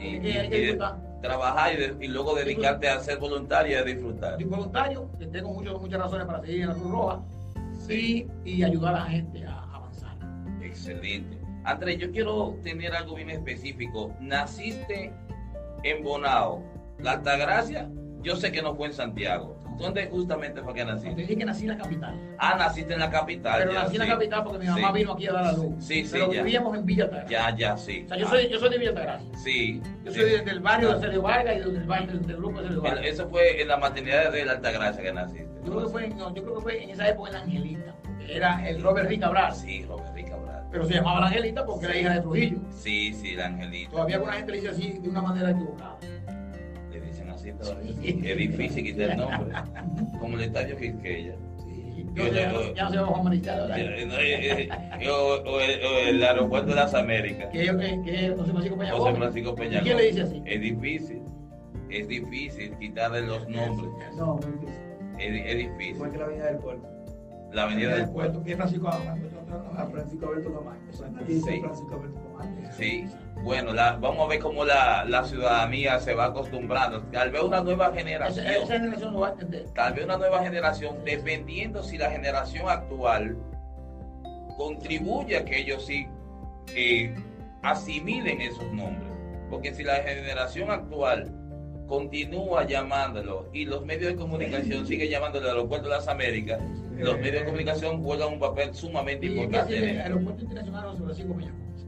Y, 0.00 0.78
trabajar 1.20 1.72
y, 2.00 2.06
luego 2.06 2.34
dedicarte 2.34 2.88
a 2.88 3.00
ser 3.00 3.18
voluntario 3.18 3.72
y 3.72 3.74
a 3.80 3.82
disfrutar. 3.82 4.34
Soy 4.34 4.44
voluntario, 4.44 5.10
tengo 5.32 5.52
muchas 5.52 6.00
razones 6.00 6.26
para 6.26 6.40
seguir 6.40 6.62
en 6.62 6.68
la 6.68 6.74
Cruz 6.74 6.90
Roja 6.90 7.20
sí. 7.86 8.28
y, 8.44 8.62
ayudar 8.62 8.94
a 8.94 8.98
la 9.00 9.06
gente 9.06 9.44
a 9.44 9.62
avanzar. 9.74 10.16
Excelente. 10.62 11.38
Andrés, 11.64 11.98
yo 11.98 12.10
quiero 12.12 12.56
tener 12.62 12.94
algo 12.94 13.16
bien 13.16 13.30
específico. 13.30 14.14
Naciste 14.20 15.12
en 15.82 16.04
Bonao, 16.04 16.62
La 17.00 17.12
Altagracia, 17.12 17.90
yo 18.22 18.36
sé 18.36 18.52
que 18.52 18.62
no 18.62 18.74
fue 18.74 18.88
en 18.88 18.92
Santiago. 18.94 19.57
¿Dónde 19.78 20.06
justamente 20.08 20.60
fue 20.62 20.74
que 20.74 20.84
naciste? 20.84 21.14
Te 21.14 21.20
dije 21.22 21.36
que 21.36 21.44
nací 21.44 21.62
en 21.62 21.68
la 21.68 21.78
capital. 21.78 22.20
Ah, 22.38 22.56
naciste 22.58 22.92
en 22.94 23.00
la 23.00 23.10
capital. 23.10 23.58
Pero 23.58 23.72
nací 23.74 23.94
en 23.94 24.00
la 24.00 24.06
capital 24.06 24.44
porque 24.44 24.58
mi 24.58 24.66
mamá 24.66 24.92
vino 24.92 25.12
aquí 25.12 25.26
a 25.28 25.32
dar 25.32 25.44
la 25.44 25.52
luz. 25.52 25.74
Sí, 25.78 26.04
sí. 26.04 26.10
Pero 26.12 26.28
vivíamos 26.28 26.76
en 26.76 26.84
Villa 26.84 27.26
Ya, 27.28 27.54
ya, 27.56 27.76
sí. 27.76 28.02
O 28.04 28.08
sea, 28.08 28.16
yo, 28.16 28.28
soy, 28.28 28.48
yo 28.48 28.58
soy 28.58 28.70
de 28.70 28.78
Villa 28.78 28.90
Altagracia. 28.90 29.38
Sí. 29.38 29.80
Yo 30.04 30.12
soy 30.12 30.24
del 30.24 30.60
barrio 30.60 30.94
de 30.94 31.00
Sergio 31.00 31.22
Vargas 31.22 31.56
y 31.56 31.70
del, 31.70 31.84
barrio, 31.84 32.18
del, 32.18 32.36
grupo 32.36 32.58
de 32.58 32.66
Sergio 32.66 32.82
Vargas. 32.82 33.04
Eso 33.06 33.28
fue 33.28 33.62
en 33.62 33.68
la 33.68 33.76
maternidad 33.76 34.32
de 34.32 34.44
la 34.44 34.52
Altagracia 34.52 35.02
que 35.02 35.12
naciste. 35.12 35.48
Yo 35.64 35.72
creo 35.72 35.86
que, 35.86 35.92
fue, 35.92 36.08
no, 36.08 36.34
yo 36.34 36.42
creo 36.42 36.54
que 36.56 36.60
fue 36.60 36.82
en 36.82 36.90
esa 36.90 37.08
época 37.08 37.28
en 37.30 37.34
la 37.34 37.42
Angelita. 37.42 37.94
Era 38.28 38.68
el 38.68 38.82
Robert 38.82 39.08
Rick 39.08 39.20
Cabral. 39.20 39.54
Sí, 39.54 39.84
Robert 39.86 40.14
Rick 40.14 40.30
Cabral. 40.30 40.64
Pero 40.70 40.84
se 40.86 40.94
llamaba 40.94 41.20
la 41.20 41.26
Angelita 41.28 41.64
porque 41.64 41.86
era 41.86 41.96
hija 41.96 42.14
de 42.14 42.20
Trujillo. 42.20 42.58
Sí, 42.70 43.12
sí, 43.14 43.34
la 43.34 43.46
Angelita. 43.46 43.90
Todavía 43.90 44.16
alguna 44.16 44.34
gente 44.34 44.52
le 44.52 44.58
dice 44.58 44.70
así 44.70 44.98
de 44.98 45.08
una 45.08 45.22
manera 45.22 45.50
equivocada. 45.50 45.96
Es 48.02 48.36
difícil 48.36 48.84
quitar 48.84 49.10
el 49.10 49.16
nombre. 49.18 49.54
Como 50.20 50.36
el 50.36 50.44
estadio 50.44 50.76
Quisqueya. 50.76 51.34
ya, 52.74 52.90
se 52.90 52.96
va 52.96 53.02
a 53.02 53.06
Juan 53.06 53.42
O, 55.46 55.60
el, 55.60 56.22
aeropuerto 56.22 56.70
de 56.70 56.74
las 56.74 56.94
Américas. 56.94 57.48
Que, 57.52 57.64
que, 58.04 58.34
José 58.36 58.52
Francisco 58.52 58.78
Peña 58.78 58.92
José 58.92 59.14
Francisco 59.14 59.54
Peña 59.54 59.80
¿Quién 59.82 59.96
le 59.96 60.06
dice 60.06 60.22
así? 60.22 60.42
Es 60.44 60.60
difícil. 60.60 61.22
Es 61.90 62.08
difícil 62.08 62.76
quitarle 62.78 63.22
los 63.22 63.48
nombres. 63.48 63.90
No, 64.16 64.38
es, 65.18 65.46
es 65.46 65.56
difícil. 65.56 65.96
Igual 65.96 66.12
que 66.12 66.18
la 66.18 66.24
avenida 66.24 66.46
del 66.46 66.58
puerto. 66.58 66.88
La 67.52 67.62
avenida 67.62 67.96
del 67.96 68.10
puerto. 68.10 68.44
Que 68.44 68.52
es 68.52 68.58
Francisco, 69.48 69.90
Francisco 69.90 70.28
Alberto 70.28 70.50
Tomás. 70.50 70.76
Sí. 71.26 71.60
Francisco 71.60 71.94
Alberto 71.94 72.18
Sí. 72.76 73.06
Bueno, 73.42 73.72
vamos 74.00 74.26
a 74.26 74.28
ver 74.28 74.40
cómo 74.40 74.64
la, 74.64 75.24
ciudadanía 75.24 75.98
se 76.00 76.14
va 76.14 76.26
acostumbrando. 76.26 77.02
Tal 77.04 77.30
vez 77.30 77.42
una 77.42 77.60
nueva 77.60 77.92
generación. 77.92 78.46
Tal 79.74 79.94
vez 79.94 80.04
una 80.04 80.16
nueva 80.18 80.42
generación, 80.42 80.96
dependiendo 81.04 81.82
si 81.82 81.98
la 81.98 82.10
generación 82.10 82.68
actual 82.68 83.36
contribuye 84.56 85.36
a 85.36 85.44
que 85.44 85.60
ellos 85.60 85.86
sí 85.86 86.06
eh, 86.74 87.14
asimilen 87.62 88.40
esos 88.40 88.70
nombres. 88.72 89.08
Porque 89.50 89.72
si 89.72 89.82
la 89.82 89.96
generación 89.96 90.70
actual 90.70 91.32
continúa 91.86 92.66
llamándolo 92.66 93.48
y 93.52 93.64
los 93.64 93.84
medios 93.84 94.12
de 94.12 94.16
comunicación 94.16 94.86
siguen 94.86 95.08
llamándolo 95.08 95.46
el 95.46 95.56
aeropuerto 95.56 95.88
de 95.88 95.94
las 95.94 96.08
Américas, 96.08 96.60
los 96.98 97.18
medios 97.18 97.40
de 97.40 97.44
comunicación 97.44 98.02
juegan 98.02 98.34
un 98.34 98.38
papel 98.38 98.74
sumamente 98.74 99.26
importante. 99.26 99.90
El 99.90 100.00
aeropuerto 100.00 100.42
internacional 100.42 100.96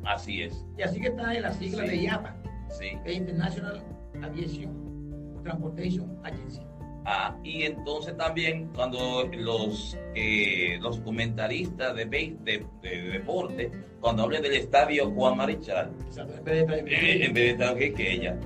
Así 0.04 0.42
es. 0.42 0.64
Y 0.78 0.82
así 0.82 1.00
que 1.00 1.08
está 1.08 1.34
en 1.34 1.42
la 1.42 1.52
sigla 1.52 1.82
de 1.82 1.96
IATA, 1.96 2.36
sí. 2.70 2.90
que 3.04 3.10
es 3.10 3.16
International 3.16 3.82
Aviation 4.22 5.42
Transportation 5.42 6.18
Agency. 6.24 6.60
Ah, 7.06 7.34
y 7.42 7.62
entonces 7.62 8.16
también 8.16 8.70
cuando 8.74 9.26
los 9.32 9.96
eh, 10.14 10.78
los 10.80 11.00
comentaristas 11.00 11.96
de, 11.96 12.04
de, 12.04 12.66
de, 12.82 13.02
deporte, 13.10 13.72
cuando 14.00 14.24
hablen 14.24 14.42
del 14.42 14.52
estadio 14.52 15.10
Juan 15.10 15.38
Marichal, 15.38 15.92
en 16.16 16.44
vez 16.44 17.34
de 17.34 17.50
estadio 17.50 17.76
que, 17.76 17.94
que 17.94 18.12
ella, 18.12 18.38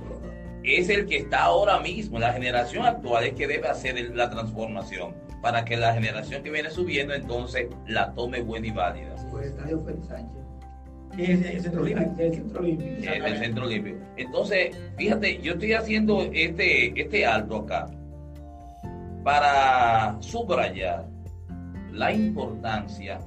es 0.63 0.89
el 0.89 1.05
que 1.05 1.17
está 1.17 1.43
ahora 1.43 1.79
mismo, 1.79 2.17
la 2.17 2.31
generación 2.31 2.85
actual 2.85 3.25
es 3.25 3.33
que 3.33 3.45
debe 3.45 3.67
hacer 3.67 4.15
la 4.15 4.29
transformación 4.29 5.13
para 5.45 5.63
que 5.63 5.77
la 5.77 5.93
generación 5.93 6.41
que 6.41 6.49
viene 6.49 6.71
subiendo 6.71 7.13
entonces 7.13 7.67
la 7.85 8.11
tome 8.15 8.41
buena 8.41 8.65
y 8.65 8.71
válida. 8.71 9.13
Pues 9.29 9.45
estadio 9.45 9.79
Félix 9.85 10.07
Sánchez 10.07 10.41
el 11.19 11.61
centro 11.61 11.81
olímpico. 11.83 12.15
El 12.17 12.33
centro 12.33 12.59
olímpico. 12.61 13.11
El 13.13 13.37
centro 13.37 13.65
olímpico. 13.65 13.97
Entonces, 14.17 14.75
fíjate, 14.97 15.39
yo 15.43 15.53
estoy 15.53 15.73
haciendo 15.73 16.23
este, 16.33 16.99
este 16.99 17.25
alto 17.27 17.57
acá 17.57 17.85
para 19.23 20.17
subrayar 20.19 21.05
la 21.91 22.11
importancia 22.11 23.19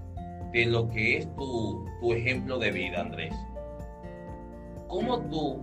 de 0.52 0.66
lo 0.66 0.88
que 0.88 1.18
es 1.18 1.36
tu, 1.36 1.86
tu 2.00 2.12
ejemplo 2.14 2.58
de 2.58 2.72
vida, 2.72 3.00
Andrés. 3.00 3.34
¿Cómo 4.88 5.20
tú 5.20 5.60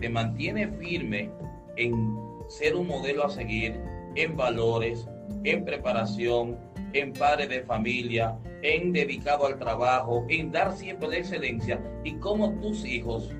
te 0.00 0.08
mantienes 0.08 0.76
firme 0.76 1.30
en 1.76 2.18
ser 2.48 2.74
un 2.74 2.88
modelo 2.88 3.24
a 3.24 3.30
seguir 3.30 3.80
en 4.18 4.36
valores, 4.36 5.08
en 5.44 5.64
preparación, 5.64 6.56
en 6.92 7.12
padre 7.12 7.46
de 7.46 7.62
familia, 7.62 8.36
en 8.62 8.92
dedicado 8.92 9.46
al 9.46 9.58
trabajo, 9.58 10.26
en 10.28 10.50
dar 10.50 10.72
siempre 10.72 11.08
la 11.08 11.18
excelencia 11.18 11.80
y 12.02 12.14
cómo 12.14 12.50
tus 12.60 12.84
hijos 12.84 13.32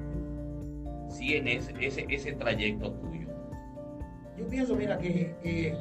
siguen 1.08 1.48
ese, 1.48 1.74
ese, 1.80 2.06
ese 2.08 2.32
trayecto 2.32 2.92
tuyo. 2.92 3.28
Yo 4.36 4.46
pienso, 4.46 4.76
mira, 4.76 4.96
que, 4.98 5.74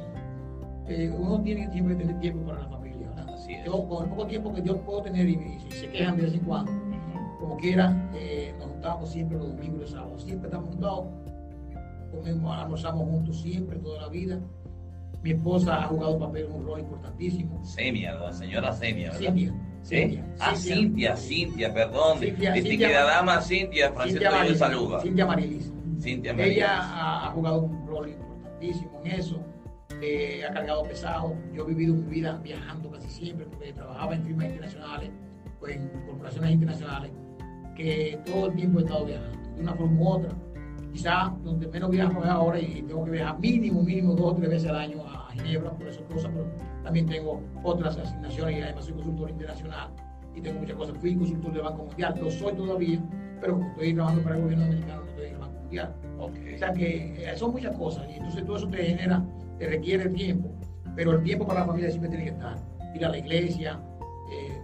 uno 1.16 1.42
tiene 1.42 1.70
siempre 1.70 1.96
que 1.96 2.04
tener 2.04 2.20
tiempo 2.20 2.46
para 2.46 2.62
la 2.62 2.68
familia. 2.68 3.08
Yo, 3.64 3.88
con 3.88 4.04
el 4.04 4.10
poco 4.10 4.26
tiempo 4.26 4.52
que 4.52 4.62
yo 4.62 4.80
puedo 4.82 5.02
tener 5.02 5.28
y, 5.28 5.58
se 5.70 5.88
quejan 5.90 6.16
de 6.16 6.24
vez 6.24 6.34
en 6.34 6.40
cuando, 6.40 6.72
como 7.38 7.56
quiera, 7.56 8.10
eh, 8.14 8.52
nos 8.58 8.68
juntamos 8.68 9.10
siempre 9.10 9.38
los 9.38 9.48
domingos 9.48 9.76
y 9.76 9.80
los 9.82 9.90
sábados. 9.90 10.24
Siempre 10.24 10.48
estamos 10.48 10.70
juntados, 10.70 11.06
comemos, 12.10 12.56
almorzamos 12.56 13.08
juntos 13.08 13.40
siempre, 13.40 13.78
toda 13.78 14.02
la 14.02 14.08
vida 14.08 14.40
mi 15.22 15.30
esposa 15.32 15.82
ha 15.82 15.86
jugado 15.88 16.14
un 16.14 16.20
papel, 16.20 16.46
un 16.46 16.64
rol 16.64 16.80
importantísimo. 16.80 17.64
Semia, 17.64 18.14
la 18.14 18.32
señora 18.32 18.72
Semia, 18.72 19.12
¿verdad? 19.12 19.34
Cintia. 19.82 20.24
Ah, 20.38 20.54
Cintia, 20.54 21.16
Cintia, 21.16 21.72
perdón. 21.72 22.18
Cintia, 22.18 22.54
Cintia, 22.54 23.04
dama 23.04 23.40
Cintia, 23.40 23.92
Francisco, 23.92 24.30
yo 24.46 24.54
saluda. 24.54 25.00
Cintia 25.00 25.26
Marilis. 25.26 25.72
Cintia 25.98 26.34
Marilis. 26.34 26.56
Ella 26.56 26.78
ha, 26.80 27.30
jugado 27.30 27.62
un 27.62 27.86
rol 27.86 28.08
importantísimo 28.08 29.00
en 29.04 29.12
eso. 29.12 29.40
Eh, 30.02 30.42
ha 30.48 30.52
cargado 30.52 30.82
pesado. 30.84 31.34
Yo 31.54 31.64
he 31.64 31.68
vivido 31.68 31.94
mi 31.94 32.02
vida 32.02 32.38
viajando 32.42 32.90
casi 32.90 33.08
siempre 33.08 33.46
porque 33.46 33.72
trabajaba 33.72 34.14
en 34.14 34.24
firmas 34.24 34.46
internacionales, 34.46 35.10
pues 35.58 35.76
en 35.76 35.88
corporaciones 36.06 36.52
internacionales, 36.52 37.10
que 37.74 38.20
todo 38.26 38.46
el 38.46 38.54
tiempo 38.54 38.80
he 38.80 38.82
estado 38.82 39.06
viajando, 39.06 39.54
de 39.54 39.62
una 39.62 39.74
forma 39.74 40.00
u 40.00 40.08
otra 40.08 40.36
quizá 40.98 41.32
donde 41.44 41.68
menos 41.68 41.90
viajo 41.90 42.24
es 42.24 42.28
ahora 42.28 42.58
y 42.58 42.82
tengo 42.82 43.04
que 43.04 43.12
viajar 43.12 43.38
mínimo, 43.38 43.82
mínimo 43.84 44.14
dos 44.14 44.32
o 44.32 44.34
tres 44.34 44.50
veces 44.50 44.68
al 44.68 44.76
año 44.76 45.04
a 45.06 45.30
Ginebra 45.32 45.70
por 45.70 45.86
esas 45.86 46.02
cosas, 46.12 46.28
pero 46.34 46.46
también 46.82 47.06
tengo 47.06 47.40
otras 47.62 47.96
asignaciones 47.98 48.58
y 48.58 48.62
además 48.62 48.84
soy 48.84 48.94
consultor 48.94 49.30
internacional 49.30 49.90
y 50.34 50.40
tengo 50.40 50.58
muchas 50.58 50.76
cosas. 50.76 50.98
Fui 50.98 51.14
consultor 51.14 51.52
del 51.52 51.62
Banco 51.62 51.84
Mundial, 51.84 52.14
lo 52.20 52.28
soy 52.32 52.52
todavía, 52.54 53.00
pero 53.40 53.60
estoy 53.60 53.94
trabajando 53.94 54.24
para 54.24 54.36
el 54.36 54.42
gobierno 54.42 54.64
americano, 54.64 55.02
no 55.02 55.08
estoy 55.10 55.26
en 55.26 55.32
el 55.34 55.38
Banco 55.38 55.60
Mundial. 55.60 55.94
O 56.18 56.30
sea 56.58 56.72
que 56.72 57.30
eh, 57.30 57.36
son 57.36 57.52
muchas 57.52 57.76
cosas 57.76 58.04
y 58.10 58.14
entonces 58.14 58.44
todo 58.44 58.56
eso 58.56 58.68
te 58.68 58.78
genera 58.78 59.24
te 59.56 59.68
requiere 59.68 60.08
tiempo, 60.08 60.50
pero 60.96 61.12
el 61.12 61.22
tiempo 61.22 61.46
para 61.46 61.60
la 61.60 61.66
familia 61.66 61.90
siempre 61.90 62.10
tiene 62.10 62.24
que 62.24 62.30
estar. 62.30 62.58
Ir 62.92 63.04
a 63.04 63.08
la 63.10 63.18
iglesia, 63.18 63.80
eh, 64.32 64.60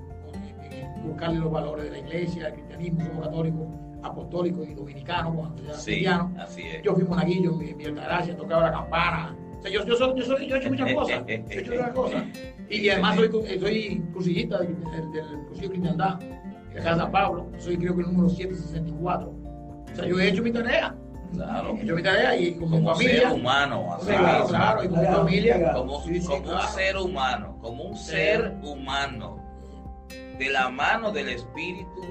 eh, 0.64 0.89
buscarle 1.05 1.39
los 1.39 1.53
valores 1.53 1.85
de 1.85 1.91
la 1.93 1.99
iglesia, 1.99 2.49
el 2.49 2.55
cristianismo, 2.55 3.05
somos 3.07 3.24
católicos, 3.24 3.68
apostólicos 4.05 4.69
y 4.69 4.75
dominicanos, 4.75 5.35
cuando 5.35 5.75
sí, 5.75 6.07
Así 6.07 6.63
es. 6.63 6.83
Yo 6.83 6.95
fui 6.95 7.05
monaguillo, 7.05 7.53
mi, 7.53 7.75
mi 7.75 7.85
gracia, 7.85 8.37
tocaba 8.37 8.65
la 8.65 8.73
campana. 8.73 9.37
O 9.59 9.63
sea, 9.63 9.71
yo, 9.71 9.85
yo, 9.85 9.97
soy, 9.97 10.19
yo, 10.19 10.25
soy, 10.25 10.47
yo 10.47 10.57
he 10.57 10.59
hecho 10.59 10.69
muchas 10.69 10.93
cosas. 10.95 11.23
he 11.27 11.45
hecho 11.51 11.73
muchas 11.73 11.91
cosas. 11.91 12.25
Y, 12.69 12.89
además 12.89 13.17
soy, 13.17 13.31
soy 13.59 14.05
crucillista 14.13 14.59
del, 14.59 14.77
del, 14.85 15.13
del 15.13 15.47
Crucillo 15.47 15.71
Cristiandad, 15.71 16.19
de 16.19 16.81
Casa 16.83 17.11
Pablo. 17.11 17.51
Soy 17.59 17.79
creo 17.79 17.95
que 17.97 18.03
el 18.03 18.09
número 18.09 18.29
764. 18.29 19.29
O 19.29 19.97
sea, 19.97 20.07
yo 20.07 20.19
he 20.21 20.29
hecho 20.29 20.43
mi 20.43 20.53
tarea. 20.53 20.95
Claro. 21.33 21.77
Yo 21.83 21.97
mi 21.97 22.03
tarea 22.03 22.37
y 22.37 22.55
como, 22.55 22.77
como 22.77 22.95
familia. 22.95 23.29
ser 23.29 23.33
humano. 23.33 23.95
Así 23.95 24.07
claro, 24.07 24.47
claro, 24.47 24.85
y 24.85 24.89
como 24.89 25.05
familia. 25.05 25.73
Como, 25.73 26.03
sí, 26.03 26.21
sí, 26.21 26.27
como 26.27 26.43
claro. 26.43 26.61
un 26.61 26.75
ser 26.75 26.97
humano, 26.97 27.59
como 27.61 27.85
un 27.85 27.97
ser 27.97 28.55
humano. 28.63 29.43
De 30.39 30.51
la 30.51 30.68
mano 30.68 31.12
del 31.12 31.28
Espíritu, 31.28 32.03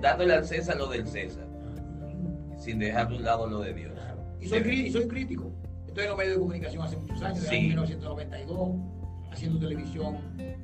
dándole 0.00 0.34
al 0.34 0.44
César 0.44 0.76
lo 0.76 0.88
del 0.88 1.06
César. 1.06 1.46
Sin 2.56 2.78
dejar 2.78 3.08
de 3.08 3.16
un 3.16 3.24
lado 3.24 3.46
lo 3.46 3.60
de 3.60 3.74
Dios. 3.74 3.92
Y 4.40 4.46
soy, 4.46 4.90
soy 4.90 5.06
crítico. 5.06 5.52
Estoy 5.86 6.04
en 6.04 6.10
los 6.10 6.18
medios 6.18 6.34
de 6.34 6.40
comunicación 6.40 6.82
hace 6.82 6.96
muchos 6.96 7.22
años, 7.22 7.40
desde 7.42 7.60
1992, 7.60 8.70
haciendo 9.30 9.58
televisión 9.58 10.16
eh, 10.38 10.56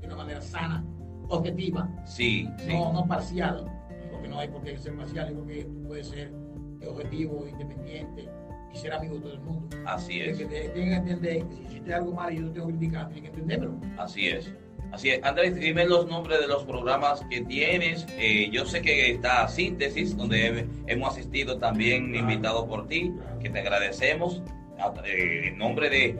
de 0.00 0.06
una 0.06 0.16
manera 0.16 0.40
sana, 0.40 0.84
objetiva. 1.28 1.88
Sí, 2.04 2.48
no, 2.66 2.92
no 2.92 3.06
parcial, 3.06 3.64
porque 4.10 4.28
no 4.28 4.38
hay 4.38 4.48
por 4.48 4.62
qué 4.62 4.76
ser 4.78 4.96
parcial, 4.96 5.28
yo 5.28 5.44
creo 5.44 5.46
que 5.46 5.64
tú 5.64 5.82
puedes 5.84 6.08
ser 6.08 6.32
objetivo, 6.88 7.46
independiente 7.46 8.28
y 8.72 8.76
ser 8.76 8.92
amigo 8.92 9.14
de 9.14 9.20
todo 9.20 9.32
el 9.32 9.40
mundo. 9.40 9.76
Así 9.86 10.20
es. 10.20 10.38
Tienen 10.38 10.72
que 10.72 10.94
entender 10.94 11.46
que 11.46 11.54
si 11.54 11.62
hiciste 11.62 11.94
algo 11.94 12.12
mal 12.12 12.32
y 12.32 12.38
yo 12.38 12.48
te 12.48 12.54
tengo 12.54 12.66
que 12.66 12.72
criticar, 12.74 13.06
tienen 13.08 13.22
que 13.22 13.40
entendérmelo. 13.40 13.80
Así 13.96 14.26
es. 14.26 14.52
Así 14.92 15.10
es. 15.10 15.22
Andrés, 15.24 15.54
dime 15.56 15.84
los 15.84 16.06
nombres 16.06 16.40
de 16.40 16.46
los 16.46 16.64
programas 16.64 17.20
que 17.28 17.42
tienes. 17.42 18.06
Eh, 18.18 18.48
yo 18.50 18.64
sé 18.64 18.80
que 18.80 19.10
está 19.10 19.46
Síntesis, 19.48 20.16
donde 20.16 20.66
hemos 20.86 21.10
asistido 21.10 21.58
también 21.58 22.12
claro. 22.12 22.30
invitado 22.30 22.66
por 22.66 22.88
ti, 22.88 23.12
que 23.42 23.50
te 23.50 23.60
agradecemos. 23.60 24.42
Eh, 25.04 25.48
en 25.48 25.58
nombre 25.58 25.90
de 25.90 26.18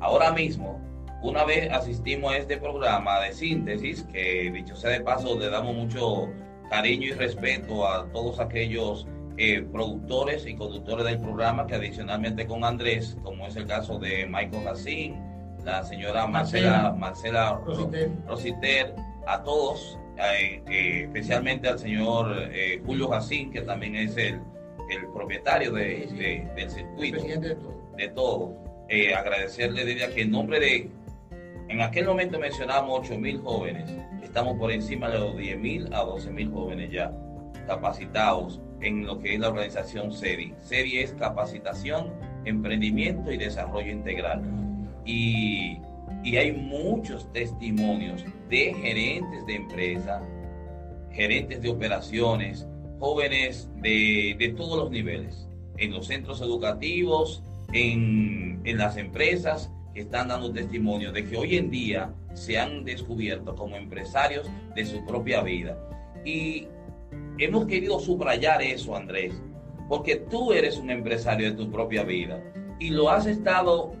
ahora 0.00 0.32
mismo, 0.32 0.80
una 1.22 1.44
vez 1.44 1.70
asistimos 1.70 2.32
a 2.32 2.38
este 2.38 2.56
programa 2.56 3.20
de 3.20 3.32
Síntesis, 3.32 4.02
que 4.12 4.50
dicho 4.52 4.76
sea 4.76 4.90
de 4.90 5.00
paso, 5.00 5.38
le 5.38 5.50
damos 5.50 5.74
mucho 5.74 6.28
cariño 6.70 7.08
y 7.08 7.12
respeto 7.12 7.86
a 7.86 8.10
todos 8.12 8.38
aquellos 8.38 9.06
eh, 9.36 9.62
productores 9.72 10.46
y 10.46 10.54
conductores 10.54 11.06
del 11.06 11.20
programa 11.20 11.66
que 11.66 11.76
adicionalmente 11.76 12.46
con 12.46 12.64
Andrés, 12.64 13.16
como 13.22 13.46
es 13.46 13.56
el 13.56 13.66
caso 13.66 13.98
de 13.98 14.26
Michael 14.26 14.64
Racine, 14.64 15.27
la 15.64 15.84
señora 15.84 16.26
Marcela, 16.26 16.94
Marcela 16.96 17.60
Rositer, 17.64 18.10
Rositer 18.26 18.94
a 19.26 19.42
todos, 19.42 19.98
eh, 20.16 20.62
eh, 20.70 21.02
especialmente 21.04 21.68
al 21.68 21.78
señor 21.78 22.34
eh, 22.52 22.80
Julio 22.84 23.08
Jacín, 23.08 23.50
que 23.50 23.60
también 23.62 23.96
es 23.96 24.16
el, 24.16 24.40
el 24.90 25.06
propietario 25.12 25.72
de, 25.72 26.06
sí, 26.08 26.08
sí. 26.10 26.16
De, 26.16 26.48
del 26.56 26.70
circuito, 26.70 27.22
de 27.22 27.54
todo. 27.54 27.74
De 27.96 28.08
todo. 28.08 28.54
agradecerle 29.16 29.84
desde 29.84 30.04
aquí 30.04 30.20
en 30.22 30.30
nombre 30.30 30.60
de, 30.60 30.90
en 31.68 31.80
aquel 31.82 32.06
momento 32.06 32.38
mencionamos 32.38 33.00
8 33.00 33.18
mil 33.18 33.40
jóvenes, 33.40 33.90
estamos 34.22 34.56
por 34.58 34.72
encima 34.72 35.10
de 35.10 35.18
los 35.18 35.36
10 35.36 35.58
mil 35.58 35.92
a 35.92 36.00
12 36.04 36.30
mil 36.30 36.50
jóvenes 36.50 36.90
ya 36.90 37.12
capacitados 37.66 38.60
en 38.80 39.06
lo 39.06 39.18
que 39.18 39.34
es 39.34 39.40
la 39.40 39.48
organización 39.48 40.12
SEDI. 40.12 40.54
SEDI 40.60 40.98
es 41.00 41.12
capacitación, 41.12 42.12
emprendimiento 42.44 43.30
y 43.30 43.36
desarrollo 43.36 43.90
integral. 43.90 44.42
Y, 45.08 45.78
y 46.22 46.36
hay 46.36 46.52
muchos 46.52 47.32
testimonios 47.32 48.22
de 48.50 48.74
gerentes 48.74 49.46
de 49.46 49.54
empresa, 49.54 50.22
gerentes 51.10 51.62
de 51.62 51.70
operaciones, 51.70 52.68
jóvenes 52.98 53.70
de, 53.76 54.36
de 54.38 54.48
todos 54.50 54.78
los 54.78 54.90
niveles, 54.90 55.48
en 55.78 55.92
los 55.92 56.08
centros 56.08 56.42
educativos, 56.42 57.42
en, 57.72 58.60
en 58.64 58.76
las 58.76 58.98
empresas, 58.98 59.72
que 59.94 60.00
están 60.02 60.28
dando 60.28 60.52
testimonio 60.52 61.10
de 61.10 61.24
que 61.24 61.38
hoy 61.38 61.56
en 61.56 61.70
día 61.70 62.12
se 62.34 62.58
han 62.58 62.84
descubierto 62.84 63.54
como 63.56 63.76
empresarios 63.76 64.46
de 64.74 64.84
su 64.84 65.06
propia 65.06 65.40
vida. 65.40 65.78
Y 66.22 66.68
hemos 67.38 67.64
querido 67.64 67.98
subrayar 67.98 68.60
eso, 68.60 68.94
Andrés, 68.94 69.32
porque 69.88 70.16
tú 70.16 70.52
eres 70.52 70.76
un 70.76 70.90
empresario 70.90 71.50
de 71.50 71.56
tu 71.56 71.70
propia 71.70 72.04
vida 72.04 72.42
y 72.78 72.90
lo 72.90 73.08
has 73.08 73.24
estado 73.24 73.94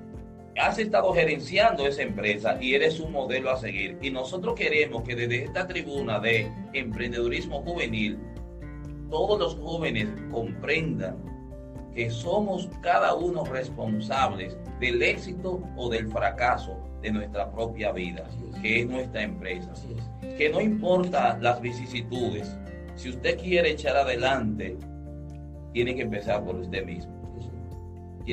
has 0.58 0.78
estado 0.78 1.12
gerenciando 1.12 1.86
esa 1.86 2.02
empresa 2.02 2.58
y 2.60 2.74
eres 2.74 3.00
un 3.00 3.12
modelo 3.12 3.50
a 3.50 3.56
seguir. 3.56 3.98
Y 4.02 4.10
nosotros 4.10 4.54
queremos 4.54 5.02
que 5.04 5.14
desde 5.14 5.44
esta 5.44 5.66
tribuna 5.66 6.18
de 6.18 6.50
emprendedurismo 6.72 7.62
juvenil, 7.62 8.18
todos 9.10 9.38
los 9.38 9.54
jóvenes 9.56 10.08
comprendan 10.30 11.16
que 11.94 12.10
somos 12.10 12.68
cada 12.82 13.14
uno 13.14 13.44
responsables 13.44 14.56
del 14.80 15.02
éxito 15.02 15.62
o 15.76 15.88
del 15.88 16.08
fracaso 16.08 16.76
de 17.02 17.12
nuestra 17.12 17.50
propia 17.50 17.92
vida, 17.92 18.28
que 18.60 18.80
es 18.80 18.86
nuestra 18.88 19.22
empresa. 19.22 19.72
Que 20.36 20.50
no 20.50 20.60
importa 20.60 21.38
las 21.40 21.60
vicisitudes, 21.60 22.56
si 22.96 23.10
usted 23.10 23.38
quiere 23.38 23.70
echar 23.70 23.96
adelante, 23.96 24.76
tiene 25.72 25.94
que 25.94 26.02
empezar 26.02 26.44
por 26.44 26.56
usted 26.56 26.84
mismo. 26.84 27.17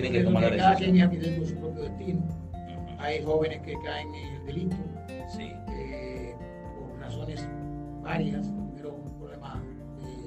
Tiene 0.02 0.12
que 0.12 0.24
tomar 0.26 0.44
la 0.44 0.50
decisión. 0.50 0.74
Cada 0.74 0.78
quien 0.78 1.02
arquitecto 1.02 1.42
de 1.42 1.48
su 1.48 1.56
propio 1.56 1.84
destino. 1.84 2.20
Uh 2.20 2.58
-huh. 2.58 3.00
Hay 3.00 3.24
jóvenes 3.24 3.62
que 3.62 3.74
caen 3.82 4.14
en 4.14 4.34
el 4.36 4.46
delito 4.46 4.76
sí. 5.30 5.54
eh, 5.70 6.36
por 6.78 7.00
razones 7.00 7.48
varias. 8.04 8.48
Primero, 8.48 8.94
un 8.94 9.18
problema 9.18 9.64
de, 10.02 10.18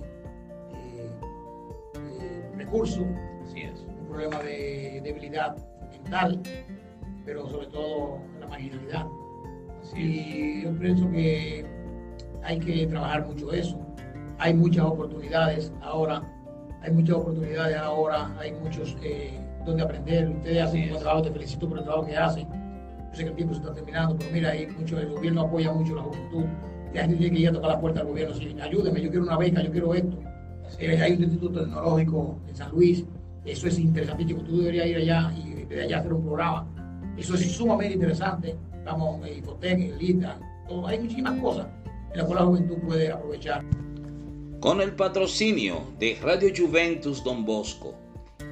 de, 2.01 2.15
de 2.15 2.57
recursos, 2.57 3.05
Así 3.45 3.61
es. 3.61 3.85
un 4.01 4.07
problema 4.07 4.39
de 4.43 5.03
debilidad 5.05 5.55
mental, 5.91 6.41
pero 7.27 7.47
sobre 7.51 7.67
todo 7.67 8.21
la 8.41 8.47
marginalidad. 8.47 9.07
Así 9.83 10.01
y 10.01 10.63
yo 10.63 10.79
pienso 10.79 11.11
que 11.11 11.67
hay 12.43 12.59
que 12.59 12.87
trabajar 12.87 13.27
mucho 13.27 13.53
eso 13.53 13.79
hay 14.39 14.55
muchas 14.55 14.85
oportunidades 14.85 15.73
ahora, 15.83 16.23
hay 16.81 16.93
muchas 16.93 17.17
oportunidades 17.17 17.77
ahora, 17.77 18.33
hay 18.39 18.53
muchos 18.53 18.97
eh, 19.03 19.39
donde 19.69 19.85
aprender. 19.85 20.29
Ustedes 20.29 20.63
hacen 20.63 20.83
un 20.83 20.89
buen 20.91 21.01
trabajo, 21.01 21.23
te 21.23 21.31
felicito 21.31 21.69
por 21.69 21.79
el 21.79 21.85
trabajo 21.85 22.07
que 22.07 22.17
hacen. 22.17 22.49
Yo 22.49 23.15
sé 23.15 23.23
que 23.25 23.31
el 23.31 23.37
tiempo 23.37 23.55
se 23.55 23.61
está 23.61 23.75
terminando, 23.75 24.17
pero 24.19 24.31
mira, 24.33 24.51
hay 24.51 24.67
mucho, 24.67 24.99
el 24.99 25.09
gobierno 25.09 25.43
apoya 25.43 25.73
mucho 25.73 25.95
la 25.95 26.03
juventud. 26.03 26.45
La 26.95 27.03
gente 27.03 27.17
tiene 27.17 27.37
que 27.37 27.43
ir 27.43 27.49
a 27.49 27.53
tocar 27.53 27.71
la 27.71 27.81
puerta 27.81 28.01
del 28.01 28.09
gobierno, 28.09 28.35
sí, 28.35 28.57
ayúdeme, 28.61 29.03
yo 29.03 29.11
quiero 29.11 29.25
una 29.25 29.37
beca, 29.37 29.63
yo 29.63 29.71
quiero 29.71 29.95
esto. 29.95 30.19
Eh, 30.79 31.01
hay 31.01 31.13
un 31.13 31.23
instituto 31.23 31.61
tecnológico 31.61 32.39
en 32.49 32.57
San 32.57 32.71
Luis, 32.71 33.05
eso 33.45 33.69
es 33.69 33.79
interesantísimo, 33.79 34.43
tú 34.43 34.59
deberías 34.59 34.87
ir 34.87 34.97
allá 34.97 35.33
y 35.37 35.65
de 35.65 35.83
allá 35.83 35.99
hacer 35.99 36.13
un 36.13 36.23
programa. 36.23 36.67
Eso 37.17 37.35
es 37.35 37.53
sumamente 37.53 37.95
interesante. 37.95 38.57
Estamos 38.73 39.27
en 39.27 39.39
Infotec, 39.39 39.79
en 39.79 39.99
LITA, 39.99 40.39
hay 40.87 40.99
muchísimas 40.99 41.41
cosas 41.41 41.67
en 42.13 42.19
las 42.19 42.27
cuales 42.27 42.45
la 42.45 42.47
juventud 42.47 42.77
puede 42.87 43.13
aprovechar 43.13 43.65
con 44.61 44.81
el 44.81 44.93
patrocinio 44.93 45.83
de 46.01 46.19
Radio 46.21 46.49
Juventus 46.57 47.23
Don 47.23 47.45
Bosco 47.45 47.95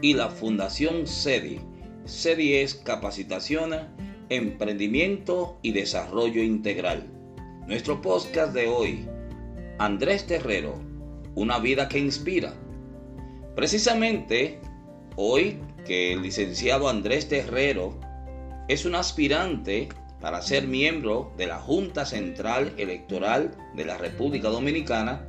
y 0.03 0.15
la 0.15 0.29
Fundación 0.29 1.07
SEDI. 1.07 1.61
SEDI 2.05 2.55
es 2.55 2.75
Capacitación, 2.75 3.73
Emprendimiento 4.29 5.59
y 5.63 5.73
Desarrollo 5.73 6.43
Integral. 6.43 7.07
Nuestro 7.67 8.01
podcast 8.03 8.53
de 8.53 8.69
hoy, 8.69 9.07
Andrés 9.79 10.27
Terrero, 10.27 10.81
una 11.35 11.59
vida 11.59 11.89
que 11.89 11.99
inspira. 11.99 12.55
Precisamente 13.55 14.61
hoy 15.17 15.59
que 15.85 16.13
el 16.13 16.23
licenciado 16.23 16.89
Andrés 16.89 17.29
Terrero 17.29 17.99
es 18.69 18.85
un 18.85 18.95
aspirante 18.95 19.89
para 20.21 20.43
ser 20.43 20.67
miembro 20.67 21.33
de 21.37 21.47
la 21.47 21.59
Junta 21.59 22.05
Central 22.05 22.73
Electoral 22.79 23.57
de 23.75 23.85
la 23.85 23.99
República 23.99 24.49
Dominicana, 24.49 25.27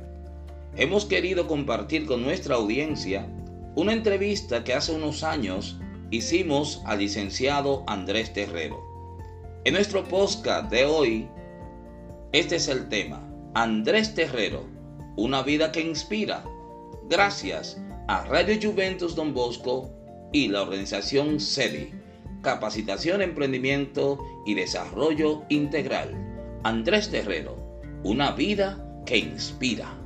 hemos 0.76 1.04
querido 1.04 1.46
compartir 1.46 2.06
con 2.06 2.22
nuestra 2.22 2.56
audiencia 2.56 3.28
una 3.78 3.92
entrevista 3.92 4.64
que 4.64 4.74
hace 4.74 4.90
unos 4.90 5.22
años 5.22 5.78
hicimos 6.10 6.82
al 6.84 6.98
licenciado 6.98 7.84
Andrés 7.86 8.32
Terrero. 8.32 8.82
En 9.64 9.74
nuestro 9.74 10.02
podcast 10.02 10.68
de 10.68 10.84
hoy, 10.84 11.28
este 12.32 12.56
es 12.56 12.66
el 12.66 12.88
tema, 12.88 13.22
Andrés 13.54 14.16
Terrero, 14.16 14.64
una 15.16 15.44
vida 15.44 15.70
que 15.70 15.80
inspira, 15.80 16.42
gracias 17.08 17.80
a 18.08 18.24
Radio 18.24 18.58
Juventus 18.60 19.14
Don 19.14 19.32
Bosco 19.32 19.92
y 20.32 20.48
la 20.48 20.62
organización 20.62 21.38
SEDI, 21.38 21.94
Capacitación, 22.42 23.22
Emprendimiento 23.22 24.18
y 24.44 24.54
Desarrollo 24.54 25.44
Integral. 25.50 26.16
Andrés 26.64 27.12
Terrero, 27.12 27.56
una 28.02 28.32
vida 28.32 28.84
que 29.06 29.18
inspira. 29.18 29.97